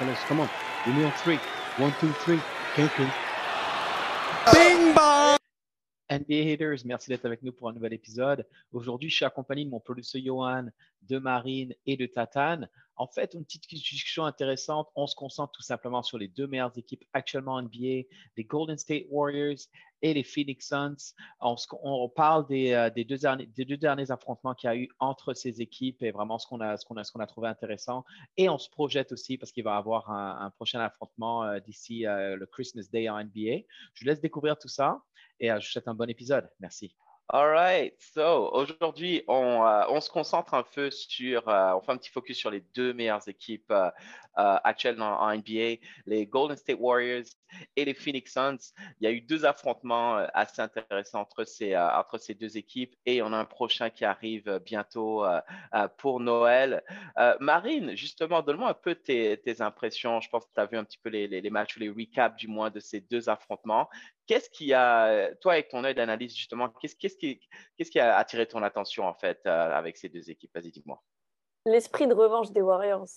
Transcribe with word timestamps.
Come 0.00 0.40
on. 0.40 0.48
Give 0.86 0.94
me 0.94 1.04
on 1.04 1.12
three. 1.12 1.38
One, 1.76 1.92
two, 2.00 2.10
three. 2.24 2.40
Quelqu'un. 2.74 3.12
Bing 4.50 4.94
bong! 4.94 5.36
NBA 6.10 6.50
Haters, 6.50 6.86
merci 6.86 7.10
d'être 7.10 7.26
avec 7.26 7.42
nous 7.42 7.52
pour 7.52 7.68
un 7.68 7.74
nouvel 7.74 7.92
épisode. 7.92 8.46
Aujourd'hui, 8.72 9.10
je 9.10 9.16
suis 9.16 9.24
accompagné 9.26 9.66
de 9.66 9.70
mon 9.70 9.78
producteur 9.78 10.22
Johan, 10.24 10.68
de 11.02 11.18
Marine 11.18 11.74
et 11.84 11.98
de 11.98 12.06
Tatane. 12.06 12.66
En 13.00 13.06
fait, 13.06 13.32
une 13.32 13.46
petite 13.46 13.66
discussion 13.66 14.26
intéressante. 14.26 14.90
On 14.94 15.06
se 15.06 15.14
concentre 15.14 15.52
tout 15.52 15.62
simplement 15.62 16.02
sur 16.02 16.18
les 16.18 16.28
deux 16.28 16.46
meilleures 16.46 16.76
équipes 16.76 17.02
actuellement 17.14 17.54
en 17.54 17.62
NBA, 17.62 18.06
les 18.36 18.44
Golden 18.44 18.76
State 18.76 19.06
Warriors 19.08 19.56
et 20.02 20.12
les 20.12 20.22
Phoenix 20.22 20.68
Suns. 20.68 21.14
On, 21.40 22.08
parle 22.10 22.46
des, 22.46 22.72
euh, 22.72 22.90
des 22.90 23.06
deux 23.06 23.16
derniers, 23.78 24.10
affrontements 24.10 24.54
qu'il 24.54 24.68
y 24.68 24.70
a 24.70 24.76
eu 24.76 24.90
entre 24.98 25.32
ces 25.32 25.62
équipes 25.62 26.02
et 26.02 26.10
vraiment 26.10 26.38
ce 26.38 26.46
qu'on 26.46 26.60
a, 26.60 27.26
trouvé 27.26 27.48
intéressant. 27.48 28.04
Et 28.36 28.50
on 28.50 28.58
se 28.58 28.68
projette 28.68 29.12
aussi 29.12 29.38
parce 29.38 29.50
qu'il 29.50 29.64
va 29.64 29.76
y 29.76 29.78
avoir 29.78 30.10
un, 30.10 30.44
un 30.44 30.50
prochain 30.50 30.80
affrontement 30.80 31.42
euh, 31.44 31.58
d'ici 31.58 32.06
euh, 32.06 32.36
le 32.36 32.44
Christmas 32.44 32.84
Day 32.92 33.08
en 33.08 33.18
NBA. 33.24 33.64
Je 33.94 34.04
vous 34.04 34.08
laisse 34.08 34.20
découvrir 34.20 34.58
tout 34.58 34.68
ça 34.68 35.00
et 35.38 35.48
je 35.48 35.54
vous 35.54 35.62
souhaite 35.62 35.88
un 35.88 35.94
bon 35.94 36.10
épisode. 36.10 36.50
Merci. 36.60 36.94
All 37.32 37.48
right. 37.48 37.94
So, 38.00 38.50
aujourd'hui, 38.52 39.22
on, 39.28 39.64
euh, 39.64 39.84
on 39.88 40.00
se 40.00 40.10
concentre 40.10 40.52
un 40.54 40.64
peu 40.64 40.90
sur, 40.90 41.48
euh, 41.48 41.74
on 41.76 41.80
fait 41.80 41.92
un 41.92 41.96
petit 41.96 42.10
focus 42.10 42.36
sur 42.36 42.50
les 42.50 42.60
deux 42.74 42.92
meilleures 42.92 43.28
équipes 43.28 43.70
euh, 43.70 43.90
actuelles 44.34 45.00
en 45.00 45.32
NBA, 45.32 45.80
les 46.06 46.26
Golden 46.26 46.56
State 46.56 46.78
Warriors 46.80 47.26
et 47.76 47.84
les 47.84 47.94
Phoenix 47.94 48.32
Suns. 48.32 48.72
Il 49.00 49.04
y 49.04 49.06
a 49.06 49.12
eu 49.12 49.20
deux 49.20 49.44
affrontements 49.44 50.16
assez 50.34 50.60
intéressants 50.60 51.20
entre 51.20 51.44
ces, 51.44 52.34
deux 52.34 52.56
équipes 52.56 52.96
et 53.06 53.22
on 53.22 53.32
a 53.32 53.36
un 53.36 53.44
prochain 53.44 53.90
qui 53.90 54.04
arrive 54.04 54.60
bientôt 54.64 55.24
pour 55.98 56.20
Noël. 56.20 56.82
Marine, 57.40 57.94
justement, 57.96 58.40
donne-moi 58.40 58.70
un 58.70 58.74
peu 58.74 58.94
tes, 58.94 59.60
impressions. 59.60 60.20
Je 60.20 60.30
pense 60.30 60.46
que 60.46 60.52
tu 60.54 60.60
as 60.60 60.66
vu 60.66 60.78
un 60.78 60.84
petit 60.84 60.98
peu 60.98 61.10
les, 61.10 61.26
les 61.28 61.50
matchs 61.50 61.76
ou 61.76 61.80
les 61.80 61.90
recaps 61.90 62.36
du 62.36 62.48
moins 62.48 62.70
de 62.70 62.80
ces 62.80 63.00
deux 63.00 63.28
affrontements. 63.28 63.90
Qu'est-ce 64.30 64.48
qui 64.48 64.72
a, 64.72 65.34
toi, 65.40 65.54
avec 65.54 65.70
ton 65.70 65.82
œil 65.82 65.96
d'analyse, 65.96 66.36
justement, 66.36 66.68
qu'est-ce 66.80 66.94
qu'est-ce 66.94 67.16
qui, 67.16 67.40
qu'est-ce 67.76 67.90
qui 67.90 67.98
a 67.98 68.16
attiré 68.16 68.46
ton 68.46 68.62
attention, 68.62 69.04
en 69.04 69.14
fait, 69.14 69.40
euh, 69.46 69.72
avec 69.72 69.96
ces 69.96 70.08
deux 70.08 70.30
équipes? 70.30 70.52
Vas-y, 70.54 70.70
dis-moi. 70.70 71.02
L'esprit 71.66 72.06
de 72.06 72.14
revanche 72.14 72.52
des 72.52 72.62
Warriors. 72.62 73.08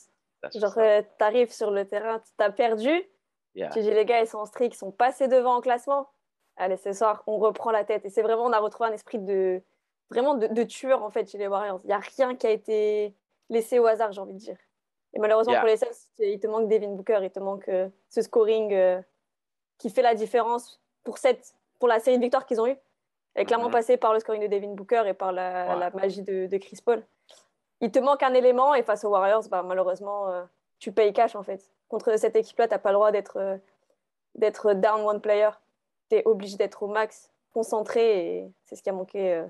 That's 0.42 0.58
Genre, 0.59 0.75
euh, 0.80 1.03
t'arrives 1.20 1.52
sur 1.52 1.70
le 1.70 1.88
terrain, 1.88 2.20
t'as 2.38 2.50
perdu, 2.50 3.08
Yeah. 3.53 3.70
tu 3.70 3.81
dis 3.81 3.92
les 3.92 4.05
gars, 4.05 4.22
ils 4.22 4.28
sont 4.28 4.39
en 4.39 4.47
streak, 4.47 4.73
ils 4.73 4.78
sont 4.78 4.92
passés 4.92 5.28
devant 5.28 5.58
en 5.58 5.61
classement. 5.61 6.09
Allez, 6.55 6.78
ce 6.78 6.92
soir, 6.94 7.22
on 7.27 7.38
reprend 7.38 7.70
la 7.70 7.83
tête. 7.86 8.03
Et 8.05 8.09
c'est 8.09 8.23
vraiment, 8.23 8.45
on 8.45 8.52
a 8.52 8.58
retrouvé 8.58 8.89
un 8.89 8.94
esprit 8.94 9.20
de 9.20 9.61
vraiment 10.09 10.33
de, 10.33 10.48
de 10.48 10.64
tueur, 10.64 11.03
en 11.03 11.11
fait, 11.11 11.30
chez 11.30 11.38
les 11.38 11.45
Warriors. 11.48 11.80
Il 11.83 11.88
n'y 11.88 11.94
a 11.94 12.00
rien 12.00 12.36
qui 12.36 12.48
a 12.48 12.50
été 12.50 13.16
laissé 13.50 13.77
au 13.77 13.86
hasard, 13.86 14.11
j'ai 14.11 14.22
envie 14.22 14.33
de 14.33 14.39
dire. 14.39 14.58
Et 15.14 15.20
malheureusement, 15.20 15.53
Yeah. 15.53 15.61
pour 15.61 15.70
les 15.70 15.77
Suns, 15.77 16.09
il 16.17 16.39
te 16.39 16.48
manque 16.48 16.67
Devin 16.67 16.89
Booker, 16.95 17.20
il 17.22 17.30
te 17.30 17.39
manque 17.39 17.70
euh, 17.70 17.88
ce 18.09 18.23
scoring 18.23 18.73
euh, 18.73 19.00
qui 19.77 19.92
fait 19.92 20.02
la 20.02 20.16
différence 20.16 20.83
pour, 21.04 21.18
cette, 21.18 21.54
pour 21.80 21.88
la 21.88 22.00
série 22.00 22.18
de 22.18 22.22
victoires 22.22 22.46
qu'ils 22.46 22.59
ont 22.62 22.68
eues. 22.68 22.78
Elle 23.36 23.42
est 23.44 23.45
clairement 23.45 23.70
passée 23.72 23.98
par 23.98 24.14
le 24.14 24.20
scoring 24.20 24.44
de 24.44 24.48
Devin 24.48 24.73
Booker 24.73 25.04
et 25.08 25.14
par 25.14 25.32
la, 25.32 25.73
Ouais. 25.73 25.80
la 25.80 25.89
magie 25.92 26.22
de, 26.22 26.45
de 26.48 26.58
Chris 26.58 26.80
Paul. 26.86 27.04
Il 27.82 27.92
te 27.92 28.00
manque 28.00 28.22
un 28.23 28.33
élément 28.33 28.76
et 28.76 28.83
face 28.83 29.04
aux 29.04 29.10
Warriors, 29.10 29.44
bah, 29.50 29.64
malheureusement, 29.64 30.30
euh, 30.30 30.44
tu 30.80 30.92
payes 30.92 31.14
cash 31.14 31.36
en 31.36 31.44
fait. 31.44 31.70
Contre 31.89 32.16
cette 32.17 32.36
équipe-là, 32.36 32.67
tu 32.67 32.73
n'as 32.73 32.80
pas 32.80 32.89
le 32.89 32.95
droit 32.95 33.11
d'être 33.11 33.38
euh, 33.38 33.58
d'être 34.36 34.73
down 34.73 35.02
one 35.05 35.20
player. 35.22 35.50
Tu 36.10 36.17
es 36.17 36.23
obligé 36.26 36.58
d'être 36.58 36.83
au 36.83 36.88
max, 36.88 37.32
concentré 37.54 38.38
et 38.38 38.52
c'est 38.66 38.76
ce 38.76 38.83
qui 38.83 38.89
a 38.89 38.94
manqué 38.94 39.33
euh, 39.33 39.45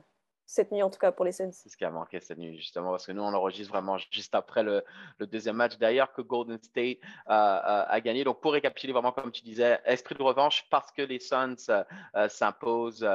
cette 0.54 0.72
nuit 0.72 0.84
en 0.84 0.92
tout 0.92 1.00
cas 1.00 1.12
pour 1.12 1.26
les 1.26 1.32
Suns. 1.32 1.52
C'est 1.52 1.70
ce 1.70 1.76
qui 1.76 1.84
a 1.84 1.90
manqué 1.90 2.20
cette 2.20 2.38
nuit, 2.38 2.56
justement, 2.56 2.92
parce 2.92 3.08
que 3.08 3.12
nous, 3.12 3.24
on 3.24 3.34
enregistre 3.34 3.74
vraiment 3.74 3.98
juste 4.12 4.36
après 4.36 4.62
le, 4.62 4.84
deuxième 5.20 5.56
match. 5.56 5.80
D'ailleurs, 5.80 6.14
que 6.14 6.22
Golden 6.22 6.62
State 6.62 6.98
euh, 7.28 7.32
euh, 7.32 7.86
a 7.88 8.02
gagné. 8.02 8.24
Donc, 8.24 8.40
pour 8.40 8.54
récapituler, 8.54 8.94
vraiment, 8.94 9.12
comme 9.12 9.32
tu 9.32 9.42
disais, 9.42 9.80
esprit 9.86 10.14
de 10.14 10.22
revanche 10.22 10.68
parce 10.70 10.92
que 10.92 11.02
les 11.02 11.20
Suns 11.20 11.56
euh, 11.70 11.84
euh, 12.16 12.30
s'imposent 12.30 13.08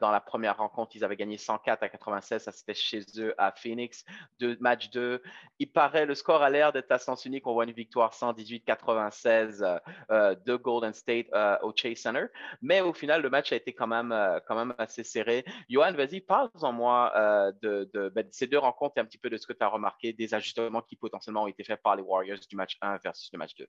dans 0.00 0.10
la 0.10 0.20
première 0.20 0.58
rencontre. 0.58 0.94
Ils 0.94 1.04
avaient 1.04 1.16
gagné 1.16 1.38
104 1.38 1.82
à 1.82 1.88
96. 1.88 2.42
Ça, 2.42 2.52
c'était 2.52 2.74
chez 2.74 3.00
eux 3.16 3.34
à 3.38 3.50
Phoenix. 3.52 4.04
Deux, 4.38 4.58
match 4.60 4.90
2. 4.90 5.22
Il 5.60 5.70
paraît, 5.70 6.04
le 6.04 6.14
score 6.14 6.42
a 6.42 6.50
l'air 6.50 6.72
d'être 6.72 6.90
à 6.90 6.98
sens 6.98 7.24
unique. 7.24 7.46
On 7.46 7.52
voit 7.52 7.64
une 7.64 7.72
victoire 7.72 8.12
118-96 8.12 9.62
euh, 9.62 9.78
euh, 10.10 10.34
de 10.44 10.56
Golden 10.56 10.92
State 10.92 11.26
au 11.62 11.72
Chase 11.74 11.98
Center. 11.98 12.26
Mais 12.60 12.80
au 12.80 12.92
final, 12.92 13.22
le 13.22 13.30
match 13.30 13.52
a 13.52 13.56
été 13.56 13.72
quand 13.72 13.86
même, 13.86 14.14
quand 14.46 14.56
même 14.56 14.74
assez 14.78 15.04
serré. 15.04 15.44
Johan, 15.70 15.92
vas-y, 15.92 16.20
parle-en 16.20 16.72
moi 16.74 17.12
euh, 17.16 17.52
de, 17.62 17.88
de, 17.94 18.08
ben, 18.10 18.26
de 18.26 18.32
ces 18.32 18.46
deux 18.46 18.58
rencontres 18.58 18.94
et 18.98 19.00
un 19.00 19.04
petit 19.04 19.18
peu 19.18 19.30
de 19.30 19.36
ce 19.38 19.46
que 19.46 19.52
tu 19.52 19.62
as 19.64 19.68
remarqué, 19.68 20.12
des 20.12 20.34
ajustements 20.34 20.82
qui 20.82 20.96
potentiellement 20.96 21.44
ont 21.44 21.46
été 21.46 21.64
faits 21.64 21.80
par 21.82 21.96
les 21.96 22.02
Warriors 22.02 22.38
du 22.48 22.56
match 22.56 22.76
1 22.82 22.98
versus 22.98 23.30
le 23.32 23.38
match 23.38 23.54
2. 23.56 23.66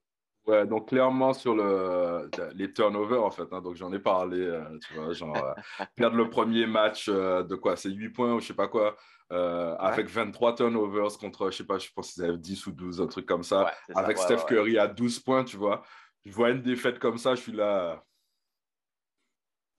Ouais, 0.47 0.67
donc 0.67 0.89
clairement 0.89 1.33
sur 1.33 1.55
le, 1.55 2.29
les 2.53 2.71
turnovers, 2.71 3.23
en 3.23 3.31
fait. 3.31 3.47
hein, 3.51 3.61
donc 3.61 3.75
j'en 3.75 3.91
ai 3.91 3.97
parlé, 3.97 4.39
euh, 4.39 4.77
tu 4.85 4.93
vois, 4.93 5.11
genre 5.11 5.35
euh, 5.35 5.53
perdre 5.95 6.17
le 6.17 6.29
premier 6.29 6.67
match 6.67 7.09
euh, 7.09 7.41
de 7.41 7.55
quoi 7.55 7.75
C'est 7.75 7.89
8 7.89 8.09
points 8.09 8.33
ou 8.33 8.39
je 8.39 8.47
sais 8.47 8.53
pas 8.53 8.67
quoi, 8.67 8.95
avec 9.31 10.07
23 10.07 10.53
turnovers 10.55 11.17
contre, 11.19 11.49
je 11.49 11.57
sais 11.57 11.65
pas, 11.65 11.79
je 11.79 11.89
pense 11.95 12.13
qu'ils 12.13 12.23
avaient 12.23 12.37
10 12.37 12.67
ou 12.67 12.71
12, 12.73 13.01
un 13.01 13.07
truc 13.07 13.25
comme 13.25 13.41
ça. 13.41 13.63
Ouais, 13.63 13.71
c'est 13.87 13.93
ça, 13.93 13.99
avec 13.99 14.17
ouais, 14.17 14.23
Steph. 14.23 14.45
Curry 14.47 14.77
à 14.77 14.87
12 14.87 15.19
points, 15.19 15.43
tu 15.43 15.57
vois. 15.57 15.81
Je 16.23 16.31
vois 16.31 16.51
une 16.51 16.61
défaite 16.61 16.99
comme 16.99 17.17
ça, 17.17 17.33
je 17.33 17.41
suis 17.41 17.51
là. 17.51 18.03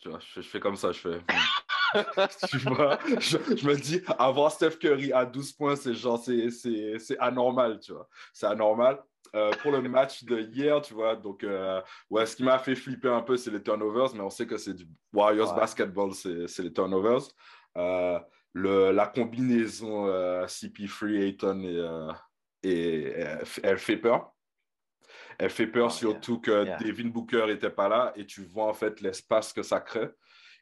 Tu 0.01 0.09
vois, 0.09 0.19
je, 0.19 0.41
je 0.41 0.49
fais 0.49 0.61
comme 0.61 0.77
ça, 0.77 0.91
je 0.91 0.99
fais. 0.99 1.21
Tu 2.49 2.59
vois, 2.59 2.99
je, 3.19 3.37
je 3.57 3.67
me 3.67 3.75
dis, 3.77 4.01
avoir 4.19 4.51
Steph 4.53 4.77
Curry 4.81 5.13
à 5.13 5.25
12 5.25 5.53
points, 5.53 5.77
c'est 5.77 5.95
genre, 5.95 6.19
c'est, 6.19 6.51
c'est, 6.51 6.99
c'est 6.99 7.19
anormal, 7.19 7.79
tu 7.81 7.93
vois. 7.93 8.09
C'est 8.33 8.47
anormal. 8.47 9.03
Euh, 9.35 9.51
pour 9.63 9.73
le 9.73 9.83
match 9.83 10.25
de 10.25 10.39
hier, 10.41 10.81
tu 10.81 10.95
vois, 10.95 11.17
donc, 11.17 11.43
euh, 11.45 11.83
ouais, 12.11 12.25
ce 12.27 12.37
qui 12.37 12.43
m'a 12.45 12.59
fait 12.59 12.75
flipper 12.75 13.09
un 13.11 13.23
peu, 13.23 13.37
c'est 13.37 13.51
les 13.51 13.63
turnovers, 13.63 14.15
mais 14.15 14.21
on 14.21 14.31
sait 14.31 14.47
que 14.47 14.57
c'est 14.57 14.75
du 14.75 14.87
Warriors 15.13 15.53
Ouais. 15.53 15.61
basketball, 15.61 16.15
c'est, 16.15 16.47
c'est 16.47 16.63
les 16.63 16.73
turnovers. 16.73 17.23
Euh, 17.77 18.19
le, 18.53 18.93
la 18.93 19.07
combinaison 19.07 20.07
euh, 20.07 20.47
CP3, 20.47 21.17
Ayton 21.23 21.63
et, 22.63 22.69
et 22.71 23.03
elle, 23.11 23.43
elle 23.63 23.79
fait 23.79 23.99
peur. 23.99 24.33
Elle 25.39 25.51
fait 25.51 25.67
peur 25.67 25.89
Oh, 25.89 25.91
surtout 25.95 26.41
que 26.41 26.65
Yeah. 26.65 26.79
Devin 26.79 27.09
Booker 27.09 27.45
n'était 27.47 27.69
pas 27.71 27.89
là 27.89 28.13
et 28.17 28.25
tu 28.25 28.43
vois 28.45 28.69
en 28.69 28.73
fait 28.73 29.01
l'espace 29.03 29.53
que 29.53 29.63
ça 29.63 29.81
crée. 29.81 30.09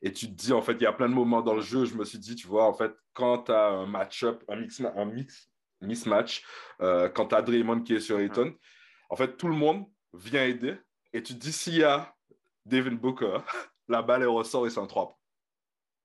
Et 0.02 0.12
tu 0.12 0.26
te 0.26 0.32
dis, 0.32 0.52
en 0.52 0.62
fait, 0.62 0.72
il 0.74 0.82
y 0.82 0.86
a 0.86 0.92
plein 0.92 1.08
de 1.08 1.14
moments 1.14 1.40
dans 1.42 1.54
le 1.54 1.62
jeu, 1.62 1.84
je 1.84 1.94
me 1.94 2.04
suis 2.04 2.18
dit, 2.18 2.34
tu 2.34 2.46
vois, 2.46 2.66
en 2.66 2.74
fait, 2.74 2.92
quand 3.12 3.44
tu 3.44 3.52
as 3.52 3.68
un 3.68 3.86
match-up, 3.86 4.42
un 4.48 4.56
mix, 4.56 4.80
un 4.80 5.04
mix, 5.06 5.50
mismatch, 5.80 6.44
euh, 6.80 7.08
quand 7.08 7.28
tu 7.28 7.34
as 7.34 7.42
Draymond 7.42 7.82
qui 7.82 7.94
est 7.94 8.00
sur. 8.00 8.18
Ayton, 8.18 8.54
en 9.10 9.16
fait, 9.16 9.36
tout 9.36 9.48
le 9.48 9.54
monde 9.54 9.86
vient 10.12 10.44
aider. 10.44 10.76
Et 11.12 11.22
tu 11.22 11.34
te 11.34 11.38
dis, 11.38 11.52
s'il 11.52 11.76
y 11.76 11.84
a 11.84 12.14
Devin 12.66 12.92
Booker, 12.96 13.38
la 13.88 14.02
balle, 14.02 14.22
elle 14.22 14.28
ressort 14.28 14.66
et 14.66 14.70
c'est 14.70 14.80
un 14.80 14.86
3 14.86 15.18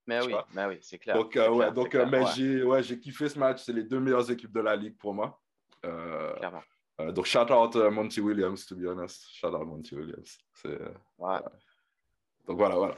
Mais 0.08 0.20
Tu 0.22 0.28
oui, 0.28 0.36
mais 0.54 0.66
oui, 0.66 0.78
c'est 0.82 1.00
clair. 1.00 1.16
Donc, 1.16 1.36
euh, 1.36 1.50
ouais, 1.50 1.58
clair, 1.58 1.74
donc 1.74 1.88
euh, 1.88 1.90
clair, 1.90 2.08
mais 2.08 2.20
ouais, 2.64 2.84
j'ai 2.84 2.94
ouais, 2.94 3.00
kiffé 3.00 3.30
ce 3.30 3.40
match. 3.40 3.64
C'est 3.64 3.74
les 3.74 3.84
deux 3.84 4.00
meilleures 4.00 4.30
équipes 4.30 4.54
de 4.54 4.62
la 4.62 4.76
ligue 4.76 4.98
pour 4.98 5.14
moi. 5.14 5.42
Euh, 5.86 6.36
clairement. 6.36 6.64
euh, 7.02 7.12
donc, 7.12 7.26
shout 7.26 7.52
out 7.52 7.76
Monty 7.76 8.22
Williams, 8.22 8.66
to 8.66 8.76
be 8.76 8.86
honest. 8.86 9.28
Shout 9.32 9.48
out 9.48 9.66
Monty 9.66 9.96
Williams. 9.96 10.38
C'est, 10.54 10.80
Ouais. 11.18 11.40
Donc, 12.50 12.58
voilà, 12.58 12.76
voilà. 12.76 12.96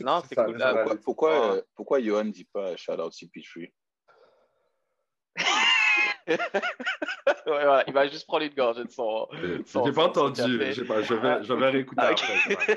Non, 0.00 0.22
c'est 0.28 0.34
ça, 0.34 0.44
cool. 0.44 0.58
ça, 0.60 0.70
Euh, 0.70 0.74
la 0.74 0.84
Pourquoi, 0.84 0.96
pourquoi, 1.02 1.30
Ouais. 1.50 1.56
euh, 1.56 1.62
pourquoi 1.74 2.00
Johan 2.02 2.24
ne 2.24 2.30
dit 2.30 2.44
pas 2.44 2.76
shout 2.76 2.92
out 2.92 3.12
CP3 3.12 3.72
ouais, 6.28 6.36
voilà, 7.46 7.84
il 7.86 7.92
va 7.94 8.06
juste 8.06 8.26
prendre 8.26 8.44
une 8.44 8.54
gorgée 8.54 8.84
de 8.84 8.90
son. 8.90 9.26
J'ai 9.32 9.64
son- 9.64 9.84
j'ai 9.86 9.92
pas 9.92 10.04
entendu. 10.04 10.40
Pas, 10.42 11.02
je, 11.02 11.14
vais, 11.14 11.42
je 11.42 11.52
vais 11.54 11.68
réécouter 11.70 12.02
Ah, 12.04 12.10
après. 12.10 12.76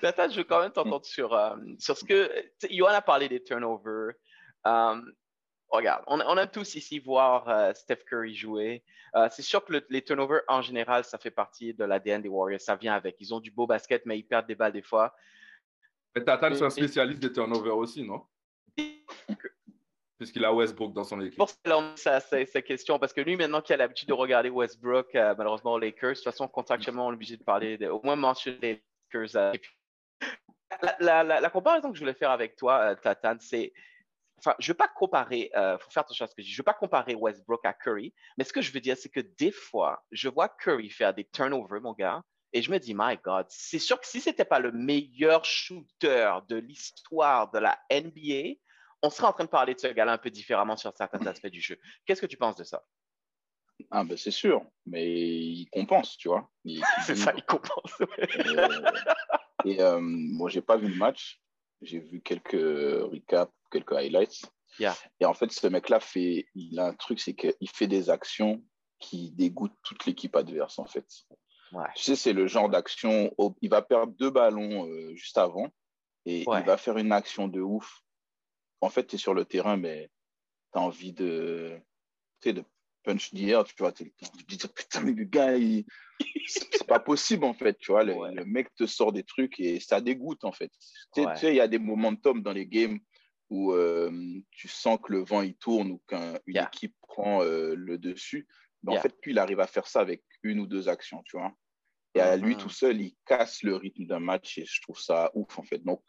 Tata, 0.00 0.28
je 0.28 0.36
veux 0.38 0.44
quand 0.44 0.60
même 0.60 0.72
t'entendre 0.72 1.06
sur, 1.06 1.32
euh, 1.32 1.54
sur 1.78 1.96
ce 1.96 2.04
que. 2.04 2.30
Johan 2.70 2.88
a 2.88 3.00
parlé 3.00 3.28
des 3.28 3.42
turnovers. 3.42 4.12
Euh, 4.66 5.00
regarde, 5.70 6.02
on, 6.06 6.20
on 6.20 6.36
aime 6.38 6.48
tous 6.50 6.74
ici 6.74 6.98
voir 6.98 7.48
euh, 7.48 7.72
Steph 7.74 8.04
Curry 8.08 8.34
jouer. 8.34 8.82
Euh, 9.14 9.28
c'est 9.30 9.42
sûr 9.42 9.64
que 9.64 9.72
le- 9.72 9.86
les 9.90 10.02
turnovers 10.02 10.42
en 10.48 10.62
général, 10.62 11.04
ça 11.04 11.18
fait 11.18 11.30
partie 11.30 11.74
de 11.74 11.84
l'ADN 11.84 12.20
des 12.22 12.28
Warriors. 12.28 12.60
Ça 12.60 12.76
vient 12.76 12.94
avec. 12.94 13.16
Ils 13.20 13.32
ont 13.34 13.40
du 13.40 13.50
beau 13.50 13.66
basket, 13.66 14.04
mais 14.06 14.18
ils 14.18 14.22
perdent 14.24 14.46
des 14.46 14.54
balles 14.54 14.72
des 14.72 14.82
fois. 14.82 15.14
Mais 16.14 16.24
Tatane, 16.24 16.54
c'est 16.54 16.64
un 16.64 16.70
spécialiste 16.70 17.20
des 17.20 17.32
turnovers 17.32 17.76
aussi, 17.76 18.02
non? 18.02 18.24
Puisqu'il 20.18 20.44
a 20.44 20.52
Westbrook 20.52 20.92
dans 20.92 21.04
son 21.04 21.20
équipe. 21.20 21.36
Pour 21.38 21.48
ça, 21.48 21.92
ça 21.96 22.18
c'est 22.20 22.44
sa 22.46 22.60
question, 22.60 22.98
parce 22.98 23.12
que 23.12 23.20
lui, 23.20 23.36
maintenant 23.36 23.60
qu'il 23.62 23.74
a 23.74 23.76
l'habitude 23.76 24.08
de 24.08 24.12
regarder 24.14 24.50
Westbrook, 24.50 25.14
euh, 25.14 25.34
malheureusement, 25.38 25.74
aux 25.74 25.78
Lakers, 25.78 26.10
de 26.10 26.14
toute 26.16 26.24
façon, 26.24 26.48
contractuellement, 26.48 27.06
on 27.06 27.10
est 27.12 27.14
obligé 27.14 27.36
de 27.36 27.44
parler, 27.44 27.78
de, 27.78 27.86
au 27.86 28.00
moins 28.02 28.16
mentionner 28.16 28.58
les 28.60 28.82
Lakers. 29.14 29.54
la, 31.00 31.22
la- 31.22 31.40
la 31.40 31.50
comparaison 31.50 31.90
que 31.90 31.94
je 31.96 32.00
voulais 32.00 32.14
faire 32.14 32.30
avec 32.32 32.56
toi, 32.56 32.96
Tatane, 32.96 33.38
c'est. 33.40 33.72
Enfin, 34.38 34.54
je 34.58 34.70
ne 34.70 34.74
veux 34.74 34.76
pas 34.76 34.88
comparer, 34.88 35.50
il 35.54 35.76
faut 35.80 35.90
faire 35.90 36.02
attention 36.02 36.24
à 36.24 36.28
ce 36.28 36.34
que 36.34 36.42
je 36.42 36.46
dis. 36.46 36.52
Je 36.52 36.56
ne 36.56 36.62
veux 36.62 36.64
pas 36.64 36.74
comparer 36.74 37.14
Westbrook 37.14 37.64
à 37.64 37.72
Curry, 37.72 38.14
mais 38.36 38.44
ce 38.44 38.52
que 38.52 38.60
je 38.60 38.72
veux 38.72 38.80
dire, 38.80 38.96
c'est 38.96 39.08
que 39.08 39.20
des 39.20 39.50
fois, 39.50 40.04
je 40.12 40.28
vois 40.28 40.48
Curry 40.48 40.90
faire 40.90 41.12
des 41.14 41.24
turnovers, 41.24 41.80
mon 41.80 41.92
gars, 41.92 42.22
et 42.52 42.62
je 42.62 42.70
me 42.70 42.78
dis, 42.78 42.94
my 42.94 43.16
God, 43.22 43.46
c'est 43.48 43.78
sûr 43.78 44.00
que 44.00 44.06
si 44.06 44.20
ce 44.20 44.30
n'était 44.30 44.44
pas 44.44 44.58
le 44.58 44.72
meilleur 44.72 45.44
shooter 45.44 46.32
de 46.48 46.56
l'histoire 46.56 47.50
de 47.50 47.58
la 47.58 47.78
NBA, 47.90 48.58
on 49.02 49.10
serait 49.10 49.28
en 49.28 49.32
train 49.32 49.44
de 49.44 49.50
parler 49.50 49.74
de 49.74 49.80
ce 49.80 49.88
gars-là 49.88 50.12
un 50.12 50.18
peu 50.18 50.30
différemment 50.30 50.76
sur 50.76 50.92
certains 50.96 51.24
aspects 51.26 51.48
du 51.48 51.60
jeu. 51.60 51.78
Qu'est-ce 52.06 52.20
que 52.20 52.26
tu 52.26 52.36
penses 52.36 52.56
de 52.56 52.64
ça? 52.64 52.84
Ah, 53.90 54.02
ben 54.02 54.16
c'est 54.16 54.32
sûr, 54.32 54.64
mais 54.86 55.06
il 55.06 55.68
compense, 55.70 56.16
tu 56.16 56.28
vois. 56.28 56.50
C'est 57.06 57.14
ça, 57.14 57.32
il 57.36 57.44
compense. 57.44 58.00
Euh, 58.00 58.92
et 59.64 59.80
euh, 59.80 60.00
bon, 60.02 60.48
j'ai 60.48 60.60
pas 60.60 60.76
vu 60.76 60.88
le 60.88 60.96
match. 60.96 61.40
J'ai 61.80 62.00
vu 62.00 62.20
quelques 62.20 62.50
recaps, 62.52 63.52
quelques 63.70 63.92
highlights. 63.92 64.42
Yeah. 64.78 64.96
Et 65.20 65.24
en 65.24 65.34
fait, 65.34 65.50
ce 65.50 65.66
mec-là 65.66 65.98
fait, 66.00 66.46
il 66.54 66.78
a 66.78 66.86
un 66.86 66.94
truc, 66.94 67.20
c'est 67.20 67.34
qu'il 67.34 67.68
fait 67.72 67.88
des 67.88 68.10
actions 68.10 68.62
qui 69.00 69.30
dégoûtent 69.32 69.76
toute 69.82 70.06
l'équipe 70.06 70.36
adverse, 70.36 70.78
en 70.78 70.86
fait. 70.86 71.06
Ouais. 71.72 71.86
Tu 71.96 72.02
sais, 72.02 72.16
c'est 72.16 72.32
le 72.32 72.46
genre 72.46 72.68
d'action, 72.68 73.34
il 73.60 73.70
va 73.70 73.82
perdre 73.82 74.12
deux 74.14 74.30
ballons 74.30 74.86
euh, 74.88 75.14
juste 75.14 75.38
avant 75.38 75.68
et 76.26 76.44
Ouais. 76.46 76.60
il 76.60 76.66
va 76.66 76.76
faire 76.76 76.96
une 76.98 77.12
action 77.12 77.48
de 77.48 77.60
ouf. 77.60 78.02
En 78.80 78.88
fait, 78.90 79.06
tu 79.06 79.16
es 79.16 79.18
sur 79.18 79.34
le 79.34 79.44
terrain, 79.44 79.76
mais 79.76 80.10
tu 80.72 80.78
as 80.78 80.82
envie 80.82 81.12
de, 81.12 81.78
de 82.44 82.64
punch 83.02 83.32
d'hier, 83.34 83.64
tu 83.64 83.74
vois, 83.78 83.92
tu 83.92 84.04
as 84.22 84.28
envie 84.28 84.44
de 84.44 84.54
dire, 84.54 84.72
putain, 84.72 85.00
mais 85.00 85.12
le 85.12 85.24
gars, 85.24 85.56
il- 85.56 85.84
c'est 86.46 86.86
pas 86.86 87.00
possible, 87.00 87.44
en 87.44 87.54
fait, 87.54 87.76
tu 87.78 87.92
vois, 87.92 88.04
le, 88.04 88.14
Ouais. 88.14 88.32
le 88.34 88.44
mec 88.44 88.74
te 88.74 88.86
sort 88.86 89.12
des 89.12 89.22
trucs 89.24 89.58
et 89.60 89.80
ça 89.80 90.00
dégoûte, 90.00 90.44
en 90.44 90.52
fait. 90.52 90.70
Tu 91.14 91.20
sais, 91.22 91.26
Ouais. 91.26 91.34
tu 91.34 91.40
sais, 91.40 91.52
il 91.52 91.56
y 91.56 91.60
a 91.60 91.68
des 91.68 91.78
momentum 91.78 92.42
dans 92.42 92.52
les 92.52 92.66
games 92.66 92.98
où 93.50 93.72
euh, 93.72 94.10
tu 94.50 94.68
sens 94.68 94.98
que 95.02 95.12
le 95.12 95.20
vent, 95.24 95.42
il 95.42 95.56
tourne 95.56 95.90
ou 95.92 96.02
qu'une 96.06 96.38
Yeah. 96.46 96.64
équipe 96.66 96.94
prend 97.02 97.42
euh, 97.42 97.74
le 97.74 97.98
dessus. 97.98 98.46
Mais 98.82 98.92
Yeah. 98.92 99.00
en 99.00 99.02
fait, 99.02 99.14
lui, 99.24 99.32
il 99.32 99.38
arrive 99.38 99.60
à 99.60 99.66
faire 99.66 99.86
ça 99.86 100.00
avec 100.00 100.22
une 100.42 100.60
ou 100.60 100.66
deux 100.66 100.88
actions, 100.88 101.22
tu 101.24 101.36
vois. 101.38 101.52
Et 102.14 102.20
à 102.20 102.36
lui 102.36 102.54
Mhm. 102.54 102.58
tout 102.58 102.70
seul, 102.70 103.00
il 103.00 103.16
casse 103.26 103.62
le 103.62 103.76
rythme 103.76 104.06
d'un 104.06 104.20
match 104.20 104.58
et 104.58 104.64
je 104.66 104.80
trouve 104.82 104.98
ça 105.00 105.30
ouf, 105.34 105.58
en 105.58 105.62
fait. 105.64 105.78
Donc, 105.84 106.02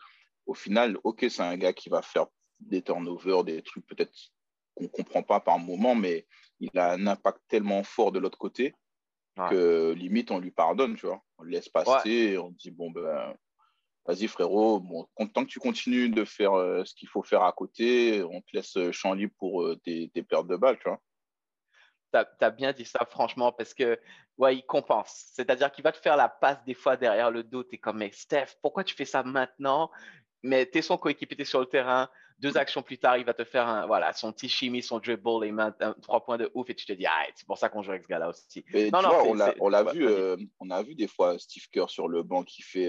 au 0.45 0.53
final, 0.53 0.97
OK, 1.03 1.25
c'est 1.29 1.41
un 1.41 1.57
gars 1.57 1.73
qui 1.73 1.89
va 1.89 2.01
faire 2.01 2.27
des 2.59 2.81
turnovers, 2.81 3.43
des 3.43 3.61
trucs 3.63 3.85
peut-être 3.87 4.13
qu'on 4.75 4.85
ne 4.85 4.89
comprend 4.89 5.23
pas 5.23 5.39
par 5.39 5.59
moment, 5.59 5.95
mais 5.95 6.27
il 6.59 6.69
a 6.77 6.91
un 6.93 7.07
impact 7.07 7.39
tellement 7.47 7.83
fort 7.83 8.11
de 8.11 8.19
l'autre 8.19 8.37
côté 8.37 8.73
Ouais. 9.37 9.49
que 9.49 9.93
limite, 9.93 10.31
on 10.31 10.39
lui 10.39 10.51
pardonne, 10.51 10.95
tu 10.95 11.05
vois. 11.07 11.21
On 11.37 11.43
le 11.43 11.51
laisse 11.51 11.69
passer 11.69 12.09
et 12.09 12.37
on 12.37 12.51
dit, 12.51 12.71
bon, 12.71 12.91
ben, 12.91 13.35
vas-y, 14.05 14.27
frérot, 14.27 14.79
bon, 14.79 15.07
tant 15.33 15.45
que 15.45 15.49
tu 15.49 15.59
continues 15.59 16.09
de 16.09 16.25
faire 16.25 16.53
euh, 16.53 16.83
ce 16.85 16.93
qu'il 16.95 17.07
faut 17.07 17.23
faire 17.23 17.43
à 17.43 17.51
côté, 17.51 18.23
on 18.23 18.41
te 18.41 18.47
laisse 18.53 18.75
euh, 18.77 18.91
champ 18.91 19.13
libre 19.13 19.33
pour 19.37 19.63
euh, 19.63 19.75
tes, 19.83 20.09
tes 20.13 20.23
pertes 20.23 20.47
de 20.47 20.55
balles, 20.55 20.77
tu 20.79 20.89
vois. 20.89 20.99
tu 22.11 22.45
as, 22.45 22.49
bien 22.49 22.73
dit 22.73 22.85
ça, 22.85 23.05
franchement, 23.09 23.51
parce 23.51 23.73
que, 23.73 23.99
ouais, 24.37 24.55
il 24.57 24.63
compense. 24.63 25.31
C'est-à-dire 25.33 25.71
qu'il 25.71 25.83
va 25.83 25.91
te 25.91 25.97
faire 25.99 26.17
la 26.17 26.29
passe 26.29 26.63
des 26.65 26.73
fois 26.73 26.97
derrière 26.97 27.29
le 27.29 27.43
dos. 27.43 27.63
Tu 27.63 27.75
es 27.75 27.77
comme, 27.77 27.97
mais 27.97 28.11
Steph, 28.11 28.55
pourquoi 28.61 28.83
tu 28.83 28.95
fais 28.95 29.05
ça 29.05 29.21
maintenant? 29.23 29.91
Mais 30.41 30.65
tu 30.65 30.79
es 30.79 30.81
son 30.81 30.97
coéquipier, 30.97 31.37
tu 31.37 31.45
sur 31.45 31.59
le 31.59 31.65
terrain. 31.67 32.09
Deux 32.39 32.57
actions 32.57 32.81
plus 32.81 32.97
tard, 32.97 33.17
il 33.17 33.25
va 33.25 33.33
te 33.33 33.43
faire 33.43 33.67
un, 33.67 33.85
voilà, 33.85 34.13
son 34.13 34.31
petit 34.31 34.47
chimie, 34.47 34.81
son 34.81 34.99
dribble, 34.99 35.59
un, 35.59 35.75
un- 35.81 35.93
trois 36.01 36.23
points 36.23 36.37
de 36.37 36.49
ouf. 36.53 36.69
Et 36.69 36.75
tu 36.75 36.85
te 36.85 36.93
dis, 36.93 37.05
ah, 37.05 37.25
c'est 37.35 37.45
pour 37.45 37.57
ça 37.57 37.67
qu'on 37.67 37.83
joue 37.83 37.91
avec 37.91 38.03
ce 38.03 38.07
gars-là 38.07 38.29
aussi. 38.29 38.63
Mais 38.73 38.89
Non, 38.89 38.99
tu 38.99 39.05
non, 39.05 39.33
vois, 39.33 39.53
on 39.59 39.69
l'a, 39.69 39.83
vu, 39.83 40.07
euh, 40.07 40.37
on 40.61 40.69
a 40.71 40.81
vu 40.81 40.95
des 40.95 41.07
fois 41.07 41.37
Steve 41.37 41.67
Kerr 41.69 41.89
sur 41.89 42.07
le 42.07 42.23
banc 42.23 42.43
qui 42.43 42.61
fait, 42.61 42.87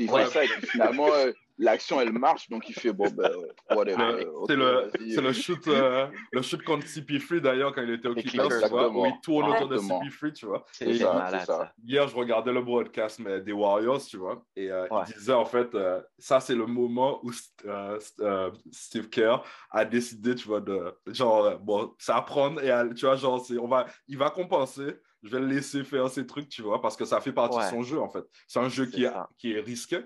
euh, 0.00 0.06
qui 0.06 0.08
fait 0.08 0.26
ça 0.26 0.44
et 0.44 0.48
puis 0.48 0.66
finalement 0.66 1.08
euh, 1.12 1.32
l'action 1.58 2.00
elle 2.00 2.12
marche 2.12 2.48
donc 2.48 2.68
il 2.68 2.74
fait 2.74 2.92
bon 2.92 3.08
ben 3.10 3.30
whatever. 3.70 3.96
Mais 3.96 4.24
euh, 4.26 4.44
c'est 4.48 4.56
le, 4.56 4.90
c'est 5.14 5.20
le 5.20 5.32
shoot, 5.32 5.68
euh, 5.68 6.08
le 6.32 6.42
shoot 6.42 6.62
contre 6.64 6.86
CP3 6.86 7.40
d'ailleurs 7.40 7.72
quand 7.74 7.82
il 7.82 7.90
était 7.90 8.08
au 8.08 8.14
Clippers, 8.14 8.48
tu 8.62 8.68
vois, 8.68 8.88
où 8.88 9.06
il 9.06 9.20
tourne 9.22 9.48
autour 9.50 9.68
de 9.68 9.76
Exactement. 9.76 10.00
CP3, 10.02 10.32
tu 10.32 10.46
vois. 10.46 10.64
C'est 10.72 10.86
C'est 10.86 10.92
c'est 10.94 11.04
ça, 11.04 11.14
malade, 11.14 11.40
c'est 11.40 11.46
ça. 11.46 11.58
ça. 11.58 11.72
Hier, 11.84 12.08
je 12.08 12.16
regardais 12.16 12.52
le 12.52 12.62
broadcast 12.62 13.20
mais, 13.20 13.40
des 13.40 13.52
Warriors, 13.52 14.04
tu 14.04 14.16
vois, 14.16 14.44
et 14.56 14.70
euh, 14.70 14.86
Ouais. 14.90 15.02
il 15.08 15.14
disait 15.14 15.32
en 15.32 15.44
fait, 15.44 15.74
euh, 15.74 16.02
ça 16.18 16.40
c'est 16.40 16.54
le 16.54 16.66
moment 16.66 17.20
où 17.24 17.30
euh, 17.66 17.98
euh, 18.20 18.50
Steve 18.72 19.08
Kerr 19.08 19.42
a 19.70 19.84
décidé, 19.84 20.34
tu 20.34 20.46
vois, 20.48 20.60
de 20.60 20.92
genre, 21.06 21.44
euh, 21.44 21.56
bon, 21.56 21.94
c'est 21.98 22.12
à 22.12 22.20
prendre 22.22 22.62
et 22.62 22.70
à- 22.70 22.86
tu 22.88 23.06
vois, 23.06 23.16
genre, 23.16 23.44
c'est, 23.44 23.58
on 23.58 23.68
va, 23.68 23.86
il 24.08 24.18
va 24.18 24.30
compenser, 24.30 24.96
je 25.24 25.30
vais 25.30 25.40
le 25.40 25.46
laisser 25.46 25.82
faire 25.84 26.08
ses 26.08 26.26
trucs, 26.26 26.48
tu 26.48 26.62
vois, 26.62 26.80
parce 26.80 26.96
que 26.96 27.04
ça 27.04 27.20
fait 27.20 27.32
partie 27.32 27.56
Ouais. 27.58 27.64
de 27.64 27.70
son 27.70 27.82
jeu 27.82 27.98
en 28.00 28.08
fait. 28.08 28.24
C'est 28.46 28.60
un 28.60 28.68
jeu 28.68 28.86
qui 28.86 29.04
est, 29.04 29.12
qui 29.38 29.52
est 29.54 29.60
risqué. 29.60 30.00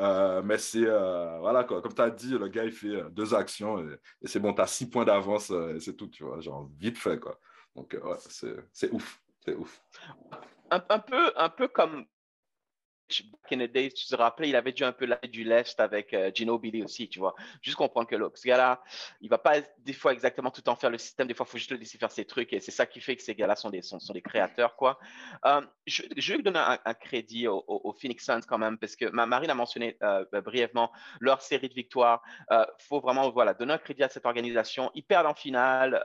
Euh, 0.00 0.42
mais 0.42 0.58
c'est, 0.58 0.84
euh, 0.86 1.38
voilà 1.38 1.62
quoi, 1.64 1.80
comme 1.80 1.94
tu 1.94 2.02
as 2.02 2.10
dit, 2.10 2.36
le 2.36 2.48
gars 2.48 2.64
il 2.64 2.72
fait 2.72 2.88
euh, 2.88 3.08
deux 3.10 3.32
actions 3.34 3.78
et, 3.78 3.94
et 4.22 4.26
c'est 4.26 4.40
bon, 4.40 4.52
tu 4.52 4.60
as 4.60 4.66
six 4.66 4.90
points 4.90 5.04
d'avance 5.04 5.50
et 5.50 5.78
c'est 5.80 5.94
tout, 5.94 6.08
tu 6.08 6.24
vois, 6.24 6.40
genre 6.40 6.68
vite 6.78 6.98
fait 6.98 7.18
quoi. 7.20 7.38
Donc, 7.76 7.96
ouais, 8.02 8.16
c'est, 8.28 8.56
c'est 8.72 8.90
ouf, 8.92 9.20
c'est 9.44 9.54
ouf. 9.54 9.80
un, 10.70 10.82
un 10.88 10.98
peu, 10.98 11.32
un 11.36 11.48
peu 11.48 11.68
comme 11.68 12.04
back 13.08 13.52
in 13.52 13.58
the 13.58 13.70
days, 13.70 13.92
tu 13.92 14.06
te 14.06 14.14
rappelles, 14.16 14.48
il 14.48 14.56
avait 14.56 14.72
dû 14.72 14.84
un 14.84 14.92
peu 14.92 15.06
lâcher 15.06 15.28
du 15.28 15.44
lest 15.44 15.80
avec 15.80 16.12
euh, 16.14 16.30
Gino 16.34 16.58
Billy 16.58 16.82
aussi, 16.82 17.08
tu 17.08 17.18
vois. 17.18 17.34
Juste 17.62 17.76
comprendre 17.76 18.08
que 18.08 18.16
ce 18.34 18.46
gars-là, 18.46 18.82
il 19.20 19.28
va 19.28 19.38
pas 19.38 19.60
des 19.78 19.92
fois 19.92 20.12
exactement 20.12 20.50
tout 20.50 20.68
en 20.68 20.76
faire 20.76 20.90
le 20.90 20.98
système, 20.98 21.28
des 21.28 21.34
fois, 21.34 21.46
il 21.48 21.52
faut 21.52 21.58
juste 21.58 21.70
le 21.70 21.76
laisser 21.76 21.98
faire 21.98 22.10
ses 22.10 22.24
trucs 22.24 22.52
et 22.52 22.60
c'est 22.60 22.70
ça 22.70 22.86
qui 22.86 23.00
fait 23.00 23.16
que 23.16 23.22
ces 23.22 23.34
gars-là 23.34 23.56
sont 23.56 23.70
des, 23.70 23.82
sont, 23.82 24.00
sont 24.00 24.12
des 24.12 24.22
créateurs, 24.22 24.76
quoi. 24.76 24.98
Euh, 25.44 25.60
je, 25.86 26.02
je 26.16 26.34
vais 26.34 26.42
donner 26.42 26.58
un, 26.58 26.94
crédit 26.94 27.48
aux 27.48 27.64
au, 27.66 27.80
au 27.84 27.92
Phoenix 27.92 28.24
Suns 28.24 28.40
quand 28.46 28.58
même, 28.58 28.78
parce 28.78 28.96
que 28.96 29.06
ma, 29.06 29.26
Marine 29.26 29.50
a 29.50 29.54
mentionné 29.54 29.96
euh, 30.02 30.24
brièvement 30.40 30.90
leur 31.20 31.42
série 31.42 31.68
de 31.68 31.74
victoires. 31.74 32.22
Il 32.50 32.54
euh, 32.54 32.64
faut 32.78 33.00
vraiment 33.00 33.30
voilà, 33.30 33.54
donner 33.54 33.74
un 33.74 33.78
crédit 33.78 34.02
à 34.02 34.08
cette 34.08 34.26
organisation. 34.26 34.90
Ils 34.94 35.02
perdent 35.02 35.26
en 35.26 35.34
finale, 35.34 36.02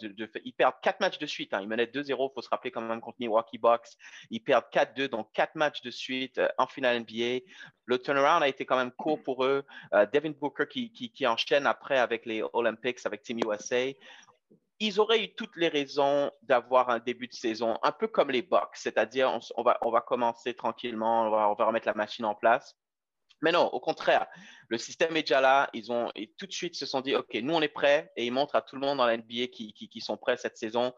ils 0.00 0.54
perdent 0.54 0.74
quatre 0.82 1.00
matchs 1.00 1.18
de 1.18 1.26
suite. 1.26 1.54
Hein. 1.54 1.60
Ils 1.62 1.68
menaient 1.68 1.86
2-0, 1.86 2.06
il 2.08 2.34
faut 2.34 2.42
se 2.42 2.48
rappeler 2.48 2.70
quand 2.70 2.80
même 2.80 3.00
contre 3.00 3.16
Milwaukee 3.20 3.58
Bucks. 3.58 3.88
Ils 4.30 4.40
perdent 4.40 4.66
4-2, 4.72 5.08
donc 5.08 5.32
quatre 5.32 5.54
matchs 5.54 5.82
de 5.82 5.90
suite 5.90 6.21
euh, 6.38 6.48
en 6.58 6.66
finale 6.66 7.00
NBA. 7.00 7.44
Le 7.86 7.98
turnaround 7.98 8.42
a 8.42 8.48
été 8.48 8.64
quand 8.64 8.76
même 8.76 8.92
court 8.92 9.22
pour 9.22 9.44
eux. 9.44 9.64
Euh, 9.94 10.06
Devin 10.12 10.30
Booker 10.30 10.66
qui, 10.66 11.26
enchaîne 11.26 11.66
après 11.66 11.98
avec 11.98 12.26
les 12.26 12.42
Olympics, 12.52 12.98
avec 13.04 13.22
Team 13.22 13.38
USA. 13.46 13.92
Ils 14.80 14.98
auraient 14.98 15.22
eu 15.24 15.34
toutes 15.34 15.56
les 15.56 15.68
raisons 15.68 16.30
d'avoir 16.42 16.90
un 16.90 16.98
début 16.98 17.28
de 17.28 17.34
saison 17.34 17.78
un 17.82 17.92
peu 17.92 18.08
comme 18.08 18.30
les 18.30 18.42
Bucks, 18.42 18.74
c'est-à-dire 18.74 19.38
on, 19.56 19.62
va, 19.62 20.00
commencer 20.00 20.54
tranquillement, 20.54 21.28
on 21.28 21.54
va 21.54 21.64
remettre 21.64 21.86
la 21.86 21.94
machine 21.94 22.24
en 22.24 22.34
place. 22.34 22.76
Mais 23.42 23.50
non, 23.50 23.66
au 23.66 23.80
contraire, 23.80 24.26
le 24.68 24.78
système 24.78 25.16
est 25.16 25.22
déjà 25.22 25.40
là. 25.40 25.68
Ils 25.74 25.90
ont 25.90 26.10
et 26.14 26.32
tout 26.38 26.46
de 26.46 26.52
suite 26.52 26.76
se 26.76 26.86
sont 26.86 27.00
dit, 27.00 27.14
OK, 27.14 27.34
nous 27.34 27.52
on 27.52 27.60
est 27.60 27.68
prêts 27.68 28.12
et 28.16 28.24
ils 28.24 28.30
montrent 28.30 28.54
à 28.54 28.62
tout 28.62 28.76
le 28.76 28.80
monde 28.80 28.98
dans 28.98 29.06
la 29.06 29.16
NBA 29.16 29.48
qui, 29.52 29.72
qui, 29.74 29.88
qui 29.88 30.00
sont 30.00 30.16
prêts 30.16 30.36
cette 30.36 30.56
saison. 30.56 30.94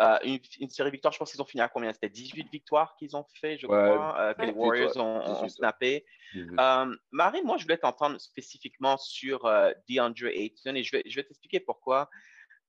Euh, 0.00 0.18
une, 0.24 0.40
une, 0.60 0.68
série 0.70 0.90
de 0.90 0.92
victoires, 0.92 1.12
je 1.12 1.18
pense 1.18 1.30
qu'ils 1.30 1.40
ont 1.40 1.46
fini 1.46 1.62
à 1.62 1.68
combien? 1.68 1.92
C'était 1.92 2.08
18 2.08 2.50
victoires 2.50 2.96
qu'ils 2.96 3.16
ont 3.16 3.24
fait, 3.40 3.56
je 3.58 3.66
ouais, 3.66 3.92
crois, 3.92 4.18
euh, 4.18 4.34
que 4.34 4.42
les 4.42 4.52
Warriors 4.52 4.96
ont, 4.96 5.20
18, 5.20 5.32
ont, 5.44 5.48
snappé. 5.48 6.04
Euh, 6.36 6.96
Marine, 7.12 7.44
moi 7.44 7.56
je 7.58 7.62
voulais 7.62 7.78
t'entendre 7.78 8.20
spécifiquement 8.20 8.96
sur 8.98 9.44
DeAndre 9.88 10.26
Ayton 10.26 10.74
et 10.74 10.82
je 10.82 10.96
vais, 10.96 11.04
je 11.06 11.14
vais 11.14 11.22
t'expliquer 11.22 11.60
pourquoi. 11.60 12.10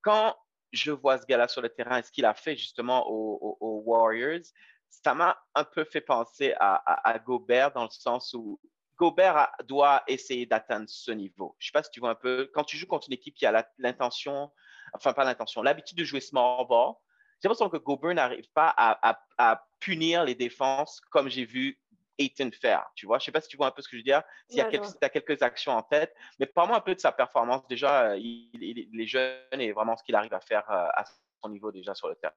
Quand 0.03 0.35
je 0.71 0.91
vois 0.91 1.17
ce 1.17 1.25
gars-là 1.25 1.47
sur 1.47 1.63
le 1.63 1.69
terrain 1.69 1.97
et 1.97 2.03
ce 2.03 2.11
qu'il 2.11 2.25
a 2.25 2.35
fait 2.35 2.55
justement 2.55 3.09
aux, 3.09 3.39
aux, 3.41 3.57
aux 3.59 3.81
Warriors, 3.85 4.43
ça 4.89 5.13
m'a 5.13 5.37
un 5.55 5.63
peu 5.63 5.83
fait 5.83 6.01
penser 6.01 6.53
à, 6.59 6.75
à, 6.75 7.09
à 7.09 7.19
Gobert 7.19 7.71
dans 7.71 7.83
le 7.83 7.89
sens 7.89 8.33
où 8.33 8.59
Gobert 8.97 9.49
doit 9.65 10.03
essayer 10.07 10.45
d'atteindre 10.45 10.85
ce 10.87 11.11
niveau. 11.11 11.55
Je 11.59 11.65
ne 11.65 11.67
sais 11.67 11.71
pas 11.71 11.83
si 11.83 11.91
tu 11.91 11.99
vois 11.99 12.11
un 12.11 12.15
peu, 12.15 12.49
quand 12.53 12.63
tu 12.63 12.77
joues 12.77 12.87
contre 12.87 13.07
une 13.07 13.13
équipe 13.13 13.35
qui 13.35 13.45
a 13.45 13.65
l'intention, 13.77 14.51
enfin 14.93 15.13
pas 15.13 15.23
l'intention, 15.23 15.61
l'habitude 15.61 15.97
de 15.97 16.03
jouer 16.03 16.21
small 16.21 16.65
ball, 16.67 16.93
j'ai 17.41 17.49
l'impression 17.49 17.69
que 17.69 17.77
Gobert 17.77 18.13
n'arrive 18.13 18.49
pas 18.53 18.69
à, 18.69 19.09
à, 19.09 19.19
à, 19.37 19.67
punir 19.79 20.23
les 20.23 20.35
défenses 20.35 21.01
comme 21.11 21.29
j'ai 21.29 21.45
vu 21.45 21.79
Ayton 22.17 22.49
faire. 22.51 22.89
Tu 22.95 23.05
vois, 23.05 23.19
je 23.19 23.23
ne 23.23 23.25
sais 23.25 23.31
pas 23.31 23.41
si 23.41 23.49
tu 23.49 23.57
vois 23.57 23.67
un 23.67 23.71
peu 23.71 23.81
ce 23.81 23.89
que 23.89 23.97
je 23.97 23.99
veux 23.99 24.05
dire, 24.05 24.23
s'il 24.47 24.57
y 24.57 24.61
a 24.61 24.65
quelques, 24.65 24.95
as 25.01 25.09
quelques 25.09 25.41
actions 25.41 25.73
en 25.73 25.83
tête, 25.83 26.15
mais 26.39 26.45
parle-moi 26.45 26.77
un 26.77 26.81
peu 26.81 26.95
de 26.95 26.99
sa 26.99 27.11
performance. 27.11 27.67
Déjà, 27.67 28.15
il, 28.15 28.49
il, 28.53 28.89
il 28.91 29.01
est 29.01 29.05
jeune 29.05 29.59
et 29.59 29.73
vraiment 29.73 29.97
ce 29.97 30.03
qu'il 30.03 30.15
arrive 30.15 30.33
à 30.33 30.39
faire 30.39 30.63
euh, 30.71 30.87
à 30.93 31.03
son 31.43 31.49
niveau 31.49 31.71
déjà 31.71 31.93
sur 31.93 32.07
le 32.07 32.15
terrain. 32.15 32.33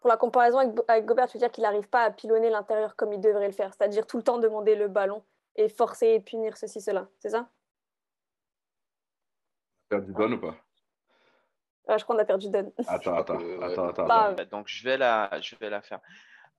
Pour 0.00 0.10
la 0.10 0.18
comparaison 0.18 0.58
avec, 0.58 0.74
avec 0.86 1.04
Gobert, 1.06 1.26
tu 1.26 1.38
veux 1.38 1.40
dire 1.40 1.50
qu'il 1.50 1.62
n'arrive 1.62 1.88
pas 1.88 2.04
à 2.04 2.10
pilonner 2.10 2.50
l'intérieur 2.50 2.94
comme 2.94 3.12
il 3.12 3.20
devrait 3.20 3.46
le 3.46 3.52
faire, 3.52 3.72
c'est-à-dire 3.72 4.06
tout 4.06 4.18
le 4.18 4.22
temps 4.22 4.38
demander 4.38 4.76
le 4.76 4.86
ballon 4.86 5.24
et 5.56 5.68
forcer 5.68 6.06
et 6.08 6.20
punir 6.20 6.56
ceci, 6.56 6.80
cela. 6.80 7.08
C'est 7.18 7.30
ça? 7.30 7.48
Perdu 9.88 10.12
Don 10.12 10.32
ou 10.32 10.38
pas? 10.38 10.56
Ah, 11.88 11.98
Je 11.98 12.04
crois 12.04 12.16
qu'on 12.16 12.22
a 12.22 12.24
perdu 12.24 12.50
Don. 12.50 12.72
Attends, 12.86 13.14
attends, 13.14 13.38
attends, 13.62 13.88
attends, 13.88 14.06
bah, 14.06 14.34
attends. 14.36 14.58
Donc, 14.58 14.68
je 14.68 14.82
vais, 14.82 14.96
la, 14.96 15.30
je 15.40 15.54
vais 15.56 15.70
la 15.70 15.82
faire. 15.82 16.00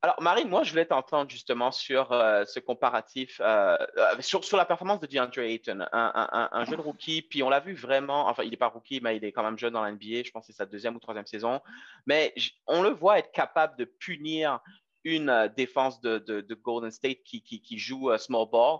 Alors, 0.04 0.22
Marine, 0.22 0.48
moi, 0.48 0.62
je 0.64 0.70
voulais 0.70 0.86
t'entendre 0.86 1.30
justement 1.30 1.72
sur 1.72 2.12
euh, 2.12 2.46
ce 2.46 2.60
comparatif, 2.60 3.42
euh, 3.44 3.76
euh, 3.98 4.16
sur, 4.20 4.44
sur, 4.44 4.56
la 4.56 4.66
performance 4.66 5.00
de 5.00 5.08
DeAndre 5.08 5.40
Ayton, 5.40 5.80
un, 5.92 6.12
un, 6.32 6.50
un 6.52 6.66
jeune 6.66 6.80
rookie. 6.80 7.24
Puis 7.24 7.42
on 7.42 7.50
l'a 7.50 7.60
vu 7.60 7.74
vraiment, 7.74 8.28
enfin, 8.28 8.44
il 8.44 8.52
n'est 8.52 8.58
pas 8.58 8.68
rookie, 8.68 9.02
mais 9.02 9.18
il 9.18 9.26
est 9.26 9.32
quand 9.32 9.44
même 9.44 9.58
jeune 9.58 9.74
dans 9.74 9.82
la 9.82 9.92
NBA. 9.92 10.24
Je 10.24 10.32
pense 10.32 10.46
que 10.46 10.54
c'est 10.54 10.58
sa 10.58 10.68
deuxième 10.68 10.96
ou 10.96 11.00
troisième 11.00 11.26
saison. 11.26 11.62
Mais 12.06 12.34
on 12.68 12.84
le 12.84 12.90
voit 12.90 13.18
être 13.18 13.32
capable 13.32 13.76
de 13.76 13.86
punir 13.86 14.60
une 15.04 15.52
défense 15.56 16.02
de, 16.02 16.18
de, 16.18 16.42
de 16.42 16.56
Golden 16.56 16.92
State 16.92 17.24
qui, 17.24 17.42
qui, 17.42 17.62
qui 17.62 17.78
joue 17.78 18.16
small 18.18 18.48
ball. 18.52 18.80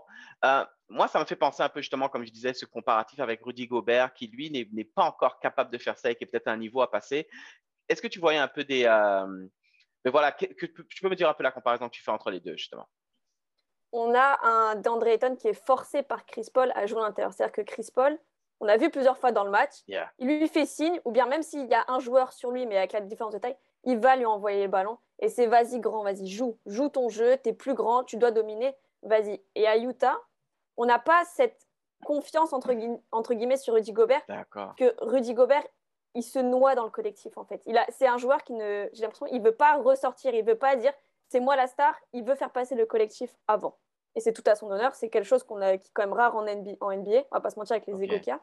moi, 0.88 1.08
ça 1.08 1.18
me 1.20 1.24
fait 1.24 1.36
penser 1.36 1.62
un 1.62 1.68
peu 1.68 1.80
justement, 1.80 2.08
comme 2.08 2.24
je 2.24 2.32
disais, 2.32 2.52
ce 2.52 2.66
comparatif 2.66 3.20
avec 3.20 3.42
Rudy 3.42 3.66
Gobert, 3.66 4.12
qui 4.12 4.26
lui 4.26 4.50
n'est 4.50 4.84
pas 4.84 5.04
encore 5.04 5.38
capable 5.38 5.70
de 5.70 5.78
faire 5.78 5.98
ça 5.98 6.10
et 6.10 6.14
qui 6.14 6.24
est 6.24 6.26
peut-être 6.26 6.48
un 6.48 6.56
niveau 6.56 6.82
à 6.82 6.90
passer. 6.90 7.28
Est-ce 7.88 8.02
que 8.02 8.08
tu 8.08 8.18
voyais 8.18 8.38
un 8.38 8.48
peu 8.48 8.64
des 8.64 8.86
mais 10.04 10.10
voilà, 10.10 10.32
que, 10.32 10.46
tu 10.46 11.02
peux 11.02 11.08
me 11.08 11.16
dire 11.16 11.28
un 11.28 11.34
peu 11.34 11.42
la 11.42 11.50
comparaison 11.50 11.88
que 11.88 11.94
tu 11.94 12.02
fais 12.02 12.10
entre 12.10 12.30
les 12.30 12.40
deux, 12.40 12.56
justement? 12.56 12.88
On 13.92 14.14
a 14.14 14.38
un 14.42 14.76
D'Andre 14.76 15.06
Ayton 15.06 15.36
qui 15.36 15.48
est 15.48 15.66
forcé 15.66 16.02
par 16.02 16.26
Chris 16.26 16.46
Paul 16.52 16.70
à 16.74 16.86
jouer 16.86 17.00
à 17.00 17.04
l'intérieur. 17.04 17.32
C'est-à-dire 17.32 17.52
que 17.52 17.62
Chris 17.62 17.88
Paul, 17.94 18.18
on 18.60 18.68
a 18.68 18.76
vu 18.76 18.90
plusieurs 18.90 19.18
fois 19.18 19.32
dans 19.32 19.44
le 19.44 19.50
match, 19.50 19.72
il 20.18 20.26
lui 20.26 20.48
fait 20.48 20.66
signe, 20.66 21.00
ou 21.04 21.12
bien 21.12 21.26
même 21.26 21.42
s'il 21.42 21.68
y 21.68 21.74
a 21.74 21.84
un 21.88 21.98
joueur 22.00 22.32
sur 22.32 22.50
lui, 22.50 22.66
mais 22.66 22.76
avec 22.76 22.92
la 22.92 23.00
différence 23.00 23.32
de 23.32 23.38
taille, 23.38 23.56
il 23.88 23.98
va 23.98 24.16
lui 24.16 24.26
envoyer 24.26 24.58
les 24.58 24.68
ballons. 24.68 24.98
Et 25.18 25.28
c'est 25.28 25.46
vas-y 25.46 25.80
grand, 25.80 26.04
vas-y, 26.04 26.28
joue, 26.28 26.58
joue 26.66 26.90
ton 26.90 27.08
jeu, 27.08 27.36
tu 27.42 27.48
es 27.48 27.52
plus 27.52 27.74
grand, 27.74 28.04
tu 28.04 28.18
dois 28.18 28.30
dominer, 28.30 28.76
vas-y. 29.02 29.42
Et 29.54 29.66
à 29.66 29.78
Utah, 29.78 30.20
on 30.76 30.84
n'a 30.84 30.98
pas 30.98 31.24
cette 31.24 31.66
confiance 32.04 32.52
entre, 32.52 32.72
entre 33.10 33.34
guillemets 33.34 33.56
sur 33.56 33.74
Rudy 33.74 33.92
Gobert 33.92 34.22
que 34.76 34.94
Rudy 35.04 35.34
Gobert 35.34 35.66
il 36.14 36.22
se 36.22 36.38
noie 36.38 36.74
dans 36.74 36.84
le 36.84 36.90
collectif 36.90 37.36
en 37.36 37.44
fait. 37.44 37.62
C'est 37.88 38.06
un 38.06 38.18
joueur 38.18 38.44
qui 38.44 38.52
ne, 38.52 38.88
j'ai 38.92 39.02
l'impression, 39.02 39.26
il 39.26 39.42
veut 39.42 39.54
pas 39.54 39.76
ressortir, 39.76 40.34
il 40.34 40.44
veut 40.44 40.58
pas 40.58 40.76
dire 40.76 40.92
c'est 41.28 41.40
moi 41.40 41.56
la 41.56 41.66
star, 41.66 41.94
il 42.12 42.24
veut 42.24 42.34
faire 42.34 42.50
passer 42.50 42.74
le 42.74 42.86
collectif 42.86 43.34
avant. 43.46 43.76
Et 44.14 44.20
c'est 44.20 44.32
tout 44.32 44.44
à 44.46 44.54
son 44.54 44.70
honneur, 44.70 44.94
c'est 44.94 45.10
quelque 45.10 45.26
chose 45.26 45.42
qu'on 45.42 45.60
a, 45.60 45.76
qui 45.78 45.88
est 45.88 45.92
quand 45.94 46.02
même 46.02 46.12
rare 46.12 46.36
en 46.36 46.42
NBA, 46.42 46.72
en 46.80 46.94
NBA 46.94 47.24
on 47.30 47.36
va 47.36 47.40
pas 47.40 47.50
se 47.50 47.58
mentir 47.58 47.74
avec 47.74 47.86
les 47.86 47.94
okay. 47.94 48.20
qu'il 48.20 48.28
y 48.28 48.30
a. 48.30 48.40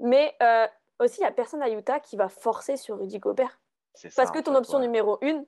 Mais 0.00 0.36
euh, 0.42 0.66
aussi, 1.00 1.18
il 1.18 1.22
n'y 1.22 1.28
a 1.28 1.32
personne 1.32 1.62
à 1.62 1.70
Utah 1.70 2.00
qui 2.00 2.16
va 2.16 2.28
forcer 2.28 2.76
sur 2.76 2.98
Rudy 2.98 3.18
Gobert. 3.18 3.60
Parce 4.16 4.30
que 4.30 4.40
ton 4.40 4.54
option 4.54 4.78
numéro 4.78 5.18
une, 5.22 5.44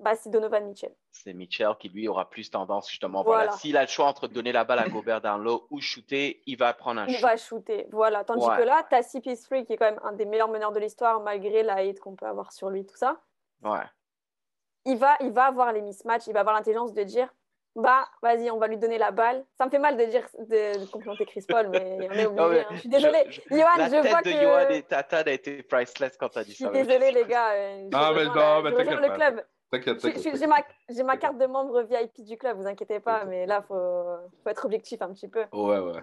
bah, 0.00 0.14
c'est 0.14 0.30
Donovan 0.30 0.64
Mitchell. 0.66 0.94
C'est 1.10 1.32
Mitchell 1.32 1.72
qui, 1.78 1.88
lui, 1.88 2.06
aura 2.06 2.30
plus 2.30 2.50
tendance, 2.50 2.88
justement. 2.88 3.24
Voilà. 3.24 3.52
S'il 3.52 3.76
a 3.76 3.82
le 3.82 3.88
choix 3.88 4.06
entre 4.06 4.28
donner 4.28 4.52
la 4.52 4.64
balle 4.64 4.78
à 4.78 4.88
Gobert 4.88 5.20
dans 5.20 5.38
l'eau 5.38 5.66
ou 5.70 5.80
shooter, 5.80 6.40
il 6.46 6.56
va 6.56 6.72
prendre 6.72 7.00
un 7.00 7.06
il 7.06 7.14
shoot. 7.14 7.20
Il 7.20 7.22
va 7.22 7.36
shooter, 7.36 7.86
voilà. 7.90 8.24
Tandis 8.24 8.46
que 8.46 8.62
là, 8.62 8.86
tu 8.88 8.94
as 8.94 9.00
CP3 9.00 9.64
qui 9.64 9.72
est 9.72 9.76
quand 9.76 9.90
même 9.90 10.00
un 10.04 10.12
des 10.12 10.24
meilleurs 10.24 10.48
meneurs 10.48 10.72
de 10.72 10.78
l'histoire, 10.78 11.20
malgré 11.20 11.64
la 11.64 11.76
hate 11.76 11.98
qu'on 11.98 12.14
peut 12.14 12.26
avoir 12.26 12.52
sur 12.52 12.70
lui, 12.70 12.86
tout 12.86 12.96
ça. 12.96 13.20
Ouais. 13.62 13.84
Il 14.84 14.96
va, 14.96 15.16
il 15.20 15.32
va 15.32 15.46
avoir 15.46 15.72
les 15.72 15.82
mismatchs, 15.82 16.28
il 16.28 16.32
va 16.32 16.40
avoir 16.40 16.54
l'intelligence 16.54 16.94
de 16.94 17.02
dire 17.02 17.28
bah, 17.78 18.08
vas-y, 18.22 18.50
on 18.50 18.58
va 18.58 18.66
lui 18.66 18.76
donner 18.76 18.98
la 18.98 19.12
balle. 19.12 19.44
Ça 19.56 19.64
me 19.64 19.70
fait 19.70 19.78
mal 19.78 19.96
de 19.96 20.04
dire 20.04 20.26
de, 20.36 20.80
de 20.80 20.90
complimenter 20.90 21.24
Chris 21.26 21.44
Paul, 21.48 21.68
mais 21.68 22.08
on 22.10 22.12
est 22.12 22.26
obligé. 22.40 22.60
hein. 22.60 22.66
Je 22.72 22.78
suis 22.80 22.88
désolée. 22.88 23.24
Je, 23.28 23.40
je, 23.40 23.56
Johan, 23.56 23.68
la 23.76 23.86
je 23.86 23.90
tête 23.92 24.10
vois 24.10 24.22
de 24.22 24.30
que. 24.30 24.42
Johan 24.42 24.68
et 24.70 24.82
Tata 24.82 25.18
a 25.18 25.30
été 25.30 25.62
priceless 25.62 26.16
quand 26.18 26.28
tu 26.28 26.38
as 26.40 26.44
dit 26.44 26.54
ça. 26.54 26.70
Je 26.72 26.76
suis 26.76 26.86
désolée, 26.86 27.12
les 27.12 27.24
gars. 27.24 27.52
Euh, 27.52 27.88
ah, 27.94 28.10
mais 28.16 28.24
non, 28.24 28.62
mais 28.62 28.72
t'inquiète 28.72 29.00
le 29.00 29.14
club. 29.14 29.44
T'inquiète, 29.70 29.98
t'inquiète. 29.98 30.36
J'ai 30.36 30.46
ma, 30.48 30.56
ma, 31.04 31.16
carte 31.16 31.38
de 31.38 31.46
membre 31.46 31.82
VIP 31.82 32.24
du 32.24 32.36
club, 32.36 32.56
vous 32.56 32.66
inquiétez 32.66 32.98
pas, 32.98 33.24
mais 33.26 33.46
là, 33.46 33.60
il 33.62 33.66
faut, 33.68 34.06
faut, 34.42 34.50
être 34.50 34.64
objectif 34.64 35.00
un 35.00 35.12
petit 35.12 35.28
peu. 35.28 35.44
Ouais, 35.52 35.78
ouais. 35.78 36.02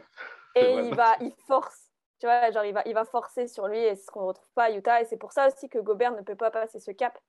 Et 0.56 0.76
il, 0.76 0.96
va, 0.96 1.18
il 1.20 1.34
force, 1.46 1.90
tu 2.22 2.26
vois, 2.28 2.52
genre, 2.52 2.64
il 2.64 2.74
va, 2.74 2.84
il 2.86 2.94
va 2.94 3.04
forcer 3.04 3.48
sur 3.48 3.68
lui, 3.68 3.80
et 3.80 3.96
c'est 3.96 4.06
ce 4.06 4.12
qu'on 4.12 4.22
ne 4.22 4.28
retrouve 4.28 4.52
pas 4.56 4.66
à 4.66 4.72
Utah. 4.72 5.02
Et 5.02 5.06
c'est 5.06 5.18
pour 5.18 5.34
ça 5.34 5.48
aussi 5.48 5.68
que 5.68 5.80
Gobert 5.80 6.14
ne 6.14 6.22
peut 6.22 6.36
pas 6.36 6.52
passer 6.52 6.80
ce 6.80 6.92
cap, 6.92 7.20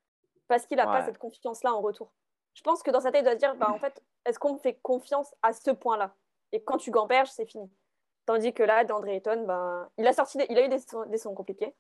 parce 0.46 0.66
qu'il 0.66 0.76
n'a 0.76 0.86
ouais. 0.86 0.98
pas 1.00 1.04
cette 1.04 1.18
confiance-là 1.18 1.74
en 1.74 1.80
retour. 1.80 2.12
Je 2.56 2.62
pense 2.62 2.82
que 2.82 2.90
dans 2.90 3.00
sa 3.00 3.12
tête, 3.12 3.20
il 3.20 3.24
doit 3.24 3.34
se 3.34 3.38
dire, 3.38 3.54
bah, 3.54 3.70
en 3.70 3.78
fait, 3.78 4.02
est-ce 4.24 4.38
qu'on 4.38 4.54
me 4.54 4.58
fait 4.58 4.74
confiance 4.82 5.34
à 5.42 5.52
ce 5.52 5.70
point-là? 5.70 6.14
Et 6.52 6.64
quand 6.64 6.78
tu 6.78 6.90
gamberges, 6.90 7.28
c'est 7.28 7.44
fini. 7.44 7.70
Tandis 8.24 8.54
que 8.54 8.62
là, 8.62 8.82
d'André 8.82 9.16
Ayton, 9.16 9.44
ben, 9.46 9.88
il, 9.98 10.06
a 10.06 10.12
sorti 10.14 10.38
des, 10.38 10.46
il 10.48 10.58
a 10.58 10.64
eu 10.64 10.68
des, 10.68 10.78
des 11.08 11.18
sons 11.18 11.34
compliqués. 11.34 11.74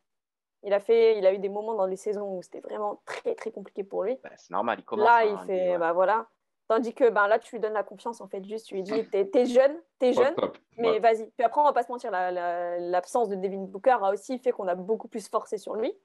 Il 0.62 0.74
a, 0.74 0.80
fait, 0.80 1.16
il 1.16 1.26
a 1.26 1.32
eu 1.32 1.38
des 1.38 1.48
moments 1.48 1.74
dans 1.74 1.86
les 1.86 1.96
saisons 1.96 2.36
où 2.36 2.42
c'était 2.42 2.60
vraiment 2.60 3.00
très, 3.06 3.34
très 3.34 3.50
compliqué 3.50 3.84
pour 3.84 4.04
lui. 4.04 4.16
Bah, 4.22 4.30
c'est 4.36 4.50
normal, 4.50 4.78
il 4.80 4.84
commence. 4.84 5.06
Là, 5.06 5.24
il 5.24 5.38
fait, 5.46 5.70
ouais. 5.72 5.78
bah 5.78 5.94
voilà. 5.94 6.26
Tandis 6.68 6.92
que 6.92 7.08
ben, 7.08 7.26
là, 7.26 7.38
tu 7.38 7.54
lui 7.54 7.60
donnes 7.60 7.72
la 7.72 7.84
confiance, 7.84 8.20
en 8.20 8.28
fait, 8.28 8.44
juste, 8.44 8.66
tu 8.66 8.74
lui 8.74 8.82
dis, 8.82 9.08
t'es 9.08 9.30
es 9.32 9.46
jeune, 9.46 9.80
t'es 9.98 10.12
jeune, 10.12 10.34
mais 10.76 10.90
Ouais. 10.90 10.98
vas-y. 10.98 11.30
Puis 11.30 11.44
après, 11.44 11.60
on 11.60 11.64
va 11.64 11.72
pas 11.72 11.84
se 11.84 11.90
mentir, 11.90 12.10
l'absence 12.10 13.28
la, 13.30 13.34
la, 13.34 13.40
de 13.40 13.48
Devin 13.48 13.64
Booker 13.64 13.96
a 14.02 14.10
aussi 14.10 14.38
fait 14.40 14.52
qu'on 14.52 14.68
a 14.68 14.74
beaucoup 14.74 15.08
plus 15.08 15.26
forcé 15.28 15.56
sur 15.56 15.74
lui. 15.74 15.96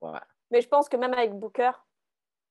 Ouais. 0.00 0.20
Mais 0.50 0.62
je 0.62 0.68
pense 0.68 0.88
que 0.88 0.96
même 0.96 1.12
avec 1.12 1.34
Booker, 1.34 1.72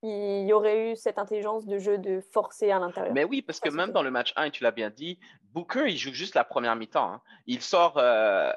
il 0.01 0.47
y 0.47 0.53
aurait 0.53 0.91
eu 0.91 0.95
cette 0.95 1.19
intelligence 1.19 1.65
de 1.65 1.77
jeu 1.77 1.97
de 1.97 2.21
forcer 2.21 2.71
à 2.71 2.79
l'intérieur. 2.79 3.13
Mais 3.13 3.25
oui, 3.25 3.41
parce 3.41 3.59
que 3.59 3.69
même 3.69 3.91
dans 3.91 4.01
le 4.01 4.11
match 4.11 4.31
1, 4.37 4.45
et 4.45 4.51
tu 4.51 4.63
l'as 4.63 4.71
bien 4.71 4.89
dit, 4.89 5.19
Booker, 5.51 5.85
il 5.87 5.97
joue 5.97 6.13
juste 6.13 6.35
la 6.35 6.45
première 6.45 6.75
mi-temps. 6.77 7.13
Hein. 7.13 7.21
Il 7.47 7.61
sort 7.61 7.95
euh, 7.97 8.51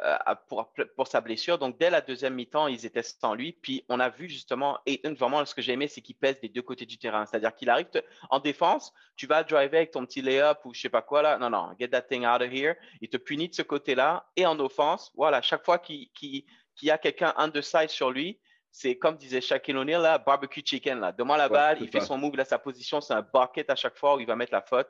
pour, 0.49 0.73
pour, 0.95 1.09
sa 1.09 1.21
blessure. 1.21 1.59
Donc, 1.59 1.79
dès 1.79 1.91
la 1.91 2.01
deuxième 2.01 2.35
mi-temps, 2.35 2.69
ils 2.69 2.87
étaient 2.87 3.03
sans 3.03 3.35
lui. 3.35 3.53
Puis, 3.53 3.85
on 3.89 3.99
a 3.99 4.09
vu 4.09 4.29
justement, 4.29 4.79
et 4.87 5.01
vraiment, 5.19 5.45
ce 5.45 5.55
que 5.55 5.63
j'ai 5.63 5.73
aimé, 5.73 5.89
c'est 5.89 6.01
qu'il 6.01 6.15
pèse 6.15 6.39
des 6.41 6.49
deux 6.49 6.63
côtés 6.63 6.87
du 6.87 6.99
terrain. 6.99 7.27
C'est-à-dire 7.27 7.55
qu'il 7.55 7.71
arrive 7.71 7.91
te, 7.91 7.99
en 8.31 8.39
défense, 8.39 8.93
tu 9.17 9.27
vas 9.27 9.43
driver 9.43 9.79
avec 9.79 9.91
ton 9.91 10.07
petit 10.07 10.23
lay-up 10.23 10.59
ou 10.65 10.75
je 10.75 10.81
sais 10.81 10.91
pas 10.91 11.03
quoi 11.03 11.23
là. 11.23 11.39
Non, 11.39 11.51
non, 11.51 11.71
get 11.79 11.89
that 11.89 12.03
thing 12.03 12.25
out 12.25 12.41
of 12.41 12.53
here. 12.53 12.75
Il 13.01 13.09
te 13.09 13.17
punit 13.17 13.49
de 13.49 13.55
ce 13.55 13.63
côté-là. 13.63 14.27
Et 14.37 14.47
en 14.47 14.61
offense, 14.61 15.11
voilà, 15.17 15.43
chaque 15.43 15.65
fois 15.65 15.79
qu'il 15.79 16.09
qu 16.13 16.45
qu 16.77 16.87
y 16.87 16.91
a 16.91 16.99
quelqu'un 16.99 17.35
underside 17.37 17.91
sur 17.91 18.11
lui, 18.11 18.39
c'est 18.75 18.97
comme 18.97 19.19
disait 19.19 19.43
Shaquille 19.43 19.77
O'Neal, 19.77 20.01
là, 20.01 20.17
barbecue 20.17 20.63
chicken. 20.65 20.99
Là. 20.99 21.13
Demande 21.13 21.37
la 21.37 21.51
balle, 21.51 21.77
il 21.83 21.89
fait 21.91 22.01
son 22.01 22.17
move, 22.17 22.41
a 22.41 22.45
sa 22.47 22.59
position, 22.59 23.03
c'est 23.03 23.13
un 23.13 23.21
bucket 23.21 23.69
à 23.69 23.77
chaque 23.77 23.99
fois 23.99 24.17
où 24.17 24.21
il 24.21 24.27
va 24.27 24.35
mettre 24.35 24.53
la 24.53 24.63
faute. 24.63 24.89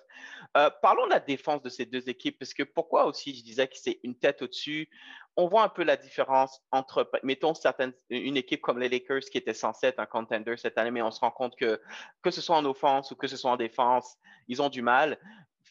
Euh, 0.56 0.70
parlons 0.80 1.06
de 1.06 1.10
la 1.10 1.18
défense 1.18 1.60
de 1.62 1.68
ces 1.68 1.84
deux 1.84 2.08
équipes, 2.08 2.38
parce 2.38 2.54
que 2.54 2.62
pourquoi 2.62 3.06
aussi 3.06 3.34
je 3.34 3.42
disais 3.42 3.66
que 3.66 3.76
c'est 3.76 3.98
une 4.04 4.14
tête 4.14 4.40
au-dessus? 4.40 4.88
On 5.36 5.48
voit 5.48 5.64
un 5.64 5.68
peu 5.68 5.82
la 5.82 5.96
différence 5.96 6.62
entre, 6.70 7.10
mettons, 7.24 7.54
certaines, 7.54 7.92
une 8.08 8.36
équipe 8.36 8.60
comme 8.60 8.78
les 8.78 8.88
Lakers 8.88 9.22
qui 9.22 9.38
était 9.38 9.52
censée 9.54 9.88
être 9.88 9.98
un 9.98 10.06
contender 10.06 10.56
cette 10.56 10.78
année, 10.78 10.92
mais 10.92 11.02
on 11.02 11.10
se 11.10 11.18
rend 11.18 11.32
compte 11.32 11.56
que, 11.56 11.80
que 12.22 12.30
ce 12.30 12.40
soit 12.40 12.56
en 12.56 12.64
offense 12.64 13.10
ou 13.10 13.16
que 13.16 13.26
ce 13.26 13.36
soit 13.36 13.50
en 13.50 13.56
défense, 13.56 14.16
ils 14.46 14.62
ont 14.62 14.68
du 14.68 14.82
mal. 14.82 15.18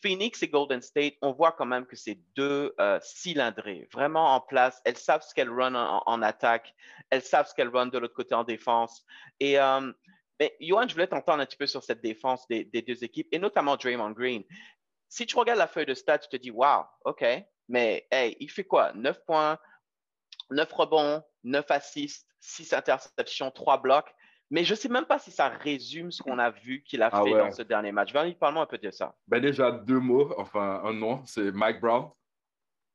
Phoenix 0.01 0.41
et 0.43 0.47
Golden 0.47 0.81
State, 0.81 1.15
on 1.21 1.31
voit 1.31 1.51
quand 1.51 1.65
même 1.65 1.85
que 1.85 1.95
c'est 1.95 2.19
deux 2.35 2.73
euh, 2.79 2.99
cylindrées, 3.01 3.87
vraiment 3.91 4.35
en 4.35 4.41
place. 4.41 4.81
Elles 4.85 4.97
savent 4.97 5.21
ce 5.21 5.33
qu'elles 5.33 5.49
run 5.49 5.75
en, 5.75 6.21
attaque, 6.21 6.73
elles 7.09 7.21
savent 7.21 7.47
ce 7.47 7.53
qu'elles 7.53 7.69
run 7.69 7.87
de 7.87 7.97
l'autre 7.97 8.15
côté 8.15 8.33
en 8.33 8.43
défense. 8.43 9.05
Et 9.39 9.59
euh, 9.59 9.91
mais, 10.39 10.55
Johan, 10.59 10.87
je 10.87 10.93
voulais 10.93 11.07
t'entendre 11.07 11.43
un 11.43 11.45
petit 11.45 11.57
peu 11.57 11.67
sur 11.67 11.83
cette 11.83 12.01
défense 12.01 12.47
des, 12.47 12.63
des, 12.63 12.81
deux 12.81 13.03
équipes, 13.03 13.27
et 13.31 13.37
notamment 13.37 13.77
Draymond 13.77 14.09
Green. 14.11 14.43
Si 15.07 15.27
tu 15.27 15.37
regardes 15.37 15.59
la 15.59 15.67
feuille 15.67 15.85
de 15.85 15.93
stats, 15.93 16.17
tu 16.17 16.29
te 16.29 16.35
dis, 16.35 16.49
wow, 16.49 16.85
OK, 17.05 17.23
mais 17.69 18.07
hey, 18.09 18.35
il 18.39 18.49
fait 18.49 18.63
quoi? 18.63 18.91
9 18.93 19.23
points, 19.25 19.59
9 20.49 20.71
rebonds, 20.73 21.23
9 21.43 21.69
assists, 21.69 22.27
6 22.39 22.73
interceptions, 22.73 23.51
3 23.51 23.77
blocs. 23.81 24.11
Mais 24.51 24.65
je 24.65 24.73
ne 24.73 24.77
sais 24.77 24.89
même 24.89 25.05
pas 25.05 25.17
si 25.17 25.31
ça 25.31 25.47
résume 25.47 26.11
ce 26.11 26.21
qu'on 26.21 26.37
a 26.37 26.51
vu 26.51 26.83
qu'il 26.83 27.01
a 27.01 27.09
fait 27.09 27.17
ah 27.17 27.23
ouais. 27.23 27.37
dans 27.37 27.51
ce 27.51 27.61
dernier 27.61 27.93
match. 27.93 28.11
Vanny, 28.13 28.35
parle-moi 28.35 28.63
un 28.63 28.67
peu 28.67 28.77
de 28.77 28.91
ça. 28.91 29.15
Ben 29.25 29.41
déjà, 29.41 29.71
deux 29.71 29.99
mots, 29.99 30.33
enfin 30.37 30.81
un 30.83 30.93
nom, 30.93 31.25
c'est 31.25 31.53
Mike 31.53 31.79
Brown. 31.79 32.09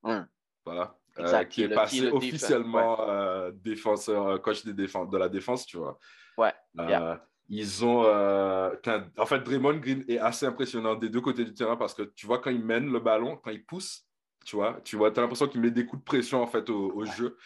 Hum. 0.02 0.28
Voilà. 0.66 0.94
Euh, 1.18 1.44
qui 1.44 1.62
est 1.62 1.68
le, 1.68 1.74
passé 1.74 2.02
le 2.02 2.12
officiellement 2.12 3.00
ouais. 3.00 3.06
euh, 3.08 3.52
défenseur, 3.54 4.40
coach 4.42 4.66
des 4.66 4.74
défense, 4.74 5.08
de 5.08 5.16
la 5.16 5.30
défense, 5.30 5.64
tu 5.64 5.78
vois. 5.78 5.98
Ouais. 6.36 6.52
Euh, 6.78 6.88
yeah. 6.88 7.26
Ils 7.48 7.84
ont. 7.86 8.04
euh, 8.04 8.74
en 9.16 9.24
fait, 9.24 9.38
Draymond 9.40 9.78
Green 9.78 10.04
est 10.08 10.18
assez 10.18 10.44
impressionnant 10.44 10.94
des 10.94 11.08
deux 11.08 11.22
côtés 11.22 11.44
du 11.44 11.54
terrain 11.54 11.76
parce 11.76 11.94
que 11.94 12.02
tu 12.02 12.26
vois, 12.26 12.38
quand 12.38 12.50
il 12.50 12.62
mène 12.62 12.92
le 12.92 13.00
ballon, 13.00 13.36
quand 13.42 13.50
il 13.50 13.64
pousse, 13.64 14.06
tu 14.44 14.56
vois, 14.56 14.78
tu 14.84 14.96
vois, 14.96 15.08
as 15.08 15.20
l'impression 15.22 15.48
qu'il 15.48 15.62
met 15.62 15.70
des 15.70 15.86
coups 15.86 16.02
de 16.02 16.04
pression 16.04 16.42
en 16.42 16.46
fait 16.46 16.68
au, 16.68 16.90
au 16.90 17.04
ouais. 17.04 17.10
jeu. 17.12 17.38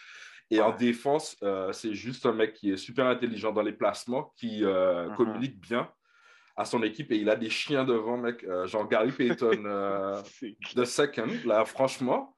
Et 0.51 0.57
ouais. 0.57 0.61
en 0.61 0.71
défense, 0.75 1.37
euh, 1.43 1.71
c'est 1.71 1.93
juste 1.93 2.25
un 2.25 2.33
mec 2.33 2.53
qui 2.53 2.71
est 2.71 2.77
super 2.77 3.05
intelligent 3.07 3.53
dans 3.53 3.61
les 3.61 3.71
placements, 3.71 4.33
qui 4.35 4.65
euh, 4.65 5.05
mm 5.07 5.11
-hmm. 5.11 5.15
communique 5.15 5.59
bien 5.61 5.89
à 6.57 6.65
son 6.65 6.83
équipe 6.83 7.09
et 7.13 7.15
il 7.15 7.29
a 7.29 7.37
des 7.37 7.49
chiens 7.49 7.85
devant, 7.85 8.17
mec. 8.17 8.43
Euh, 8.43 8.67
genre 8.67 8.85
Gary 8.87 9.11
Payton, 9.11 9.63
The 10.75 10.85
Second, 10.85 11.31
là, 11.45 11.63
franchement. 11.63 12.35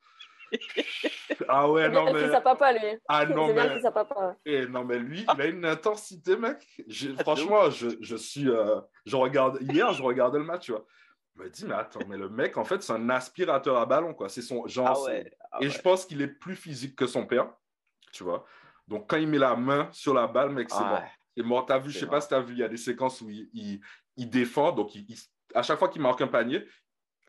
ah 1.48 1.67
ouais, 1.72 1.89
non, 1.89 2.05
mais. 2.13 2.20
C'est 2.20 2.32
sa 2.32 2.41
papa, 2.41 2.72
lui. 2.74 2.91
Ah 3.08 3.25
non, 3.25 3.48
mais. 3.48 3.67
Bien 3.67 3.82
sa 3.82 3.91
papa. 3.91 4.36
Et 4.46 4.67
non, 4.67 4.84
mais 4.86 5.00
lui, 5.00 5.25
il 5.34 5.41
a 5.41 5.48
une 5.48 5.65
intensité, 5.65 6.38
mec. 6.38 6.60
Je... 6.88 7.08
Franchement, 7.25 7.72
je, 7.72 7.89
je 8.10 8.15
suis. 8.15 8.50
Je 9.12 9.15
regarde. 9.15 9.58
Hier, 9.62 9.91
je 9.98 10.03
regardais 10.03 10.38
le 10.38 10.46
match, 10.46 10.65
tu 10.65 10.74
vois. 10.74 10.86
Je 11.36 11.41
me 11.41 11.50
dis, 11.50 11.65
mais 11.65 11.74
attends, 11.74 12.05
mais 12.08 12.17
le 12.17 12.29
mec, 12.29 12.58
en 12.58 12.65
fait, 12.70 12.84
c'est 12.84 12.93
un 12.93 13.10
aspirateur 13.10 13.75
à 13.77 13.88
ballon, 13.88 14.13
quoi. 14.13 14.29
C'est 14.29 14.43
son 14.43 14.67
genre. 14.67 14.93
Ah 14.96 15.01
ouais, 15.05 15.32
ah 15.51 15.58
et 15.62 15.65
ouais. 15.65 15.72
je 15.72 15.82
pense 15.82 16.05
qu'il 16.05 16.22
est 16.22 16.27
plus 16.46 16.55
physique 16.55 16.96
que 16.96 17.08
son 17.08 17.25
père, 17.25 17.48
tu 18.13 18.24
vois. 18.24 18.46
Donc, 18.88 19.10
quand 19.10 19.17
il 19.17 19.27
met 19.27 19.38
la 19.38 19.55
main 19.58 19.89
sur 19.91 20.13
la 20.13 20.27
balle, 20.27 20.51
mec, 20.51 20.70
c'est 20.70 20.77
Ah 20.79 20.84
bon. 20.89 20.96
ouais. 20.96 21.12
C'est 21.36 21.43
mort. 21.43 21.65
T'as 21.65 21.79
vu, 21.79 21.89
je 21.89 22.00
sais 22.00 22.08
pas 22.08 22.22
si 22.22 22.29
t'as 22.29 22.39
vu, 22.39 22.53
il 22.53 22.60
y 22.60 22.63
a 22.63 22.70
des 22.70 22.77
séquences 22.77 23.20
où 23.22 23.29
il, 23.29 23.50
il, 23.53 23.82
il 24.17 24.29
défend. 24.29 24.72
Donc, 24.72 24.93
il, 24.96 25.05
il- 25.10 25.17
à 25.55 25.63
chaque 25.63 25.79
fois 25.79 25.89
qu'il 25.89 26.01
marque 26.01 26.22
un 26.22 26.27
panier, 26.27 26.65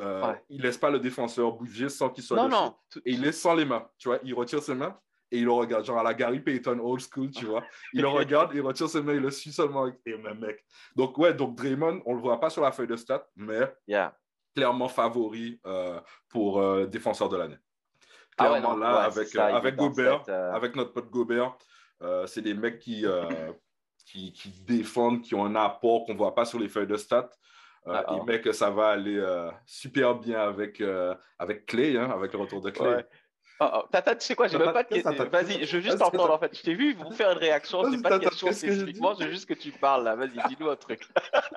euh, 0.01 0.27
Ouais. 0.33 0.43
il 0.49 0.61
laisse 0.63 0.77
pas 0.79 0.91
le 0.91 0.99
défenseur 0.99 1.53
bouger 1.53 1.89
sans 1.89 2.11
qu'il 2.11 2.23
soit 2.25 2.37
Non, 2.37 2.49
dessus. 2.49 2.61
non. 2.63 2.77
Et 3.07 3.13
il 3.13 3.21
laisse 3.23 3.41
sans 3.41 3.55
les 3.55 3.65
mains, 3.65 3.89
tu 3.99 4.09
vois. 4.09 4.19
Il 4.25 4.35
retire 4.35 4.63
ses 4.63 4.75
mains 4.75 4.99
et 5.31 5.39
il 5.39 5.45
le 5.45 5.53
regarde, 5.53 5.85
genre 5.85 5.99
à 5.99 6.03
la 6.03 6.13
Gary 6.15 6.41
Payton 6.41 6.79
old 6.83 7.01
school, 7.01 7.31
tu 7.31 7.47
vois. 7.47 7.65
Il 7.93 8.03
le 8.03 8.09
regarde, 8.49 8.51
il 8.55 8.61
retire 8.61 8.89
ses 8.89 9.03
mains, 9.03 9.15
il 9.15 9.21
le 9.21 9.31
suit 9.31 9.53
seulement 9.53 9.85
avec 9.85 9.97
et 10.05 10.17
même 10.17 10.39
mec. 10.41 10.65
Donc, 10.97 11.17
ouais, 11.19 11.33
donc 11.33 11.55
Draymond, 11.57 12.03
on 12.07 12.15
le 12.15 12.21
voit 12.21 12.41
pas 12.41 12.51
sur 12.51 12.63
la 12.63 12.73
feuille 12.73 12.89
de 12.89 12.97
stats, 12.97 13.27
mais 13.37 13.73
clairement 14.55 14.89
favori 14.89 15.61
euh, 15.67 16.01
pour 16.29 16.61
euh, 16.61 16.87
défenseur 16.87 17.29
de 17.29 17.37
l'année. 17.37 17.57
Ah 18.37 18.47
clairement 18.47 18.77
là, 18.77 19.03
avec, 19.03 19.35
euh, 19.37 19.41
avec 19.41 19.77
Gobert, 19.77 20.29
avec 20.29 20.75
notre 20.75 20.93
pote 20.93 21.11
Gobert, 21.11 21.57
c'est 22.27 22.43
des 22.43 22.55
mecs 22.55 22.79
qui, 22.79 23.05
qui, 24.07 24.33
qui, 24.33 24.51
défendent, 24.63 25.23
qui 25.23 25.35
ont 25.35 25.45
un 25.45 25.55
apport 25.55 26.05
qu'on 26.05 26.15
ne 26.15 26.19
voit 26.19 26.35
pas 26.35 26.45
sur 26.45 26.59
les 26.59 26.69
feuilles 26.69 26.87
de 26.87 26.97
stats. 26.97 27.31
Ah, 27.87 28.17
et 28.17 28.25
mec, 28.25 28.53
ça 28.55 28.71
va 28.71 28.89
aller 28.89 29.23
super 29.67 30.15
bien 30.15 30.41
avec, 30.41 30.83
avec 31.39 31.67
Clay, 31.67 31.97
hein, 31.97 32.11
avec 32.11 32.33
le 32.33 32.39
retour 32.41 32.61
de 32.61 32.71
Clay. 32.71 33.07
Oh, 33.61 33.67
oh. 33.73 33.83
Tata, 33.91 34.17
tu 34.17 34.27
sais 34.27 34.35
quoi, 34.35 34.49
j'ai 34.49 34.59
même 34.59 34.73
pas 34.73 34.83
de 34.83 34.89
question. 34.89 35.13
Vas-y, 35.13 35.65
je 35.65 35.77
veux 35.77 35.83
juste 35.83 36.03
entendre 36.03 36.33
en 36.33 36.39
fait. 36.39 36.57
Je 36.57 36.63
t'ai 36.63 36.75
vu 36.75 36.95
vous 36.95 37.13
faire 37.13 37.31
une 37.31 37.39
réaction, 37.39 37.85
c'est 37.91 38.03
pas 38.03 38.19
de 38.19 38.25
question 38.25 38.51
spécifiquement, 38.51 39.15
je 39.15 39.25
veux 39.25 39.31
juste 39.31 39.47
que 39.47 39.55
tu 39.55 39.71
parles 39.71 40.05
là. 40.05 40.17
Vas-y, 40.17 40.37
dis-nous 40.49 40.69
un 40.69 40.77
truc. 40.77 41.07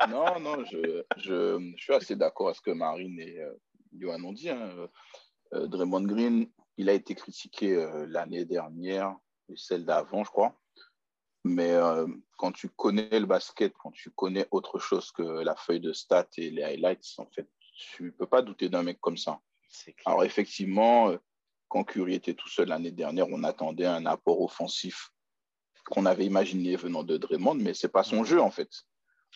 non, 0.10 0.39
non, 0.39 0.63
je, 0.65 1.03
je, 1.17 1.74
je, 1.75 1.84
suis 1.84 1.93
assez 1.93 2.15
d'accord 2.15 2.48
avec 2.48 2.57
ce 2.57 2.62
que 2.62 2.72
Marine 2.72 3.19
et 3.19 3.39
euh, 3.39 3.51
Johan 3.98 4.24
ont 4.24 4.34
dit. 4.34 4.50
Hein. 4.50 4.88
Euh, 5.53 5.65
Draymond 5.65 6.03
Green, 6.03 6.48
il 6.77 6.89
a 6.89 6.93
été 6.93 7.15
critiqué 7.15 7.75
euh, 7.75 8.05
l'année 8.07 8.46
dernière 8.46 9.15
et 9.50 9.55
celle 9.55 9.86
d'avant, 9.86 10.24
je 10.24 10.29
crois. 10.29 10.60
Mais 11.43 11.72
euh, 11.72 12.07
quand 12.38 12.51
tu 12.51 12.69
connais 12.69 13.19
le 13.19 13.25
basket, 13.25 13.74
quand 13.77 13.91
tu 13.91 14.12
connais 14.12 14.48
autre 14.51 14.79
chose 14.79 15.12
que 15.12 15.24
la 15.24 15.55
feuille 15.55 15.79
de 15.79 15.93
stats 15.93 16.27
et 16.38 16.50
les 16.50 16.63
highlights, 16.63 17.05
en 17.17 17.27
fait, 17.27 17.50
tu 17.75 18.12
peux 18.12 18.25
pas 18.25 18.41
douter 18.41 18.69
d'un 18.69 18.84
mec 18.84 19.00
comme 19.00 19.17
ça. 19.17 19.39
Alors 20.05 20.24
effectivement, 20.24 21.13
quand 21.67 21.84
Curry 21.84 22.15
était 22.15 22.34
tout 22.34 22.50
seul 22.50 22.69
l'année 22.69 22.91
dernière, 22.91 23.27
on 23.29 23.43
attendait 23.43 23.86
un 23.86 24.05
apport 24.05 24.41
offensif 24.41 25.12
qu'on 25.89 26.05
avait 26.05 26.25
imaginé 26.25 26.75
venant 26.75 27.03
de 27.03 27.17
Draymond, 27.17 27.55
mais 27.55 27.74
c'est 27.74 27.88
pas 27.88 28.03
son 28.03 28.24
jeu 28.24 28.41
en 28.41 28.51
fait. 28.51 28.69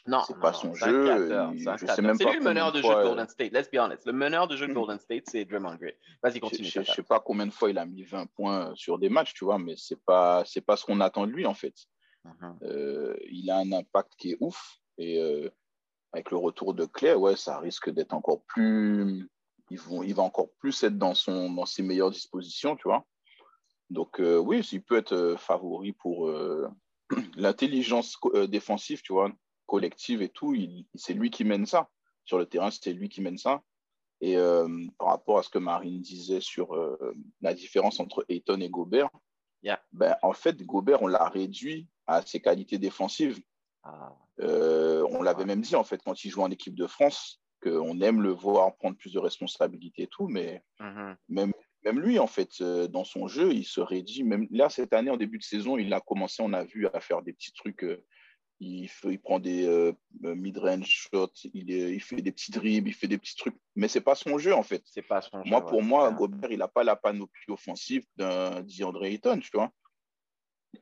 Non, 0.07 0.21
c'est 0.27 0.39
pas 0.39 0.53
son 0.53 0.73
jeu. 0.73 0.85
C'est 0.85 2.01
lui 2.01 2.09
le 2.09 2.39
meneur 2.41 2.71
de 2.71 2.81
jeu 2.81 2.89
de 2.89 3.03
Golden 3.03 3.27
State. 3.27 3.51
Let's 3.53 3.69
be 3.69 3.77
honest. 3.77 4.05
Le 4.05 4.13
meneur 4.13 4.47
de 4.47 4.55
jeu 4.55 4.67
de 4.67 4.71
hmm. 4.71 4.75
Golden 4.75 4.99
State, 4.99 5.23
c'est 5.27 5.45
Draymond 5.45 5.75
Green. 5.75 5.93
Vas-y, 6.23 6.39
continue. 6.39 6.67
Je, 6.67 6.79
ne 6.79 6.85
sais 6.85 7.03
pas 7.03 7.19
combien 7.19 7.45
de 7.45 7.51
fois 7.51 7.69
il 7.69 7.77
a 7.77 7.85
mis 7.85 8.03
20 8.03 8.25
points 8.31 8.73
sur 8.75 8.97
des 8.97 9.09
matchs, 9.09 9.33
tu 9.33 9.45
vois, 9.45 9.59
mais 9.59 9.75
c'est 9.77 10.03
pas 10.03 10.43
c'est 10.45 10.61
pas 10.61 10.75
ce 10.75 10.85
qu'on 10.85 10.99
attend 11.01 11.27
de 11.27 11.31
lui 11.31 11.45
en 11.45 11.53
fait. 11.53 11.75
Uh-huh. 12.25 12.55
Euh, 12.63 13.15
il 13.29 13.49
a 13.49 13.57
un 13.57 13.71
impact 13.71 14.13
qui 14.17 14.31
est 14.31 14.37
ouf 14.39 14.79
et 14.97 15.19
euh, 15.19 15.49
avec 16.13 16.29
le 16.31 16.37
retour 16.37 16.73
de 16.73 16.85
Claire, 16.85 17.19
ouais, 17.19 17.35
ça 17.35 17.59
risque 17.59 17.89
d'être 17.89 18.13
encore 18.13 18.43
plus 18.43 19.27
il 20.03 20.13
va 20.13 20.23
encore 20.23 20.49
plus 20.59 20.83
être 20.83 20.97
dans, 20.97 21.13
son, 21.13 21.51
dans 21.51 21.65
ses 21.65 21.83
meilleures 21.83 22.11
dispositions, 22.11 22.75
tu 22.75 22.83
vois. 22.83 23.05
Donc, 23.89 24.19
euh, 24.19 24.37
oui, 24.37 24.67
il 24.71 24.83
peut 24.83 24.97
être 24.97 25.13
euh, 25.13 25.37
favori 25.37 25.93
pour 25.93 26.29
euh, 26.29 26.67
l'intelligence 27.35 28.17
défensive, 28.47 29.01
tu 29.01 29.13
vois, 29.13 29.31
collective 29.71 30.21
et 30.21 30.27
tout. 30.27 30.53
C'est 30.95 31.13
lui 31.13 31.29
qui 31.29 31.45
mène 31.45 31.65
ça. 31.65 31.89
Sur 32.25 32.37
le 32.37 32.45
terrain, 32.45 32.69
c'est 32.71 32.91
lui 32.91 33.07
qui 33.07 33.21
mène 33.21 33.37
ça. 33.37 33.63
Et 34.19 34.35
par 34.99 35.07
rapport 35.07 35.39
à 35.39 35.43
ce 35.43 35.49
que 35.49 35.57
Marine 35.57 36.01
disait 36.01 36.41
sur 36.41 36.77
la 37.41 37.53
différence 37.53 37.99
entre 38.01 38.25
Ayton 38.27 38.59
et 38.59 38.69
Gobert, 38.69 39.09
ben, 39.93 40.15
en 40.21 40.33
fait, 40.33 40.61
Gobert, 40.63 41.01
on 41.01 41.07
l'a 41.07 41.29
réduit 41.29 41.87
à 42.05 42.21
ses 42.21 42.41
qualités 42.41 42.77
défensives. 42.77 43.39
Ah. 43.83 44.13
on 44.39 45.23
l'avait 45.23 45.45
même 45.45 45.61
dit, 45.61 45.75
en 45.75 45.85
fait, 45.85 46.01
quand 46.03 46.23
il 46.23 46.29
joue 46.29 46.41
en 46.41 46.51
équipe 46.51 46.75
de 46.75 46.87
France, 46.87 47.41
qu'on 47.63 48.01
aime 48.01 48.21
le 48.21 48.31
voir 48.31 48.75
prendre 48.75 48.97
plus 48.97 49.13
de 49.13 49.19
responsabilités 49.19 50.03
et 50.03 50.07
tout, 50.07 50.27
mais 50.27 50.63
mm-hmm. 50.79 51.15
même, 51.29 51.53
même 51.83 51.99
lui, 51.99 52.19
en 52.19 52.27
fait, 52.27 52.49
euh, 52.61 52.87
dans 52.87 53.03
son 53.03 53.27
jeu, 53.27 53.53
il 53.53 53.65
se 53.65 53.81
rédit. 53.81 54.23
Même 54.23 54.47
là, 54.51 54.69
cette 54.69 54.93
année, 54.93 55.09
en 55.09 55.17
début 55.17 55.37
de 55.37 55.43
saison, 55.43 55.77
il 55.77 55.93
a 55.93 55.99
commencé, 55.99 56.43
on 56.43 56.53
a 56.53 56.63
vu, 56.63 56.87
à 56.87 56.99
faire 56.99 57.21
des 57.21 57.33
petits 57.33 57.53
trucs 57.53 57.85
il, 58.61 59.19
prend 59.19 59.39
des 59.39 59.65
euh, 59.65 59.91
euh, 60.23 60.35
mid-range 60.35 60.85
shots, 60.85 61.31
il, 61.53 61.99
fait 62.01 62.21
des 62.21 62.31
petits 62.31 62.51
dribbles, 62.51 62.89
il 62.89 62.93
fait 62.93 63.07
des 63.07 63.17
petits 63.17 63.35
trucs, 63.35 63.55
mais 63.75 63.87
c'est 63.87 64.01
pas 64.01 64.15
son 64.15 64.37
jeu 64.37 64.53
en 64.53 64.63
fait. 64.63 64.83
C'est 64.85 65.01
pas 65.01 65.21
son 65.21 65.43
jeu, 65.43 65.49
Moi, 65.49 65.65
pour 65.65 65.81
moi, 65.81 66.11
Gobert, 66.11 66.51
il 66.51 66.59
n'a 66.59 66.67
pas 66.67 66.83
la 66.83 66.95
panoplie 66.95 67.49
offensive 67.49 68.05
d'un 68.17 68.61
DeAndre 68.61 69.05
Ayton, 69.05 69.39
tu 69.39 69.49
vois. 69.53 69.71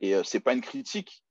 Et 0.00 0.14
euh, 0.14 0.22
c'est 0.22 0.40
pas 0.40 0.52
une 0.52 0.60
critique. 0.60 1.24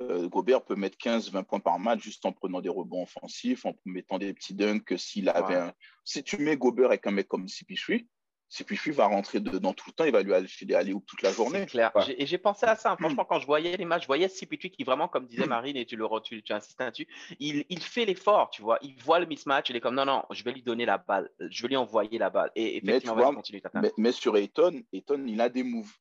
Euh, 0.00 0.28
Gobert 0.28 0.64
peut 0.64 0.74
mettre 0.74 0.98
15-20 0.98 1.44
points 1.44 1.60
par 1.60 1.78
match 1.78 2.02
juste 2.02 2.26
en 2.26 2.32
prenant 2.32 2.60
des 2.60 2.68
rebonds 2.68 3.04
offensifs, 3.04 3.64
en 3.64 3.74
mettant 3.84 4.18
des 4.18 4.34
petits 4.34 4.54
dunks 4.54 4.98
s'il 4.98 5.28
avait 5.28 5.54
un... 5.54 5.72
Si 6.04 6.22
tu 6.22 6.36
mets 6.38 6.56
Gobert 6.56 6.86
avec 6.86 7.06
un 7.06 7.12
mec 7.12 7.28
comme 7.28 7.46
CP3, 7.46 8.06
Sipifi 8.48 8.90
va 8.90 9.06
rentrer 9.06 9.40
dedans 9.40 9.72
tout 9.72 9.88
le 9.88 9.92
temps, 9.92 10.04
il 10.04 10.12
va 10.12 10.22
lui 10.22 10.32
aller 10.32 10.46
des 10.62 10.74
allées 10.74 10.94
toute 11.06 11.22
la 11.22 11.32
journée. 11.32 11.66
clair. 11.66 11.92
Et 12.16 12.26
j'ai 12.26 12.38
pensé 12.38 12.66
à 12.66 12.76
ça. 12.76 12.94
Hmm. 12.94 12.98
Franchement, 12.98 13.24
quand 13.24 13.40
je 13.40 13.46
voyais 13.46 13.76
les 13.76 13.84
matchs, 13.84 14.02
je 14.02 14.06
voyais 14.06 14.28
Sipifi 14.28 14.70
qui 14.70 14.84
vraiment, 14.84 15.08
comme 15.08 15.26
disait 15.26 15.46
hmm. 15.46 15.48
Marine, 15.48 15.76
et 15.76 15.86
tu 15.86 15.96
le 15.96 16.06
tu, 16.22 16.42
tu 16.42 16.52
insistes 16.52 16.80
là-dessus, 16.80 17.08
il, 17.40 17.64
il, 17.68 17.82
fait 17.82 18.04
l'effort, 18.04 18.50
tu 18.50 18.62
vois. 18.62 18.78
Il 18.82 18.94
voit 19.02 19.18
le 19.18 19.26
mismatch, 19.26 19.70
il 19.70 19.76
est 19.76 19.80
comme 19.80 19.94
non, 19.94 20.04
non, 20.04 20.24
je 20.30 20.44
vais 20.44 20.52
lui 20.52 20.62
donner 20.62 20.86
la 20.86 20.98
balle, 20.98 21.30
je 21.40 21.62
vais 21.62 21.68
lui 21.68 21.76
envoyer 21.76 22.18
la 22.18 22.30
balle. 22.30 22.50
Et 22.54 22.76
effectivement, 22.76 23.16
mais, 23.16 23.22
vois, 23.22 23.42
mais, 23.82 23.92
mais, 23.96 24.12
sur 24.12 24.36
Eton, 24.36 24.82
Eton, 24.92 25.24
il 25.26 25.40
a 25.40 25.48
des 25.48 25.64
moves. 25.64 25.92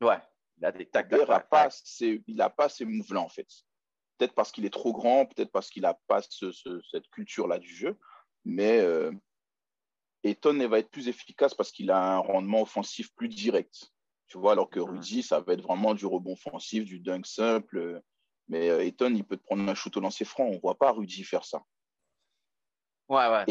Ouais, 0.00 0.18
il 0.58 0.64
a 0.64 0.72
des 0.72 0.86
tacs. 0.86 1.08
Il 1.10 1.26
n'a 1.26 1.40
pas, 1.40 1.68
ces, 1.70 2.22
ces 2.68 2.84
moves-là, 2.84 3.20
en 3.20 3.28
fait. 3.28 3.48
Peut-être 4.18 4.34
parce 4.34 4.52
qu'il 4.52 4.66
est 4.66 4.70
trop 4.70 4.92
grand, 4.92 5.26
peut-être 5.26 5.50
parce 5.50 5.70
qu'il 5.70 5.82
n'a 5.82 5.94
pas 6.06 6.20
cette 6.22 7.08
culture-là 7.10 7.58
du 7.58 7.74
jeu, 7.74 7.98
mais. 8.44 8.78
Euh, 8.80 9.10
Eton 10.24 10.66
va 10.68 10.78
être 10.78 10.90
plus 10.90 11.08
efficace 11.08 11.54
parce 11.54 11.70
qu'il 11.70 11.90
a 11.90 12.14
un 12.14 12.18
rendement 12.18 12.62
offensif 12.62 13.14
plus 13.14 13.28
direct. 13.28 13.92
Tu 14.26 14.38
vois, 14.38 14.52
alors 14.52 14.68
que. 14.68 14.80
Rudy, 14.80 15.22
ça 15.22 15.40
va 15.40 15.54
être 15.54 15.62
vraiment 15.62 15.94
du 15.94 16.06
rebond 16.06 16.32
offensif, 16.32 16.84
du 16.84 17.00
dunk 17.00 17.26
simple. 17.26 18.02
Mais 18.48 18.68
euh, 18.68 18.84
Eton, 18.84 19.14
il 19.14 19.24
peut 19.24 19.36
te 19.36 19.44
prendre 19.44 19.68
un 19.68 19.74
shoot 19.74 19.96
au 19.96 20.00
lancer 20.00 20.24
franc. 20.24 20.44
On 20.44 20.54
ne 20.54 20.60
voit 20.60 20.78
pas 20.78 20.92
Rudy 20.92 21.24
faire 21.24 21.44
ça. 21.44 21.62
Ouais, 23.08 23.26
ouais, 23.26 23.44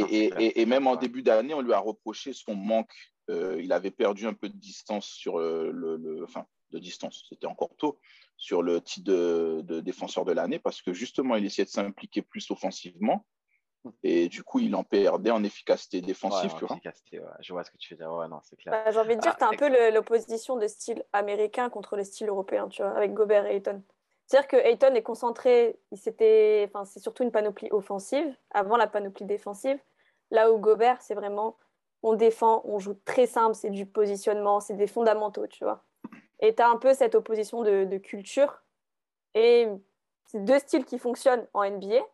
et, 0.56 0.66
même 0.68 0.86
en 0.86 0.96
début 0.96 1.24
d'année, 1.24 1.56
on 1.56 1.62
lui 1.62 1.74
a 1.74 1.80
reproché 1.80 2.32
son 2.32 2.54
manque. 2.54 2.94
Euh, 3.32 3.60
il 3.60 3.72
avait 3.74 3.90
perdu 3.90 4.28
un 4.28 4.34
peu 4.34 4.50
de 4.50 4.56
distance 4.56 5.08
sur 5.08 5.40
le, 5.40 5.72
le, 5.72 6.24
enfin, 6.24 6.46
de 6.72 6.80
distance, 6.80 7.26
c'était 7.30 7.48
encore 7.48 7.76
tôt, 7.78 8.00
sur 8.38 8.62
le 8.62 8.82
titre 8.82 9.12
de, 9.12 9.80
défenseur 9.82 10.26
de 10.26 10.32
l'année 10.32 10.60
parce 10.60 10.82
que 10.82 10.94
justement, 10.94 11.36
il 11.36 11.46
essayait 11.46 11.66
de 11.66 11.70
s'impliquer 11.70 12.22
plus 12.22 12.50
offensivement. 12.52 13.26
Et 14.04 14.28
du 14.28 14.44
coup, 14.44 14.60
il 14.60 14.76
en 14.76 14.84
perdait 14.84 15.32
en 15.32 15.44
efficacité 15.44 16.02
défensive. 16.02 16.52
Je 17.40 17.54
vois 17.54 17.64
ce 17.64 17.72
que 17.72 17.78
tu 17.78 17.94
veux 17.94 17.98
dire. 17.98 18.28
non, 18.30 18.40
c'est 18.44 18.56
clair. 18.56 18.74
Bah, 18.74 18.92
j'ai 18.92 19.00
envie 19.00 19.16
de 19.16 19.22
dire, 19.22 19.36
tu 19.36 19.44
as 19.44 19.48
un 19.48 19.54
peu 19.54 19.94
l'opposition 19.94 20.58
de 20.58 20.68
style 20.68 21.04
américain 21.14 21.70
contre 21.70 21.96
le 21.96 22.04
style 22.04 22.30
européen, 22.30 22.68
tu 22.68 22.82
vois, 22.82 22.92
avec 22.92 23.14
Gobert 23.14 23.46
et 23.46 23.56
Ayton. 23.56 23.84
C'est-à-dire 24.28 24.48
que 24.50 24.58
Ayton 24.58 24.94
est 24.94 25.04
concentré, 25.04 25.80
c'était, 25.94 26.66
enfin, 26.68 26.84
c'est 26.84 27.00
surtout 27.00 27.24
une 27.24 27.32
panoplie 27.32 27.70
offensive 27.72 28.36
avant 28.52 28.76
la 28.76 28.88
panoplie 28.88 29.26
défensive. 29.26 29.80
Là 30.32 30.52
où 30.52 30.58
Gobert, 30.58 31.02
c'est 31.02 31.14
vraiment, 31.14 31.58
on 32.04 32.14
défend, 32.14 32.62
on 32.66 32.78
joue 32.78 32.96
très 33.06 33.26
simple, 33.26 33.56
c'est 33.56 33.70
du 33.70 33.86
positionnement, 33.86 34.60
c'est 34.60 34.76
des 34.76 34.88
fondamentaux, 34.88 35.48
tu 35.48 35.64
vois. 35.64 35.86
Et 36.40 36.54
tu 36.54 36.62
as 36.62 36.70
un 36.70 36.76
peu 36.76 36.94
cette 36.94 37.16
opposition 37.16 37.64
de, 37.64 37.98
culture. 37.98 38.64
Et 39.34 39.68
c'est 40.26 40.44
deux 40.44 40.60
styles 40.60 40.86
qui 40.86 41.00
fonctionnent 41.00 41.48
en 41.54 41.64
NBA. 41.70 42.06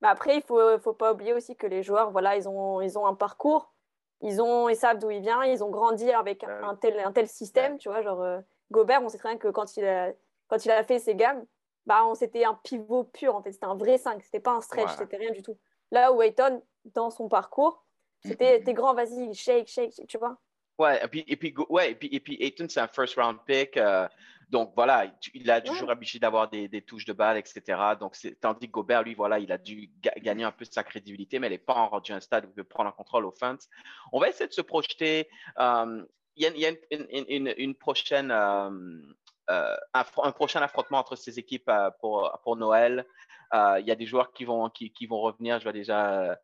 Mais 0.00 0.08
après, 0.08 0.34
il 0.34 0.38
ne 0.38 0.42
faut, 0.42 0.78
faut, 0.78 0.92
pas 0.92 1.12
oublier 1.12 1.32
aussi 1.32 1.56
que 1.56 1.66
les 1.66 1.82
joueurs, 1.82 2.10
voilà, 2.10 2.36
ils 2.36 2.48
ont, 2.48 2.80
ils 2.80 2.98
ont 2.98 3.06
un 3.06 3.14
parcours, 3.14 3.72
ils, 4.20 4.40
ont, 4.40 4.68
ils 4.68 4.76
savent 4.76 4.98
d'où 4.98 5.10
ils 5.10 5.20
viennent, 5.20 5.42
ils 5.46 5.62
ont 5.62 5.70
grandi 5.70 6.10
avec 6.10 6.44
un, 6.44 6.76
tel, 6.76 6.98
un 7.00 7.12
tel 7.12 7.28
système. 7.28 7.78
Tu 7.78 7.88
vois, 7.88 8.02
genre, 8.02 8.22
euh, 8.22 8.40
Gobert, 8.70 9.02
on 9.02 9.08
sait 9.08 9.18
très 9.18 9.30
bien 9.30 9.38
que 9.38 9.48
quand 9.48 9.76
il 9.76 9.84
a, 9.84 10.12
quand 10.48 10.64
il 10.64 10.70
a 10.70 10.82
fait 10.84 10.98
ses 10.98 11.14
gammes, 11.14 11.44
bah, 11.86 12.04
c'était 12.14 12.44
un 12.44 12.54
pivot 12.62 13.04
pur, 13.04 13.34
en 13.34 13.42
fait. 13.42 13.52
C'était 13.52 13.66
un 13.66 13.76
vrai 13.76 13.98
5, 13.98 14.22
c'était 14.22 14.40
pas 14.40 14.52
un 14.52 14.60
stretch, 14.60 14.90
c'était 14.96 15.16
rien 15.16 15.32
du 15.32 15.42
tout. 15.42 15.58
Là 15.90 16.12
où 16.12 16.22
Ayton, 16.22 16.62
dans 16.84 17.10
son 17.10 17.28
parcours, 17.28 17.84
c'était 18.24 18.60
t'es 18.64 18.74
grand, 18.74 18.94
vas-y, 18.94 19.34
shake, 19.34 19.68
shake, 19.68 20.06
tu 20.08 20.18
vois. 20.18 20.38
Ouais, 20.78 21.04
et 21.04 21.08
puis, 21.08 21.24
et 21.26 21.36
puis, 21.36 21.54
ouais, 21.68 21.90
et 21.90 21.94
puis, 21.94 22.08
et 22.12 22.20
puis 22.20 22.36
Ayton, 22.40 22.66
c'est 22.68 22.80
un 22.80 22.88
first 22.88 23.16
round 23.16 23.38
pick. 23.44 23.76
Euh, 23.76 24.08
donc 24.52 24.74
voilà, 24.76 25.06
il 25.32 25.50
a 25.50 25.62
toujours 25.62 25.90
habitué 25.90 26.18
d'avoir 26.18 26.50
des, 26.50 26.68
des, 26.68 26.82
touches 26.82 27.06
de 27.06 27.14
balle, 27.14 27.38
etc. 27.38 27.80
Donc, 27.98 28.14
tandis 28.38 28.66
que 28.66 28.72
Gobert, 28.72 29.02
lui, 29.02 29.14
voilà, 29.14 29.38
il 29.38 29.50
a 29.50 29.56
dû 29.56 29.90
gagner 30.18 30.44
un 30.44 30.52
peu 30.52 30.66
de 30.66 30.70
sa 30.70 30.84
crédibilité, 30.84 31.38
mais 31.38 31.46
il 31.46 31.50
n'est 31.50 31.58
pas 31.58 31.72
en 31.72 31.88
rendu 31.88 32.12
un 32.12 32.20
stade 32.20 32.44
où 32.44 32.48
il 32.48 32.54
peut 32.56 32.64
prendre 32.64 32.90
un 32.90 32.92
contrôle 32.92 33.24
offense. 33.24 33.66
On 34.12 34.20
va 34.20 34.28
essayer 34.28 34.46
de 34.46 34.52
se 34.52 34.60
projeter. 34.60 35.26
Euh, 35.58 36.04
il 36.36 36.42
y 36.58 36.66
a, 36.66 36.70
une, 36.90 37.54
une, 37.56 37.74
prochaine, 37.74 38.30
euh, 38.30 39.74
un, 39.94 40.32
prochain 40.32 40.60
affrontement 40.60 40.98
entre 40.98 41.16
ces 41.16 41.38
équipes 41.38 41.70
pour, 42.00 42.38
pour 42.44 42.56
Noël. 42.56 43.06
Il 43.54 43.84
y 43.86 43.90
a 43.90 43.94
des 43.94 44.06
joueurs 44.06 44.34
qui 44.34 44.44
vont, 44.44 44.68
qui, 44.68 44.92
qui 44.92 45.06
vont 45.06 45.20
revenir. 45.20 45.60
Je 45.60 45.64
vois 45.64 45.72
déjà 45.72 46.38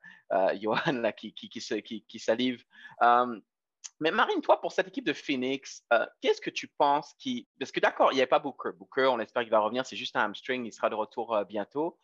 Johan 0.55 0.92
là, 0.92 1.12
qui, 1.12 1.35
qui, 1.35 1.51
qui, 1.51 2.05
qui 2.07 2.18
salive. 2.18 2.64
Mais 4.00 4.12
Marine, 4.12 4.40
toi, 4.40 4.61
pour 4.61 4.72
cette 4.72 4.88
équipe 4.88 5.06
de 5.06 5.12
Phoenix, 5.12 5.82
euh, 5.92 6.06
qu'est-ce 6.20 6.40
que 6.40 6.50
tu 6.50 6.68
penses 6.68 7.14
qui. 7.18 7.48
Parce 7.58 7.72
que 7.72 7.80
d'accord, 7.80 8.12
il 8.12 8.14
n'y 8.14 8.20
avait 8.20 8.28
pas 8.28 8.38
Booker. 8.38 8.70
Booker, 8.76 9.08
on 9.12 9.18
espère 9.18 9.42
qu'il 9.42 9.50
va 9.50 9.58
revenir, 9.58 9.84
c'est 9.84 9.96
juste 9.96 10.14
un 10.14 10.24
hamstring, 10.24 10.64
il 10.64 10.72
sera 10.72 10.88
de 10.88 10.94
retour 10.94 11.34
euh, 11.34 11.44
bientôt. 11.44 11.98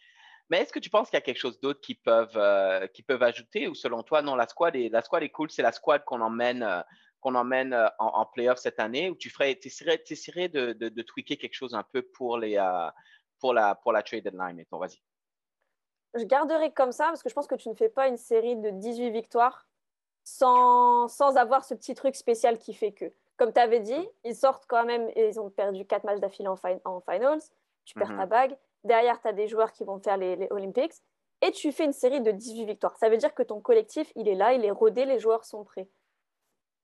Mais 0.50 0.58
est-ce 0.58 0.72
que 0.72 0.80
tu 0.80 0.90
penses 0.90 1.08
qu'il 1.08 1.16
y 1.16 1.18
a 1.18 1.22
quelque 1.22 1.38
chose 1.38 1.58
d'autre 1.60 1.80
qu'ils 1.80 2.00
peuvent, 2.00 2.36
euh, 2.36 2.86
peuvent 3.06 3.22
ajouter 3.22 3.68
ou 3.68 3.74
selon 3.74 4.02
toi, 4.02 4.22
non, 4.22 4.34
la 4.34 4.46
squad 4.48 4.74
est, 4.76 4.88
la 4.88 5.02
squad 5.02 5.22
est 5.22 5.30
cool, 5.30 5.50
c'est 5.50 5.62
la 5.62 5.72
squad 5.72 6.04
qu'on 6.04 6.20
emmène, 6.20 6.84
qu'on 7.20 7.34
emmène 7.34 7.72
en, 7.98 8.06
en 8.06 8.26
playoff 8.26 8.58
cette 8.58 8.78
année 8.78 9.08
ou 9.08 9.14
tu 9.14 9.30
ferais, 9.30 9.58
essaierais, 9.62 10.48
de, 10.48 10.74
de, 10.74 10.90
de, 10.90 11.02
tweaker 11.02 11.38
quelque 11.38 11.54
chose 11.54 11.74
un 11.74 11.82
peu 11.82 12.02
pour, 12.02 12.36
les, 12.36 12.62
pour, 13.38 13.54
la, 13.54 13.74
pour 13.76 13.92
la 13.92 14.02
trade 14.02 14.24
deadline, 14.24 14.62
vas-y. 14.70 15.00
Je 16.12 16.24
garderai 16.24 16.72
comme 16.74 16.92
ça 16.92 17.06
parce 17.06 17.22
que 17.22 17.30
je 17.30 17.34
pense 17.34 17.46
que 17.46 17.54
tu 17.54 17.70
ne 17.70 17.74
fais 17.74 17.88
pas 17.88 18.08
une 18.08 18.18
série 18.18 18.56
de 18.56 18.68
18 18.68 19.12
victoires 19.12 19.66
sans, 20.24 21.06
sans 21.08 21.36
avoir 21.36 21.64
ce 21.64 21.74
petit 21.74 21.94
truc 21.94 22.16
spécial 22.16 22.58
qui 22.58 22.74
fait 22.74 22.92
que. 22.92 23.12
Comme 23.36 23.52
tu 23.52 23.60
avais 23.60 23.80
dit, 23.80 24.08
ils 24.24 24.34
sortent 24.34 24.64
quand 24.66 24.84
même, 24.84 25.08
et 25.14 25.28
ils 25.28 25.40
ont 25.40 25.50
perdu 25.50 25.84
4 25.84 26.04
matchs 26.04 26.20
d'affilée 26.20 26.48
en, 26.48 26.56
en, 26.84 27.00
finals, 27.00 27.40
tu 27.84 27.94
perds 27.94 28.08
ta 28.08 28.24
mhm. 28.24 28.28
bague. 28.28 28.56
Derrière, 28.84 29.20
tu 29.20 29.28
as 29.28 29.32
des 29.32 29.48
joueurs 29.48 29.72
qui 29.72 29.84
vont 29.84 29.98
faire 29.98 30.16
les, 30.16 30.36
les, 30.36 30.48
Olympics 30.50 30.94
et 31.42 31.50
tu 31.50 31.72
fais 31.72 31.84
une 31.84 31.92
série 31.92 32.20
de 32.20 32.30
18 32.30 32.64
victoires. 32.64 32.96
Ça 32.96 33.08
veut 33.08 33.16
dire 33.16 33.34
que 33.34 33.42
ton 33.42 33.60
collectif, 33.60 34.10
il 34.14 34.28
est 34.28 34.34
là, 34.34 34.52
il 34.52 34.64
est 34.64 34.70
rodé, 34.70 35.04
les 35.04 35.18
joueurs 35.18 35.44
sont 35.44 35.64
prêts. 35.64 35.88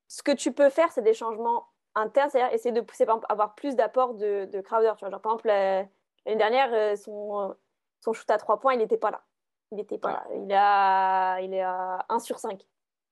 Ce 0.09 0.23
que 0.23 0.33
tu 0.33 0.53
peux 0.53 0.71
faire, 0.71 0.91
c'est 0.93 1.03
des 1.03 1.15
changements 1.15 1.67
internes, 1.95 2.31
c'est-à-dire 2.31 2.53
essayer 2.53 2.73
de 2.73 2.81
pousser, 2.81 3.07
par 3.07 3.17
exemple, 3.17 3.27
avoir 3.31 3.55
plus 3.55 3.77
d'apports 3.77 4.15
de, 4.15 4.47
de 4.47 4.61
Crowder. 4.61 4.93
Tu 4.97 5.05
vois, 5.05 5.11
genre, 5.11 5.21
par 5.21 5.33
exemple, 5.33 5.47
l'année 5.47 6.39
dernière, 6.39 6.75
euh, 6.75 6.97
son, 6.97 7.55
son 8.01 8.13
shoot 8.13 8.29
à 8.31 8.39
3 8.39 8.59
points, 8.59 8.75
il 8.75 8.79
n'était 8.79 8.99
pas 8.99 9.11
là. 9.11 9.23
Il 9.71 9.77
n'était 9.77 9.99
pas 9.99 10.13
là. 10.13 10.25
Il 10.35 10.53
à, 10.53 11.41
il 11.43 11.55
est 11.55 11.63
à 11.63 12.05
1 12.09 12.19
sur 12.19 12.39
5. 12.39 12.61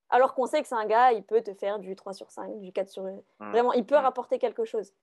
Alors 0.09 0.33
qu'on 0.33 0.47
sait 0.47 0.61
que 0.61 0.67
c'est 0.67 0.75
un 0.75 0.85
gars, 0.85 1.11
il 1.11 1.23
peut 1.23 1.41
te 1.41 1.53
faire 1.53 1.79
du 1.79 1.95
3 1.95 2.13
sur 2.13 2.31
5, 2.31 2.59
du 2.59 2.71
4 2.71 2.89
sur... 2.89 3.03
Mmh. 3.03 3.21
Vraiment, 3.51 3.73
il 3.73 3.85
peut 3.85 3.95
mmh. 3.95 4.03
rapporter 4.03 4.39
quelque 4.39 4.65
chose. 4.65 4.93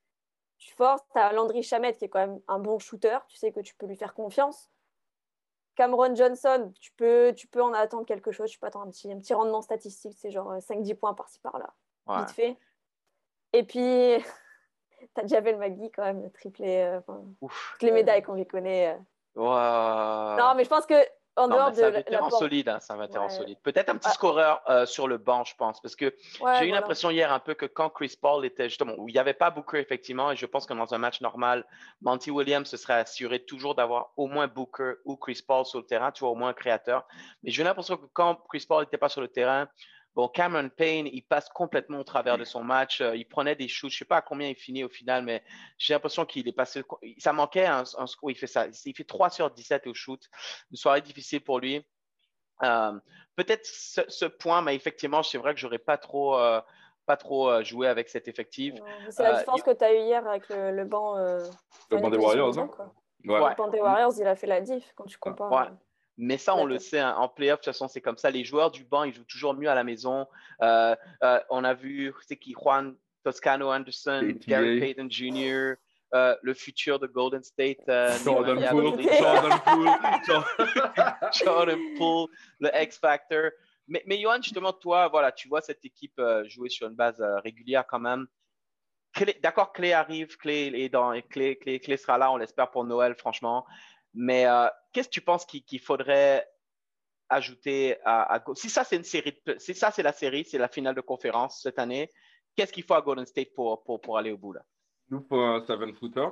Tu 0.57 0.73
forces, 0.73 1.01
tu 1.13 1.19
as 1.19 1.31
Landry 1.33 1.63
Chamette 1.63 1.97
qui 1.97 2.05
est 2.05 2.09
quand 2.09 2.19
même 2.19 2.39
un 2.47 2.59
bon 2.59 2.79
shooter, 2.79 3.19
tu 3.27 3.37
sais 3.37 3.51
que 3.51 3.59
tu 3.59 3.75
peux 3.75 3.85
lui 3.85 3.95
faire 3.95 4.13
confiance. 4.13 4.69
Cameron 5.75 6.15
Johnson, 6.15 6.73
tu 6.81 6.91
peux, 6.93 7.33
tu 7.35 7.47
peux 7.47 7.61
en 7.61 7.73
attendre 7.73 8.05
quelque 8.05 8.31
chose, 8.31 8.49
tu 8.49 8.57
peux 8.57 8.65
attendre 8.65 8.87
un 8.87 8.89
petit, 8.89 9.11
un 9.11 9.19
petit 9.19 9.35
rendement 9.35 9.61
statistique, 9.61 10.17
c'est 10.17 10.31
genre 10.31 10.51
5-10 10.57 10.95
points 10.95 11.13
par-ci 11.13 11.39
par-là, 11.39 11.71
vite 12.19 12.31
fait. 12.31 12.57
Et 13.53 13.63
puis, 13.63 14.17
tu 15.15 15.21
as 15.21 15.27
Javel 15.27 15.57
Magui 15.57 15.91
quand 15.91 16.03
même, 16.03 16.31
triplé, 16.31 16.77
euh, 16.77 16.99
toutes 17.39 17.83
les 17.83 17.91
médailles 17.91 18.23
qu'on 18.23 18.33
lui 18.33 18.47
connaît. 18.47 18.95
Euh. 18.95 18.97
Non, 20.35 20.55
mais 20.55 20.63
je 20.63 20.69
pense 20.69 20.87
que 20.87 20.95
en 21.37 21.47
dehors 21.47 21.71
de 21.71 21.83
un 21.83 21.89
vétéran 21.91 22.29
solide, 22.29 22.69
hein, 22.69 22.79
c'est 22.81 22.93
un 22.93 22.97
vétéran 22.97 23.29
solide. 23.29 23.57
Peut-être 23.63 23.89
un 23.89 23.95
petit 23.95 24.09
ah. 24.09 24.13
scoreur 24.13 24.61
euh, 24.69 24.85
sur 24.85 25.07
le 25.07 25.17
banc, 25.17 25.43
je 25.43 25.55
pense, 25.55 25.79
parce 25.79 25.95
que 25.95 26.13
j'ai 26.59 26.67
eu 26.67 26.71
l'impression 26.71 27.09
hier 27.11 27.31
un 27.31 27.39
peu 27.39 27.53
que 27.53 27.65
quand 27.65 27.89
Chris 27.89 28.17
Paul 28.19 28.45
était 28.45 28.69
justement 28.69 28.93
où 28.97 29.07
il 29.07 29.13
n'y 29.13 29.19
avait 29.19 29.33
pas 29.33 29.51
Booker 29.51 29.79
effectivement, 29.79 30.31
et 30.31 30.35
je 30.35 30.45
pense 30.45 30.65
que 30.65 30.73
dans 30.73 30.93
un 30.93 30.97
match 30.97 31.21
normal, 31.21 31.65
Monty 32.01 32.31
Williams 32.31 32.67
se 32.67 32.77
serait 32.77 32.95
assuré 32.95 33.39
toujours 33.39 33.75
d'avoir 33.75 34.11
au 34.17 34.27
moins 34.27 34.47
Booker 34.47 34.93
ou 35.05 35.15
Chris 35.15 35.43
Paul 35.45 35.65
sur 35.65 35.79
le 35.79 35.85
terrain, 35.85 36.11
tu 36.11 36.21
vois, 36.21 36.29
au 36.29 36.35
moins 36.35 36.49
un 36.49 36.53
créateur. 36.53 37.05
Mais 37.43 37.51
j'ai 37.51 37.63
l'impression 37.63 37.97
que 37.97 38.05
quand 38.13 38.35
Chris 38.49 38.65
Paul 38.67 38.83
n'était 38.83 38.97
pas 38.97 39.09
sur 39.09 39.21
le 39.21 39.27
terrain, 39.27 39.67
Bon, 40.17 40.27
Cameron 40.27 40.69
Payne, 40.69 41.07
il 41.13 41.21
passe 41.21 41.47
complètement 41.47 41.99
au 41.99 42.03
travers 42.03 42.39
de 42.39 42.43
son 42.43 42.63
match. 42.63 43.01
Euh, 43.01 43.15
il 43.15 43.27
prenait 43.27 43.55
des 43.55 43.67
shoots. 43.67 43.91
Je 43.91 43.97
ne 43.97 43.99
sais 43.99 44.05
pas 44.05 44.17
à 44.17 44.21
combien 44.23 44.49
il 44.49 44.55
finit 44.55 44.83
au 44.83 44.89
final, 44.89 45.23
mais 45.23 45.43
j'ai 45.77 45.93
l'impression 45.93 46.25
qu'il 46.25 46.47
est 46.47 46.53
passé. 46.53 46.81
Ça 47.19 47.33
manquait 47.33 47.67
un, 47.67 47.85
score. 47.85 48.31
Il 48.31 48.35
fait 48.35 48.47
ça. 48.47 48.65
Il 48.85 48.95
fait 48.95 49.03
3 49.03 49.29
sur 49.29 49.51
17 49.51 49.85
au 49.85 49.93
shoot. 49.93 50.19
Une 50.71 50.77
soirée 50.77 51.01
difficile 51.01 51.41
pour 51.41 51.59
lui. 51.59 51.85
Euh, 52.63 52.93
peut-être 53.35 53.63
ce, 53.63 54.25
point, 54.25 54.63
mais 54.63 54.75
effectivement, 54.75 55.21
c'est 55.21 55.37
vrai 55.37 55.53
que 55.53 55.59
j'aurais 55.59 55.77
pas 55.77 55.99
trop. 55.99 56.35
Euh, 56.39 56.61
pas 57.05 57.15
trop 57.15 57.63
joué 57.63 57.87
avec 57.87 58.09
cet 58.09 58.27
effectif. 58.27 58.73
C'est 59.11 59.23
la 59.23 59.37
différence 59.37 59.61
que 59.61 59.71
tu 59.71 59.83
as 59.85 59.93
eu 59.93 59.99
hier 59.99 60.27
avec 60.27 60.49
le, 60.49 60.83
banc. 60.83 61.15
le 61.15 61.97
banc 61.97 62.09
des 62.09 62.17
Warriors, 62.17 62.57
hein? 62.59 62.69
Le 63.23 63.55
banc 63.55 63.67
des 63.69 63.79
Warriors, 63.79 64.13
il 64.19 64.27
a 64.27 64.35
fait 64.35 64.47
la 64.47 64.59
diff 64.61 64.91
quand 64.95 65.05
tu 65.05 65.17
compares. 65.17 65.71
Mais 66.17 66.37
ça, 66.37 66.55
on 66.55 66.65
le 66.65 66.79
sait, 66.79 66.99
hein, 66.99 67.15
en 67.17 67.29
playoff, 67.29 67.59
de 67.59 67.65
toute 67.65 67.73
façon, 67.73 67.87
c'est 67.87 68.01
comme 68.01 68.17
ça. 68.17 68.31
Les 68.31 68.43
joueurs 68.43 68.71
du 68.71 68.83
banc, 68.83 69.03
ils 69.03 69.13
jouent 69.13 69.23
toujours 69.23 69.53
mieux 69.53 69.69
à 69.69 69.75
la 69.75 69.83
maison. 69.83 70.25
Euh, 70.63 70.95
euh, 71.23 71.39
on 71.51 71.63
a 71.63 71.75
vu, 71.75 72.11
c'est 72.27 72.37
qui, 72.37 72.53
Juan 72.53 72.95
Toscano 73.23 73.71
Anderson, 73.71 74.33
Gary 74.47 74.79
Payton 74.79 75.07
Jr., 75.09 75.73
euh, 76.13 76.35
le 76.41 76.53
futur 76.53 76.99
de 76.99 77.05
Golden 77.05 77.43
State. 77.43 77.83
Jordan 78.23 78.65
Poole. 78.69 79.03
Jordan 79.19 79.59
Poole. 79.63 79.89
Jordan 81.33 81.79
Poole, 81.97 82.29
le 82.59 82.69
X-Factor. 82.73 83.51
Mais, 83.87 84.03
mais 84.07 84.19
Johan, 84.19 84.41
justement, 84.41 84.73
toi, 84.73 85.09
voilà, 85.09 85.31
tu 85.31 85.47
vois 85.47 85.61
cette 85.61 85.85
équipe 85.85 86.19
jouer 86.45 86.69
sur 86.69 86.87
une 86.87 86.95
base 86.95 87.21
régulière 87.43 87.85
quand 87.85 87.99
même. 87.99 88.27
D'accord, 89.41 89.73
Clé 89.73 89.93
arrive, 89.93 90.37
Clé, 90.37 90.71
est 90.75 90.89
dans, 90.89 91.19
Clé, 91.21 91.57
Clé, 91.57 91.79
Clé 91.79 91.97
sera 91.97 92.17
là, 92.17 92.31
on 92.31 92.37
l'espère 92.37 92.69
pour 92.69 92.83
Noël, 92.83 93.15
franchement. 93.15 93.65
Mais 94.19 94.47
euh, 94.47 94.67
qu'est-ce 94.91 95.09
que 95.09 95.13
tu 95.13 95.21
penses 95.21 95.45
qu'il 95.45 95.79
faudrait 95.79 96.49
ajouter 97.29 97.97
à, 98.03 98.43
si 98.55 98.67
ça 98.67 98.83
c'est 98.83 98.95
une 98.95 99.03
série, 99.03 99.39
si 99.59 99.75
ça 99.75 99.91
c'est 99.91 100.01
la 100.01 100.11
série, 100.11 100.43
c'est 100.43 100.57
la 100.57 100.67
finale 100.67 100.95
de 100.95 101.01
conférence 101.01 101.61
cette 101.61 101.77
année, 101.77 102.11
qu'est-ce 102.55 102.73
qu'il 102.73 102.83
faut 102.83 102.95
à 102.95 103.01
Golden 103.01 103.27
State 103.27 103.53
pour, 103.53 103.83
pour, 103.83 104.01
pour 104.01 104.17
aller 104.17 104.31
au 104.31 104.37
bout 104.37 104.53
là? 104.53 104.61
Nous 105.11 105.21
pour 105.21 105.39
un 105.43 105.63
seven 105.63 105.93
footer, 105.93 106.29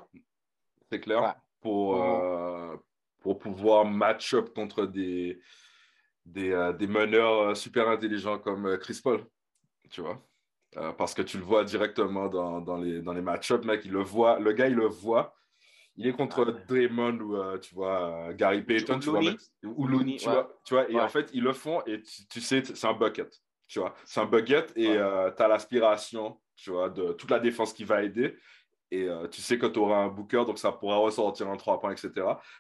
c'est 0.90 1.00
clair, 1.00 1.36
pour, 1.62 2.02
euh, 2.02 2.76
pour 3.22 3.38
pouvoir 3.38 3.86
match 3.86 4.34
up 4.34 4.52
contre 4.56 4.88
des 4.88 5.40
des, 6.26 6.52
euh, 6.52 6.74
des 6.74 6.88
meneurs 6.88 7.56
super 7.56 7.88
intelligents 7.88 8.40
comme 8.40 8.80
Chris 8.80 9.00
Paul, 9.04 9.24
tu 9.92 10.02
vois? 10.02 10.20
parce 10.98 11.14
que 11.14 11.22
tu 11.22 11.38
le 11.38 11.44
vois 11.44 11.64
directement 11.64 12.28
dans, 12.28 12.60
dans 12.60 12.78
les, 12.78 13.02
dans 13.02 13.14
les 13.14 13.22
match-ups, 13.22 13.64
mec, 13.64 13.86
il 13.86 13.92
le 13.92 14.02
voit, 14.02 14.40
le 14.40 14.52
gars, 14.52 14.68
il 14.68 14.76
le 14.76 14.88
voit, 14.88 15.34
il 15.98 16.08
est 16.08 16.14
contre 16.14 16.46
ah, 16.48 16.66
Draymond 16.68 17.20
ou, 17.20 17.36
euh, 17.36 17.58
tu 17.58 17.74
vois, 17.74 18.28
euh, 18.30 18.34
Gary 18.34 18.62
Payton, 18.62 19.00
tu 19.00 19.10
vois, 19.10 19.22
ou 19.64 19.88
Looney, 19.88 20.18
tu, 20.18 20.30
vois, 20.30 20.54
tu 20.66 20.74
vois, 20.74 20.90
et 20.90 21.00
en 21.00 21.08
fait, 21.08 21.30
ils 21.34 21.44
le 21.44 21.54
font 21.54 21.82
et 21.86 22.02
tu, 22.02 22.42
sais, 22.42 22.64
c'est 22.64 22.88
un 22.88 22.94
bucket, 22.94 23.42
tu 23.68 23.80
vois. 23.80 23.96
C'est 24.06 24.20
un 24.20 24.26
bucket 24.26 24.74
et 24.76 24.90
euh, 24.90 25.32
tu 25.32 25.42
as 25.42 25.48
l'aspiration, 25.48 26.40
tu 26.56 26.72
vois, 26.72 26.90
de 26.90 27.14
toute 27.14 27.32
la 27.32 27.40
défense 27.40 27.74
qui 27.74 27.84
va 27.84 28.04
aider. 28.04 28.36
Et 28.92 29.10
tu 29.32 29.42
sais 29.42 29.58
que 29.58 29.66
tu 29.66 29.80
auras 29.80 29.98
un 29.98 30.08
booker, 30.08 30.46
donc 30.46 30.58
ça 30.60 30.72
pourra 30.72 30.98
ressortir 30.98 31.50
un 31.50 31.58
3 31.58 31.82
points, 31.82 31.92
etc. 31.92 32.12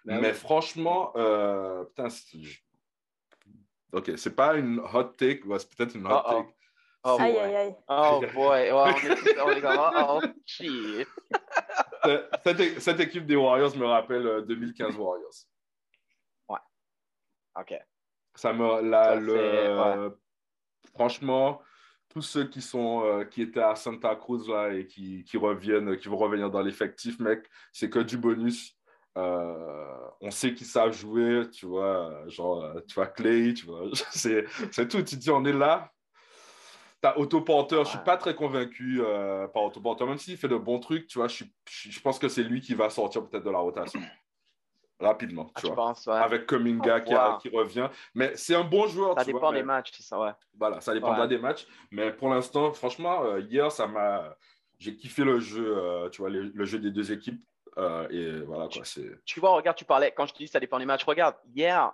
Ben 0.03 0.19
Mais 0.19 0.33
franchement, 0.33 1.13
putain, 1.13 2.07
ok, 3.93 4.11
c'est 4.17 4.35
pas 4.35 4.55
une 4.55 4.79
hot 4.79 5.03
take, 5.17 5.43
c'est 5.59 5.75
peut-être 5.75 5.95
une 5.95 6.07
hot 6.07 6.23
take. 6.27 6.55
Oh, 7.07 7.17
aïe, 7.19 7.37
aïe, 7.37 7.55
aïe. 7.55 7.75
Oh 7.87 8.19
boy, 8.33 8.71
on 8.71 8.87
est, 8.87 9.39
on 9.39 9.49
est 9.51 9.61
comme, 9.61 9.77
oh 9.95 10.21
shit. 10.43 11.07
Cette, 12.43 12.79
cette, 12.81 12.99
équipe 12.99 13.25
des 13.25 13.35
Warriors 13.35 13.75
me 13.77 13.85
rappelle 13.85 14.45
2015 14.47 14.95
euh, 14.95 14.97
Warriors. 14.97 15.33
Ouais. 16.49 16.59
OK. 17.59 17.73
Ça 18.35 18.53
me. 18.53 18.81
La, 18.81 19.15
le, 19.15 20.17
Franchement, 20.93 21.61
tous 22.09 22.21
ceux 22.21 22.47
qui, 22.47 22.61
sont, 22.61 23.03
euh, 23.03 23.25
qui 23.25 23.41
étaient 23.41 23.61
à 23.61 23.75
Santa 23.75 24.15
Cruz 24.15 24.47
là, 24.47 24.73
et 24.73 24.85
qui, 24.85 25.23
qui, 25.23 25.37
reviennent, 25.37 25.97
qui 25.97 26.07
vont 26.07 26.17
revenir 26.17 26.49
dans 26.49 26.61
l'effectif, 26.61 27.19
mec, 27.19 27.49
c'est 27.73 27.89
que 27.89 27.99
du 27.99 28.17
bonus. 28.17 28.77
Euh, 29.17 30.07
on 30.21 30.29
sait 30.29 30.53
qu'ils 30.53 30.67
savent 30.67 30.93
jouer, 30.93 31.49
tu 31.49 31.65
vois, 31.65 32.27
genre, 32.27 32.81
tu 32.87 32.95
vois, 32.95 33.07
Clay, 33.07 33.53
tu 33.53 33.65
vois, 33.65 33.89
c'est 34.11 34.87
tout. 34.87 35.01
Tu 35.03 35.15
dis, 35.15 35.29
on 35.29 35.45
est 35.45 35.53
là, 35.53 35.91
T'as 37.05 37.17
Autoporteur, 37.17 37.85
je 37.85 37.91
suis 37.91 37.99
pas 37.99 38.17
très 38.17 38.33
convaincu 38.33 38.99
euh, 38.99 39.47
par 39.49 39.61
Autoporteur, 39.61 40.07
même 40.07 40.17
s'il 40.17 40.37
fait 40.37 40.47
de 40.47 40.55
bons 40.55 40.79
trucs, 40.79 41.05
tu 41.05 41.19
vois, 41.19 41.27
je, 41.27 41.43
je 41.67 41.99
pense 41.99 42.17
que 42.17 42.27
c'est 42.27 42.41
lui 42.41 42.61
qui 42.61 42.73
va 42.73 42.89
sortir 42.89 43.23
peut-être 43.27 43.43
de 43.43 43.51
la 43.51 43.59
rotation. 43.59 43.99
Rapidement, 44.99 45.51
tu 45.55 45.67
ah, 45.69 45.93
vois. 45.93 46.19
Avec 46.19 46.47
Kuminga 46.47 47.01
qui, 47.01 47.13
qui, 47.43 47.55
revient. 47.55 47.89
Mais 48.15 48.35
c'est 48.35 48.55
un 48.55 48.63
bon 48.63 48.87
joueur. 48.87 49.13
Ça 49.19 49.23
dépend 49.23 49.51
des 49.51 49.61
matchs, 49.61 49.91
c'est 49.95 50.01
ça, 50.01 50.19
ouais. 50.19 50.31
Voilà, 50.57 50.81
ça 50.81 50.95
dépendra 50.95 51.27
des 51.27 51.37
matchs. 51.37 51.67
Mais 51.91 52.11
pour 52.11 52.29
l'instant, 52.29 52.73
franchement, 52.73 53.23
euh, 53.23 53.39
hier, 53.39 53.71
ça 53.71 53.85
m'a. 53.85 54.35
J'ai 54.79 54.95
kiffé 54.95 55.23
le 55.23 55.39
jeu, 55.39 55.77
euh, 55.77 56.09
tu 56.09 56.21
vois, 56.23 56.31
le 56.31 56.65
jeu 56.65 56.79
des 56.79 56.89
deux 56.89 57.11
équipes. 57.11 57.43
et 58.09 58.41
voilà, 58.47 58.67
quoi. 58.67 58.81
Tu, 58.81 59.15
tu 59.25 59.39
vois, 59.39 59.51
regarde, 59.51 59.77
tu 59.77 59.85
parlais, 59.85 60.11
quand 60.11 60.25
je 60.25 60.33
te 60.33 60.39
dis 60.39 60.47
ça 60.47 60.59
dépend 60.59 60.79
des 60.79 60.85
matchs, 60.87 61.03
regarde, 61.03 61.35
hier, 61.53 61.93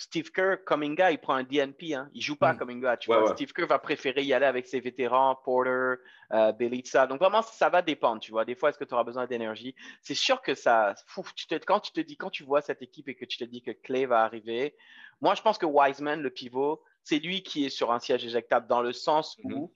Steve 0.00 0.30
Kerr, 0.30 0.64
Kuminga, 0.64 1.10
il 1.10 1.18
prend 1.18 1.34
un 1.34 1.42
DNP. 1.42 1.94
Hein. 1.94 2.08
Il 2.14 2.22
joue 2.22 2.34
pas 2.34 2.54
comme 2.54 2.68
Kuminga. 2.68 2.96
Tu 2.96 3.12
vois, 3.12 3.34
Steve 3.34 3.52
Kerr 3.52 3.66
va 3.66 3.78
préférer 3.78 4.22
y 4.22 4.32
aller 4.32 4.46
avec 4.46 4.66
ses 4.66 4.80
vétérans, 4.80 5.36
Porter, 5.44 5.96
euh, 6.32 6.52
Belitza. 6.52 7.06
Donc 7.06 7.20
vraiment, 7.20 7.42
ça 7.42 7.68
va 7.68 7.82
dépendre. 7.82 8.20
Tu 8.20 8.30
vois, 8.30 8.46
des 8.46 8.54
fois, 8.54 8.70
est-ce 8.70 8.78
que 8.78 8.84
tu 8.84 8.94
auras 8.94 9.04
besoin 9.04 9.26
d'énergie? 9.26 9.74
C'est 10.00 10.14
sûr 10.14 10.40
que 10.40 10.54
ça. 10.54 10.94
tu 11.36 11.46
te, 11.46 11.54
quand 11.56 11.80
tu 11.80 11.92
te 11.92 12.00
dis, 12.00 12.16
quand 12.16 12.30
tu 12.30 12.44
vois 12.44 12.62
cette 12.62 12.80
équipe 12.80 13.08
et 13.08 13.14
que 13.14 13.26
tu 13.26 13.36
te 13.36 13.44
dis 13.44 13.60
que 13.60 13.72
Clay 13.72 14.06
va 14.06 14.22
arriver, 14.22 14.74
moi, 15.20 15.34
je 15.34 15.42
pense 15.42 15.58
que 15.58 15.66
Wiseman, 15.66 16.22
le 16.22 16.30
pivot, 16.30 16.82
c'est 17.04 17.18
lui 17.18 17.42
qui 17.42 17.66
est 17.66 17.70
sur 17.70 17.92
un 17.92 17.98
siège 17.98 18.24
éjectable 18.24 18.66
dans 18.68 18.80
le 18.80 18.92
sens 18.92 19.36
où, 19.44 19.50
mm-hmm. 19.50 19.70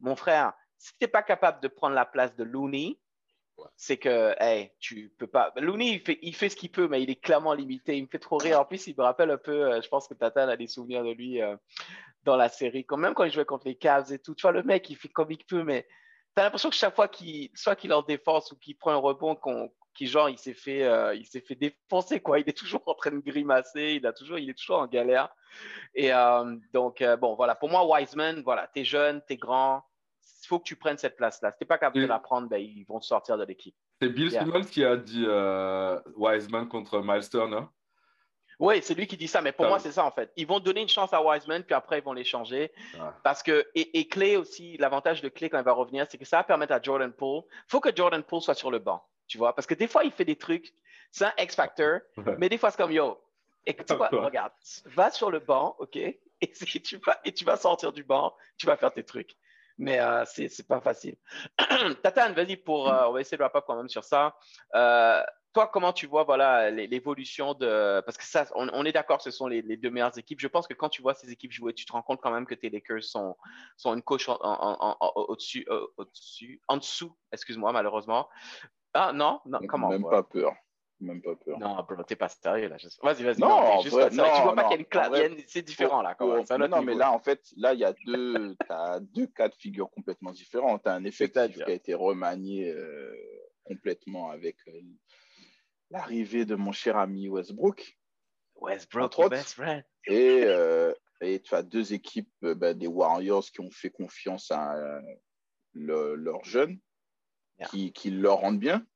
mon 0.00 0.16
frère, 0.16 0.54
si 0.78 0.92
tu 0.92 0.98
n'es 1.02 1.08
pas 1.08 1.22
capable 1.22 1.60
de 1.60 1.68
prendre 1.68 1.94
la 1.94 2.06
place 2.06 2.34
de 2.34 2.44
Looney, 2.44 2.98
c'est 3.76 3.96
que, 3.96 4.34
hey, 4.38 4.70
tu 4.78 5.12
peux 5.18 5.26
pas. 5.26 5.52
Looney, 5.56 5.94
il 5.94 6.00
fait, 6.00 6.18
il 6.22 6.34
fait 6.34 6.48
ce 6.48 6.56
qu'il 6.56 6.70
peut, 6.70 6.88
mais 6.88 7.02
il 7.02 7.10
est 7.10 7.20
clairement 7.20 7.54
limité. 7.54 7.96
Il 7.96 8.04
me 8.04 8.08
fait 8.08 8.18
trop 8.18 8.38
rire. 8.38 8.60
En 8.60 8.64
plus, 8.64 8.86
il 8.86 8.94
me 8.96 9.02
rappelle 9.02 9.30
un 9.30 9.38
peu, 9.38 9.72
euh, 9.72 9.80
je 9.82 9.88
pense 9.88 10.08
que 10.08 10.14
Tata 10.14 10.44
a 10.44 10.56
des 10.56 10.66
souvenirs 10.66 11.04
de 11.04 11.12
lui 11.12 11.40
euh, 11.40 11.56
dans 12.24 12.36
la 12.36 12.48
série. 12.48 12.84
Quand 12.84 12.96
même, 12.96 13.14
quand 13.14 13.24
il 13.24 13.32
jouait 13.32 13.44
contre 13.44 13.66
les 13.66 13.76
Cavs 13.76 14.12
et 14.12 14.18
tout, 14.18 14.34
tu 14.34 14.42
vois, 14.42 14.52
le 14.52 14.62
mec, 14.62 14.88
il 14.90 14.96
fait 14.96 15.08
comme 15.08 15.30
il 15.30 15.44
peut, 15.44 15.62
mais 15.62 15.86
tu 16.34 16.40
as 16.40 16.44
l'impression 16.44 16.70
que 16.70 16.76
chaque 16.76 16.94
fois 16.94 17.08
qu'il, 17.08 17.50
soit 17.54 17.76
qu'il 17.76 17.92
en 17.92 18.02
défense 18.02 18.52
ou 18.52 18.56
qu'il 18.56 18.76
prend 18.76 18.92
un 18.92 18.96
rebond, 18.96 19.34
qu'on, 19.34 19.72
qui 19.94 20.06
genre, 20.06 20.28
il 20.28 20.38
s'est 20.38 20.54
fait, 20.54 20.82
euh, 20.84 21.14
il 21.14 21.26
s'est 21.26 21.40
fait 21.40 21.54
défoncer, 21.54 22.20
quoi. 22.20 22.38
Il 22.38 22.48
est 22.48 22.56
toujours 22.56 22.82
en 22.86 22.94
train 22.94 23.10
de 23.10 23.18
grimacer, 23.18 23.94
il, 23.94 24.06
a 24.06 24.12
toujours, 24.12 24.38
il 24.38 24.50
est 24.50 24.54
toujours 24.54 24.78
en 24.78 24.86
galère. 24.86 25.30
Et 25.94 26.10
donc, 26.74 27.02
bon, 27.18 27.34
voilà, 27.34 27.54
pour 27.54 27.70
moi, 27.70 27.86
Wiseman, 27.86 28.42
voilà, 28.42 28.68
t'es 28.74 28.84
jeune, 28.84 29.22
t'es 29.26 29.36
grand, 29.36 29.82
il 30.42 30.46
faut 30.46 30.58
que 30.58 30.64
tu 30.64 30.76
prennes 30.76 30.98
cette 30.98 31.16
place-là. 31.16 31.50
Si 31.52 31.58
tu 31.58 31.64
n'es 31.64 31.66
pas 31.66 31.78
capable 31.78 32.02
de 32.02 32.06
la 32.06 32.18
prendre, 32.18 32.48
ben, 32.48 32.58
ils 32.58 32.84
vont 32.84 33.00
te 33.00 33.04
sortir 33.04 33.36
de 33.38 33.44
l'équipe. 33.44 33.74
C'est 34.00 34.08
Bill 34.08 34.30
Simmons 34.30 34.64
qui 34.64 34.84
a 34.84 34.96
dit 34.96 35.24
euh, 35.26 35.98
Wiseman 36.16 36.68
contre 36.68 37.00
Miles 37.02 37.28
Turner. 37.28 37.62
Oui, 38.58 38.80
c'est 38.82 38.94
lui 38.94 39.06
qui 39.06 39.16
dit 39.16 39.28
ça, 39.28 39.42
mais 39.42 39.52
pour 39.52 39.66
moi, 39.66 39.78
c'est 39.78 39.92
ça 39.92 40.04
en 40.04 40.10
fait. 40.10 40.32
Ils 40.36 40.46
vont 40.46 40.60
donner 40.60 40.80
une 40.80 40.88
chance 40.88 41.12
à 41.12 41.22
Wiseman, 41.22 41.62
puis 41.62 41.74
après, 41.74 41.98
ils 41.98 42.04
vont 42.04 42.14
l'échanger. 42.14 42.72
Parce 43.22 43.42
que, 43.42 43.66
et, 43.74 44.08
Clay 44.08 44.36
aussi, 44.36 44.76
l'avantage 44.78 45.20
de 45.20 45.28
Clay 45.28 45.50
quand 45.50 45.58
il 45.58 45.64
va 45.64 45.72
revenir, 45.72 46.06
c'est 46.08 46.16
que 46.16 46.24
ça 46.24 46.38
va 46.38 46.44
permettre 46.44 46.72
à 46.72 46.80
Jordan 46.80 47.12
Poole. 47.12 47.42
Il 47.50 47.70
faut 47.70 47.80
que 47.80 47.94
Jordan 47.94 48.22
Poole 48.22 48.40
soit 48.40 48.54
sur 48.54 48.70
le 48.70 48.78
banc, 48.78 49.04
tu 49.26 49.36
vois, 49.36 49.54
parce 49.54 49.66
que 49.66 49.74
des 49.74 49.88
fois, 49.88 50.04
il 50.04 50.10
fait 50.10 50.24
des 50.24 50.36
trucs, 50.36 50.72
c'est 51.10 51.26
un 51.26 51.32
X-Factor, 51.38 52.00
mais 52.38 52.48
des 52.48 52.56
fois, 52.56 52.70
c'est 52.70 52.78
comme 52.78 52.92
yo. 52.92 53.20
Et 53.66 53.74
tu 53.74 53.92
regarde, 53.94 54.52
va 54.86 55.10
sur 55.10 55.30
le 55.30 55.40
banc, 55.40 55.74
OK, 55.78 55.96
et 55.96 56.20
tu, 56.52 56.98
vas, 56.98 57.20
et 57.24 57.32
tu 57.32 57.44
vas 57.44 57.56
sortir 57.56 57.92
du 57.92 58.04
banc, 58.04 58.34
tu 58.56 58.66
vas 58.66 58.76
faire 58.76 58.92
tes 58.92 59.04
trucs. 59.04 59.36
Mais 59.78 60.00
euh, 60.00 60.24
c'est 60.26 60.66
pas 60.66 60.80
facile. 60.80 61.16
Tatane, 62.02 62.32
vas-y, 62.32 62.56
pour, 62.56 62.88
euh, 62.88 63.08
on 63.08 63.12
va 63.12 63.20
essayer 63.20 63.36
de 63.36 63.42
wrap 63.42 63.56
up 63.56 63.64
quand 63.66 63.76
même 63.76 63.88
sur 63.88 64.04
ça. 64.04 64.36
Euh, 64.74 65.22
toi, 65.56 65.68
comment 65.68 65.94
tu 65.94 66.06
vois 66.06 66.24
voilà 66.24 66.70
l'évolution 66.70 67.54
de 67.54 68.02
parce 68.02 68.18
que 68.18 68.24
ça, 68.24 68.44
on, 68.54 68.84
est 68.84 68.92
d'accord, 68.92 69.22
ce 69.22 69.30
sont 69.30 69.46
les, 69.46 69.62
deux 69.62 69.88
meilleures 69.88 70.18
équipes. 70.18 70.38
Je 70.38 70.48
pense 70.48 70.66
que 70.66 70.74
quand 70.74 70.90
tu 70.90 71.00
vois 71.00 71.14
ces 71.14 71.30
équipes 71.30 71.52
jouer, 71.52 71.72
tu 71.72 71.86
te 71.86 71.92
rends 71.92 72.02
compte 72.02 72.20
quand 72.20 72.30
même 72.30 72.44
que 72.44 72.54
tes 72.54 72.68
Lakers 72.68 73.04
sont 73.04 73.38
sont 73.78 73.94
une 73.94 74.02
coche 74.02 74.28
au-dessus, 74.28 75.66
euh, 75.70 75.86
au-dessus, 75.96 76.60
en 76.68 76.76
dessous. 76.76 77.16
Excuse-moi, 77.32 77.72
malheureusement. 77.72 78.28
Ah 78.92 79.12
non, 79.14 79.40
non, 79.46 79.60
comment? 79.66 79.88
Même 79.88 80.02
pas 80.02 80.22
peur. 80.22 80.52
Même 81.00 81.20
pas 81.20 81.36
peur. 81.36 81.58
Non, 81.58 81.76
bro, 81.82 82.02
t'es 82.04 82.16
pas 82.16 82.28
sérieux 82.28 82.68
là. 82.68 82.76
Vas-y, 83.02 83.22
vas-y. 83.22 83.38
Non, 83.38 83.82
juste 83.82 83.94
non, 84.12 84.24
tu 84.34 84.42
vois 84.42 84.54
pas 84.54 84.64
qu'il 84.64 84.72
y 84.72 84.74
a 84.74 84.78
une 84.78 84.86
classe. 84.86 85.12
C'est 85.46 85.62
différent 85.62 86.00
là. 86.00 86.14
Quand 86.14 86.26
même. 86.26 86.70
non, 86.70 86.82
mais 86.82 86.94
là, 86.94 87.12
en 87.12 87.18
fait, 87.18 87.42
là, 87.56 87.74
il 87.74 87.80
y 87.80 87.84
a 87.84 87.92
deux, 88.06 88.56
as 88.70 89.00
deux 89.00 89.26
cas 89.26 89.48
de 89.48 89.54
figure 89.54 89.90
complètement 89.90 90.32
différents. 90.32 90.78
Tu 90.78 90.88
as 90.88 90.94
un 90.94 91.04
effectif 91.04 91.54
qui 91.54 91.62
a 91.62 91.70
été 91.70 91.92
remanié 91.92 92.70
euh, 92.70 93.14
complètement 93.64 94.30
avec 94.30 94.56
euh, 94.68 94.80
l'arrivée 95.90 96.46
de 96.46 96.54
mon 96.54 96.72
cher 96.72 96.96
ami 96.96 97.28
Westbrook. 97.28 97.98
Westbrook, 98.54 99.28
best 99.28 99.52
friend. 99.52 99.84
Et, 100.06 100.44
euh, 100.44 100.94
et 101.20 101.42
tu 101.42 101.54
as 101.54 101.62
deux 101.62 101.92
équipes 101.92 102.32
ben, 102.40 102.76
des 102.76 102.86
Warriors 102.86 103.44
qui 103.44 103.60
ont 103.60 103.70
fait 103.70 103.90
confiance 103.90 104.50
à 104.50 105.02
leurs 105.74 106.44
jeunes, 106.44 106.78
qui, 107.68 107.92
qui, 107.92 108.10
leur 108.10 108.38
rendent 108.38 108.60
bien. 108.60 108.86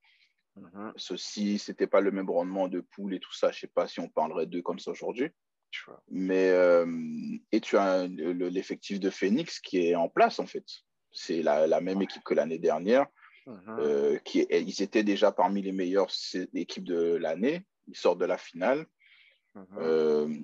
Mm-hmm. 0.57 0.93
Ceci, 0.97 1.59
c'était 1.59 1.87
pas 1.87 2.01
le 2.01 2.11
même 2.11 2.31
rendement 2.31 2.69
de 2.69 2.81
poule 2.81 3.15
et 3.15 3.21
tout 3.21 3.33
ça. 3.33 3.51
Je 3.51 3.61
sais 3.61 3.67
pas 3.67 3.87
si 3.87 4.01
on 4.01 4.09
parlerait 4.09 4.47
d'eux 4.47 4.63
comme 4.63 4.79
ça 4.79 4.91
aujourd'hui. 4.91 5.31
Mais 6.11 6.53
et 7.53 7.61
tu 7.61 7.77
as 7.77 8.09
l'effectif 8.09 8.99
de 8.99 9.09
Phoenix 9.09 9.61
qui 9.61 9.87
est 9.87 9.95
en 9.95 10.09
place 10.09 10.41
en 10.41 10.47
fait. 10.47 10.65
C'est 11.13 11.43
la, 11.43 11.69
la, 11.69 11.81
même 11.81 12.03
équipe 12.03 12.25
que 12.25 12.35
l'année 12.35 12.59
dernière. 12.59 13.07
Mhm. 13.47 13.77
Euh, 13.81 14.19
qui, 14.19 14.47
ils 14.51 14.83
étaient 14.83 15.03
déjà 15.03 15.33
parmi 15.33 15.63
les 15.63 15.73
meilleures 15.73 16.11
équipes 16.55 16.85
de 16.85 17.17
l'année. 17.17 17.65
Ils 17.89 17.97
sortent 17.97 18.21
de 18.21 18.27
la 18.27 18.39
finale. 18.39 18.87
Mhm. 19.55 19.67
Euh, 19.79 20.35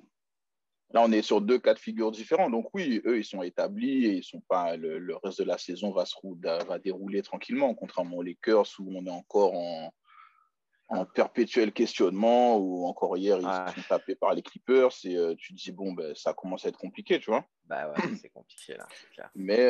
là, 0.91 1.01
on 1.03 1.11
est 1.11 1.21
sur 1.21 1.41
deux 1.41 1.59
cas 1.59 1.73
de 1.73 1.79
figure 1.79 2.11
différents. 2.11 2.49
Donc 2.49 2.67
oui, 2.73 3.01
eux, 3.05 3.19
ils 3.19 3.25
sont 3.25 3.43
établis 3.43 4.05
et 4.05 4.13
ils 4.17 4.23
sont 4.23 4.41
pas. 4.47 4.75
Le, 4.75 5.15
reste 5.23 5.39
de 5.39 5.45
la 5.45 5.57
saison 5.57 5.91
va 5.91 6.05
se 6.05 6.15
va 6.65 6.79
dérouler 6.79 7.21
tranquillement, 7.21 7.73
contrairement 7.73 8.17
aux 8.17 8.23
Lakers 8.23 8.67
où 8.79 8.91
on 8.95 9.05
est 9.05 9.11
encore 9.11 9.53
en, 9.53 9.93
en 10.89 11.05
perpétuel 11.05 11.71
questionnement. 11.71 12.57
Ou 12.57 12.85
encore 12.85 13.17
hier, 13.17 13.37
ils 13.39 13.69
se 13.69 13.81
sont 13.81 13.87
tapés 13.89 14.15
par 14.15 14.33
les 14.33 14.41
Clippers. 14.41 14.91
Et 15.03 15.17
euh, 15.17 15.35
tu 15.37 15.53
te 15.53 15.61
dis 15.61 15.71
bon, 15.71 15.93
ben, 15.93 16.15
ça 16.15 16.33
commence 16.33 16.65
à 16.65 16.69
être 16.69 16.79
compliqué, 16.79 17.19
tu 17.19 17.31
vois. 17.31 17.45
Bah 17.65 17.89
ouais, 17.89 17.95
c'est 18.21 18.29
compliqué 18.29 18.75
là. 18.75 18.87
Mais 19.35 19.67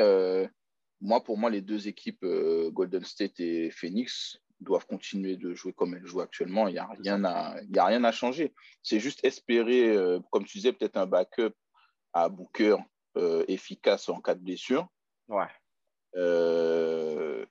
moi, 1.02 1.24
pour 1.24 1.38
moi, 1.38 1.50
les 1.50 1.62
deux 1.62 1.88
équipes, 1.88 2.24
euh, 2.24 2.72
Golden 2.72 3.04
State 3.04 3.40
et 3.40 3.70
Phoenix, 3.72 4.40
doivent 4.60 4.86
continuer 4.88 5.36
de 5.36 5.54
jouer 5.54 5.74
comme 5.74 5.94
elles 5.94 6.06
jouent 6.06 6.22
actuellement. 6.22 6.68
Il 6.68 6.74
n'y 6.74 6.80
a, 6.80 6.90
rien 7.04 7.24
à, 7.24 7.56
a 7.58 7.86
rien 7.86 8.04
à 8.04 8.12
changer. 8.12 8.54
C'est 8.84 9.00
juste 9.00 9.24
espérer, 9.24 9.96
euh, 9.96 10.20
comme 10.32 10.46
tu 10.46 10.58
disais, 10.58 10.74
peut-être 10.74 10.98
un 10.98 11.06
backup 11.06 11.54
à 12.14 12.30
Booker 12.30 12.78
euh, 13.18 13.44
efficace 13.48 14.10
en 14.10 14.20
cas 14.20 14.36
de 14.36 14.42
blessure. 14.42 14.88
Ouais. 15.28 15.48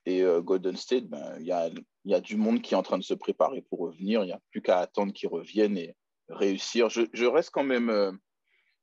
et 0.05 0.23
Golden 0.41 0.75
State, 0.75 1.05
ben, 1.05 1.37
il 1.39 1.45
y, 1.45 1.51
a, 1.51 1.69
y, 2.05 2.13
a, 2.13 2.19
du 2.19 2.35
monde 2.35 2.61
qui 2.61 2.73
est 2.73 2.77
en 2.77 2.83
train 2.83 2.97
de 2.97 3.03
se 3.03 3.13
préparer 3.13 3.61
pour 3.61 3.79
revenir. 3.79 4.23
Il 4.23 4.27
n'y 4.27 4.33
a 4.33 4.41
plus 4.51 4.61
qu'à 4.61 4.79
attendre 4.79 5.13
qu'ils 5.13 5.29
reviennent 5.29 5.77
et 5.77 5.95
réussir. 6.27 6.89
Je, 6.89 7.03
je 7.13 7.25
reste 7.25 7.51
quand 7.51 7.63
même, 7.63 8.19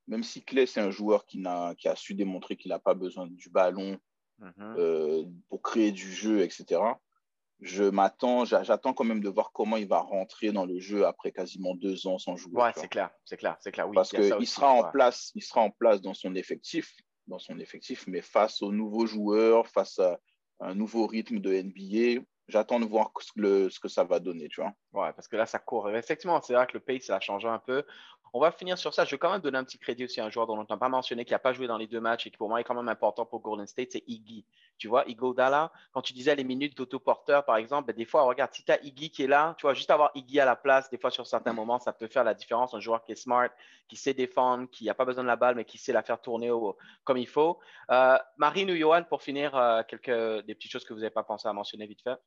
même 0.06 0.22
si 0.22 0.44
Clay, 0.44 0.66
c'est 0.66 0.80
un 0.80 0.90
joueur 0.90 1.26
qui, 1.26 1.42
a, 1.44 1.74
qui 1.74 1.88
a 1.88 1.96
su 1.96 2.14
démontrer 2.14 2.56
qu'il 2.56 2.70
n'a 2.70 2.78
pas 2.78 2.94
besoin 2.94 3.26
du 3.26 3.50
ballon 3.50 3.98
Mhm. 4.38 4.74
Euh, 4.78 5.24
pour 5.48 5.62
créer 5.62 5.92
du 5.92 6.12
jeu, 6.12 6.40
etc. 6.40 6.80
Je 7.60 7.84
m'attends, 7.84 8.44
j'attends 8.44 8.92
quand 8.92 9.04
même 9.04 9.22
de 9.22 9.28
voir 9.28 9.52
comment 9.52 9.76
il 9.76 9.88
va 9.88 10.00
rentrer 10.00 10.52
dans 10.52 10.66
le 10.66 10.80
jeu 10.80 11.06
après 11.06 11.32
quasiment 11.32 11.74
deux 11.74 12.06
ans 12.06 12.18
sans 12.18 12.36
jouer. 12.36 12.52
Ouais, 12.60 12.72
c'est 12.76 12.88
clair, 12.88 13.10
c'est 13.24 13.36
clair, 13.36 13.56
c'est 13.60 13.72
clair. 13.72 13.88
Oui, 13.88 13.94
Parce 13.94 14.10
qu'il 14.10 14.46
sera 14.46 14.70
en 14.70 14.90
place, 14.90 15.30
il 15.34 15.42
sera 15.42 15.62
en 15.62 15.70
place 15.70 16.02
dans 16.02 16.14
son 16.14 16.34
effectif, 16.34 16.94
dans 17.26 17.38
son 17.38 17.58
effectif, 17.58 18.06
mais 18.06 18.20
face 18.20 18.60
aux 18.60 18.72
nouveaux 18.72 19.06
joueurs, 19.06 19.66
face 19.68 19.98
à 19.98 20.18
un 20.60 20.74
nouveau 20.74 21.06
rythme 21.06 21.38
de 21.38 21.52
NBA, 21.54 22.22
j'attends 22.48 22.80
de 22.80 22.84
voir 22.84 23.12
ce 23.20 23.80
que 23.80 23.88
ça 23.88 24.04
va 24.04 24.20
donner, 24.20 24.48
tu 24.48 24.60
vois. 24.60 24.72
Ouais, 24.92 25.12
parce 25.14 25.28
que 25.28 25.36
là, 25.36 25.46
ça 25.46 25.58
court. 25.58 25.90
Effectivement, 25.90 26.40
c'est 26.42 26.54
vrai 26.54 26.66
que 26.66 26.74
le 26.74 26.80
pace, 26.80 27.04
ça 27.04 27.16
a 27.16 27.20
changé 27.20 27.48
un 27.48 27.58
peu. 27.58 27.84
On 28.36 28.40
va 28.40 28.50
finir 28.50 28.76
sur 28.76 28.92
ça. 28.92 29.04
Je 29.04 29.12
vais 29.12 29.18
quand 29.18 29.30
même 29.30 29.40
donner 29.40 29.58
un 29.58 29.62
petit 29.62 29.78
crédit 29.78 30.06
aussi 30.06 30.20
à 30.20 30.24
un 30.24 30.28
joueur 30.28 30.48
dont 30.48 30.58
on 30.58 30.66
n'a 30.68 30.76
pas 30.76 30.88
mentionné, 30.88 31.24
qui 31.24 31.32
n'a 31.32 31.38
pas 31.38 31.52
joué 31.52 31.68
dans 31.68 31.78
les 31.78 31.86
deux 31.86 32.00
matchs 32.00 32.26
et 32.26 32.30
qui 32.32 32.36
pour 32.36 32.48
moi 32.48 32.60
est 32.60 32.64
quand 32.64 32.74
même 32.74 32.88
important 32.88 33.24
pour 33.24 33.40
Golden 33.40 33.68
State, 33.68 33.92
c'est 33.92 34.02
Iggy. 34.08 34.44
Tu 34.76 34.88
vois, 34.88 35.04
Dalla, 35.36 35.70
quand 35.92 36.02
tu 36.02 36.12
disais 36.14 36.34
les 36.34 36.42
minutes 36.42 36.76
d'autoporteur, 36.76 37.44
par 37.44 37.58
exemple, 37.58 37.86
ben, 37.86 37.94
des 37.94 38.04
fois, 38.04 38.22
regarde, 38.22 38.52
si 38.52 38.64
tu 38.64 38.72
as 38.72 38.82
Iggy 38.82 39.10
qui 39.10 39.22
est 39.22 39.28
là, 39.28 39.54
tu 39.56 39.62
vois, 39.62 39.72
juste 39.72 39.88
avoir 39.92 40.10
Iggy 40.16 40.40
à 40.40 40.44
la 40.44 40.56
place, 40.56 40.90
des 40.90 40.98
fois, 40.98 41.12
sur 41.12 41.28
certains 41.28 41.52
moments, 41.52 41.78
ça 41.78 41.92
peut 41.92 42.08
faire 42.08 42.24
la 42.24 42.34
différence. 42.34 42.74
Un 42.74 42.80
joueur 42.80 43.04
qui 43.04 43.12
est 43.12 43.14
smart, 43.14 43.50
qui 43.86 43.94
sait 43.94 44.14
défendre, 44.14 44.68
qui 44.68 44.86
n'a 44.86 44.94
pas 44.94 45.04
besoin 45.04 45.22
de 45.22 45.28
la 45.28 45.36
balle, 45.36 45.54
mais 45.54 45.64
qui 45.64 45.78
sait 45.78 45.92
la 45.92 46.02
faire 46.02 46.20
tourner 46.20 46.50
comme 47.04 47.18
il 47.18 47.28
faut. 47.28 47.60
Euh, 47.92 48.18
Marine 48.36 48.68
ou 48.68 48.74
Johan, 48.74 49.04
pour 49.04 49.22
finir, 49.22 49.54
euh, 49.54 49.84
quelques 49.86 50.44
des 50.44 50.56
petites 50.56 50.72
choses 50.72 50.84
que 50.84 50.92
vous 50.92 51.00
n'avez 51.00 51.10
pas 51.14 51.22
pensé 51.22 51.46
à 51.46 51.52
mentionner 51.52 51.86
vite 51.86 52.02
fait 52.02 52.18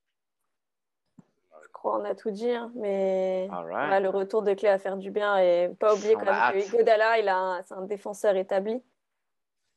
crois 1.72 2.00
on 2.00 2.06
a 2.06 2.16
tout 2.16 2.32
dit, 2.32 2.52
hein, 2.52 2.72
mais 2.76 3.48
le 3.48 4.10
retour 4.10 4.42
de 4.42 4.54
Clé 4.54 4.70
à 4.70 4.78
faire 4.78 4.98
du 4.98 5.12
bien. 5.12 5.38
Et 5.38 5.70
pas 5.80 5.94
oublier 5.94 6.14
quand 6.16 6.26
même 6.26 6.64
que 6.64 6.72
Godala, 6.72 7.20
il 7.20 7.28
a 7.30 7.62
c'est 7.66 7.76
un 7.76 7.84
défenseur 7.84 8.36
établi. 8.36 8.82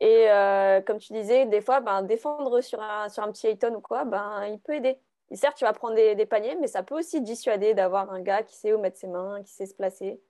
Et 0.00 0.30
euh, 0.30 0.80
comme 0.80 0.98
tu 0.98 1.12
disais, 1.12 1.44
des 1.46 1.60
fois, 1.60 1.80
ben, 1.80 2.02
défendre 2.02 2.60
sur 2.62 2.80
un, 2.80 3.08
sur 3.10 3.22
un 3.22 3.30
petit 3.30 3.48
Ayton 3.48 3.74
ou 3.74 3.80
quoi, 3.80 4.04
ben, 4.04 4.46
il 4.46 4.58
peut 4.58 4.74
aider. 4.74 4.98
Et 5.30 5.36
certes, 5.36 5.56
tu 5.56 5.64
vas 5.64 5.72
prendre 5.72 5.94
des, 5.94 6.26
paniers, 6.26 6.56
mais 6.56 6.66
ça 6.66 6.82
peut 6.82 6.98
aussi 6.98 7.20
dissuader 7.20 7.74
d'avoir 7.74 8.10
un 8.10 8.20
gars 8.20 8.42
qui 8.42 8.56
sait 8.56 8.72
où 8.72 8.78
mettre 8.78 8.96
ses 8.96 9.06
mains, 9.06 9.42
qui 9.42 9.52
sait 9.52 9.66
se 9.66 9.74
placer. 9.74 10.20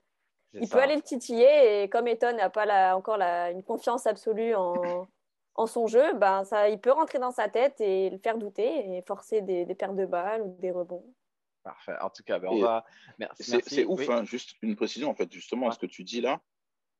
Il 0.53 0.68
peut 0.68 0.81
aller 0.81 0.96
le 0.96 1.03
titiller 1.03 1.83
et 1.83 1.88
comme 1.88 2.09
Ayton 2.09 2.37
n'a 2.37 2.51
pas 2.51 2.96
encore 2.96 3.16
la, 3.16 3.53
une 3.53 3.62
confiance 3.62 4.07
absolue 4.09 4.57
en, 4.57 4.75
en 5.55 5.66
son 5.66 5.87
jeu, 5.87 6.14
ben, 6.14 6.44
ça, 6.44 6.68
il 6.68 6.81
peut 6.81 6.90
rentrer 6.90 7.20
dans 7.20 7.31
sa 7.31 7.49
tête 7.49 7.81
et 7.81 8.11
le 8.11 8.18
faire 8.18 8.37
douter 8.37 8.96
et 8.96 9.03
forcer 9.03 9.42
des, 9.42 9.64
des 9.64 9.75
pertes 9.77 9.94
de 9.94 10.07
balles 10.07 10.42
ou 10.42 10.57
des 10.59 10.73
rebonds. 10.73 11.05
Parfait. 11.62 11.94
En 12.01 12.11
tout 12.11 12.23
cas, 12.23 12.38
ben, 12.38 12.49
on 12.51 12.61
va. 12.61 12.85
Merci. 13.18 13.61
C'est 13.66 13.85
ouf, 13.85 14.09
hein. 14.09 14.25
juste 14.25 14.57
une 14.62 14.77
précision, 14.77 15.11
en 15.11 15.14
fait, 15.14 15.31
justement, 15.33 15.70
ce 15.70 15.79
que 15.79 15.87
tu 15.87 16.05
dis 16.05 16.20
là, 16.20 16.40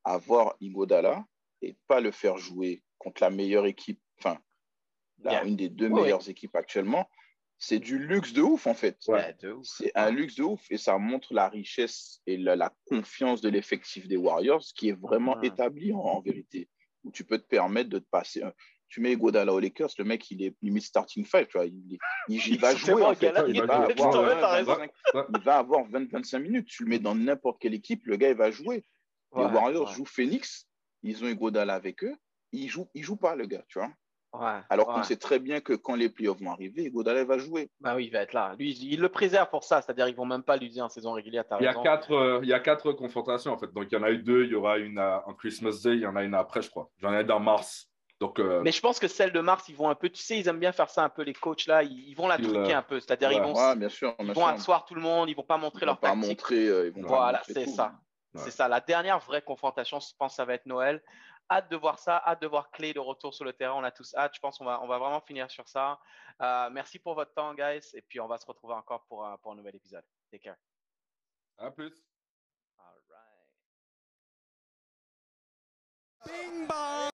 avoir 0.05 0.57
Igodala 0.61 1.25
et 1.63 1.77
pas 1.87 2.01
le 2.01 2.11
faire 2.11 2.37
jouer 2.37 2.83
contre 2.99 3.23
la 3.23 3.31
meilleure 3.31 3.67
équipe, 3.67 4.01
enfin, 4.19 4.39
une 5.45 5.57
des 5.57 5.69
deux 5.69 5.89
meilleures 5.89 6.29
équipes 6.29 6.57
actuellement, 6.57 7.09
c'est 7.59 7.79
du 7.79 7.99
luxe 7.99 8.33
de 8.33 8.41
ouf, 8.41 8.67
en 8.67 8.75
fait. 8.75 8.99
c'est 9.63 9.93
un 9.95 10.11
luxe 10.11 10.35
de 10.37 10.43
ouf 10.43 10.71
et 10.71 10.79
ça 10.79 10.97
montre 10.97 11.35
la 11.35 11.49
richesse 11.49 12.23
et 12.27 12.39
la, 12.39 12.75
confiance 12.87 13.43
de 13.43 13.51
l'effectif 13.51 14.09
des 14.09 14.17
Warriors 14.17 14.65
qui 14.75 14.89
est 14.89 14.99
vraiment 14.99 15.37
ah. 15.37 15.47
établi 15.47 15.93
en, 15.93 16.21
vérité, 16.21 16.69
où 17.05 17.13
tu 17.13 17.25
peux 17.25 17.39
te 17.39 17.47
permettre 17.47 17.91
de 17.91 17.99
te 17.99 18.09
passer 18.11 18.43
tu 18.91 19.01
mets 19.01 19.17
Godala 19.17 19.55
aux 19.55 19.61
Lakers, 19.61 19.91
le 19.99 20.05
mec, 20.05 20.31
il 20.31 20.43
est 20.43 20.55
limite 20.63 20.83
starting 20.83 21.25
five, 21.25 21.47
tu 21.47 21.57
vois. 21.57 21.67
Il, 21.67 21.99
il, 22.29 22.59
va 22.59 22.75
jouer, 22.75 23.03
en 23.03 23.15
fait. 23.15 23.33
Il, 23.47 23.63
va 23.63 25.59
avoir, 25.59 25.89
20-25 25.89 26.39
minutes. 26.41 26.67
Tu 26.67 26.85
le 26.85 26.91
mets 26.91 26.99
dans 26.99 27.15
n'importe 27.15 27.61
quelle 27.61 27.75
équipe, 27.75 28.05
le 28.05 28.17
gars, 28.17 28.31
il 28.31 28.37
va 28.37 28.51
jouer. 28.51 28.85
les 29.37 29.45
Warriors 29.45 29.93
jouent 29.93 30.05
Phoenix, 30.05 30.67
ils 31.05 31.25
ont 31.25 31.33
Godala 31.33 31.75
avec 31.75 32.03
eux. 32.03 32.17
Il 32.53 32.69
joue, 32.69 32.91
il 32.95 33.05
joue 33.05 33.17
pas, 33.17 33.37
le 33.37 33.47
gars, 33.47 33.65
tu 33.69 33.79
vois. 33.79 33.91
Alors 34.69 34.87
qu'on 34.87 35.03
sait 35.03 35.17
très 35.17 35.39
bien 35.39 35.61
que 35.61 35.73
quand 35.73 35.95
les 35.95 36.09
playoffs 36.09 36.41
vont 36.41 36.51
arriver, 36.51 36.91
Godala 36.91 37.25
va 37.25 37.39
jouer. 37.39 37.71
Bah 37.81 37.95
oui, 37.97 38.07
il 38.07 38.13
va 38.13 38.21
être 38.21 38.33
là. 38.33 38.55
Lui, 38.59 38.73
il 38.73 39.01
le 39.01 39.09
préserve 39.09 39.51
pour 39.51 39.65
ça, 39.65 39.83
c'est-à-dire 39.83 40.09
ils 40.09 40.15
vont 40.15 40.27
même 40.27 40.43
pas 40.43 40.57
l'user 40.57 40.81
en 40.81 40.89
saison 40.89 41.13
régulière. 41.13 41.45
Il 41.61 41.65
y, 41.65 41.69
a 41.69 41.75
quatre, 41.75 42.13
euh, 42.13 42.41
il 42.43 42.49
y 42.49 42.53
a 42.53 42.61
quatre 42.61 42.93
confrontations 42.93 43.53
en 43.53 43.59
fait. 43.59 43.73
Donc 43.73 43.87
il 43.91 43.95
y 43.95 43.99
en 43.99 44.05
a 44.05 44.11
eu 44.11 44.19
deux, 44.19 44.45
il 44.45 44.51
y 44.51 44.55
aura 44.55 44.79
une 44.79 44.99
en 44.99 45.35
Christmas 45.35 45.81
Day, 45.83 45.95
il 45.95 46.01
y 46.01 46.07
en 46.07 46.15
a 46.15 46.23
une 46.23 46.35
après, 46.35 46.63
je 46.63 46.71
crois. 46.71 46.91
J'en 46.99 47.13
ai 47.13 47.25
dans 47.25 47.41
mars. 47.41 47.90
Mais 48.63 48.73
je 48.73 48.81
pense 48.81 48.99
que 48.99 49.09
celle 49.09 49.33
de 49.33 49.41
mars, 49.41 49.69
ils 49.69 49.77
vont 49.77 49.89
un 49.89 49.95
peu, 49.95 50.11
tu 50.11 50.23
sais, 50.23 50.39
ils 50.39 50.47
aiment 50.49 50.61
bien 50.61 50.73
faire 50.73 50.91
ça 50.91 51.03
un 51.03 51.09
peu, 51.09 51.23
les 51.23 51.33
coachs 51.33 51.67
là, 51.67 51.83
ils, 51.83 52.15
vont 52.15 52.29
la 52.29 52.37
truquer 52.37 52.75
un 52.75 52.83
peu, 52.83 53.01
c'est-à-dire 53.01 53.33
ils 53.33 53.41
vont, 53.41 53.55
ouais, 53.55 54.45
asseoir 54.45 54.85
tout 54.85 54.95
le 54.95 55.01
monde, 55.01 55.31
ils 55.31 55.37
vont 55.37 55.43
pas 55.43 55.57
montrer 55.57 55.81
ils 55.83 55.87
leur 55.87 55.95
vont. 55.95 56.01
Pas 56.01 56.15
montrer, 56.15 56.65
ils 56.67 56.93
vont 56.93 57.07
voilà, 57.07 57.43
c'est 57.45 57.67
ça. 57.67 57.95
Ouais. 58.35 58.43
C'est 58.45 58.51
ça, 58.51 58.69
la 58.69 58.81
dernière 58.81 59.19
vraie 59.21 59.43
confrontation, 59.43 59.99
je 59.99 60.15
pense, 60.19 60.37
ça 60.37 60.45
va 60.45 60.55
être 60.55 60.67
Noël. 60.67 61.03
Hâte 61.51 61.69
de 61.69 61.77
voir 61.77 61.99
ça, 61.99 62.23
hâte 62.25 62.41
de 62.43 62.47
voir 62.47 62.71
Clé 62.71 62.93
de 62.93 63.01
retour 63.01 63.35
sur 63.35 63.45
le 63.45 63.53
terrain, 63.53 63.75
on 63.75 63.83
a 63.83 63.91
tous 63.91 64.15
hâte, 64.15 64.33
je 64.35 64.41
pense 64.41 64.59
qu'on 64.59 64.67
va, 64.67 64.81
on 64.83 64.87
va 64.87 64.99
vraiment 64.99 65.21
finir 65.21 65.51
sur 65.51 65.67
ça. 65.67 65.99
Euh, 66.41 66.71
merci 66.71 67.01
pour 67.01 67.15
votre 67.15 67.35
temps, 67.35 67.55
guys, 67.55 67.81
et 67.95 68.03
puis 68.03 68.21
on 68.21 68.29
va 68.29 68.39
se 68.39 68.47
retrouver 68.47 68.75
encore 68.75 69.05
pour, 69.09 69.25
un 69.25 69.55
nouvel 69.57 69.75
épisode. 69.75 70.05
Take 70.31 70.45
care. 70.45 70.57
À 71.59 71.71
plus. 71.71 71.93
All 72.79 72.85
right. 73.11 73.51
Bing 76.27 76.69
bang. 76.69 77.11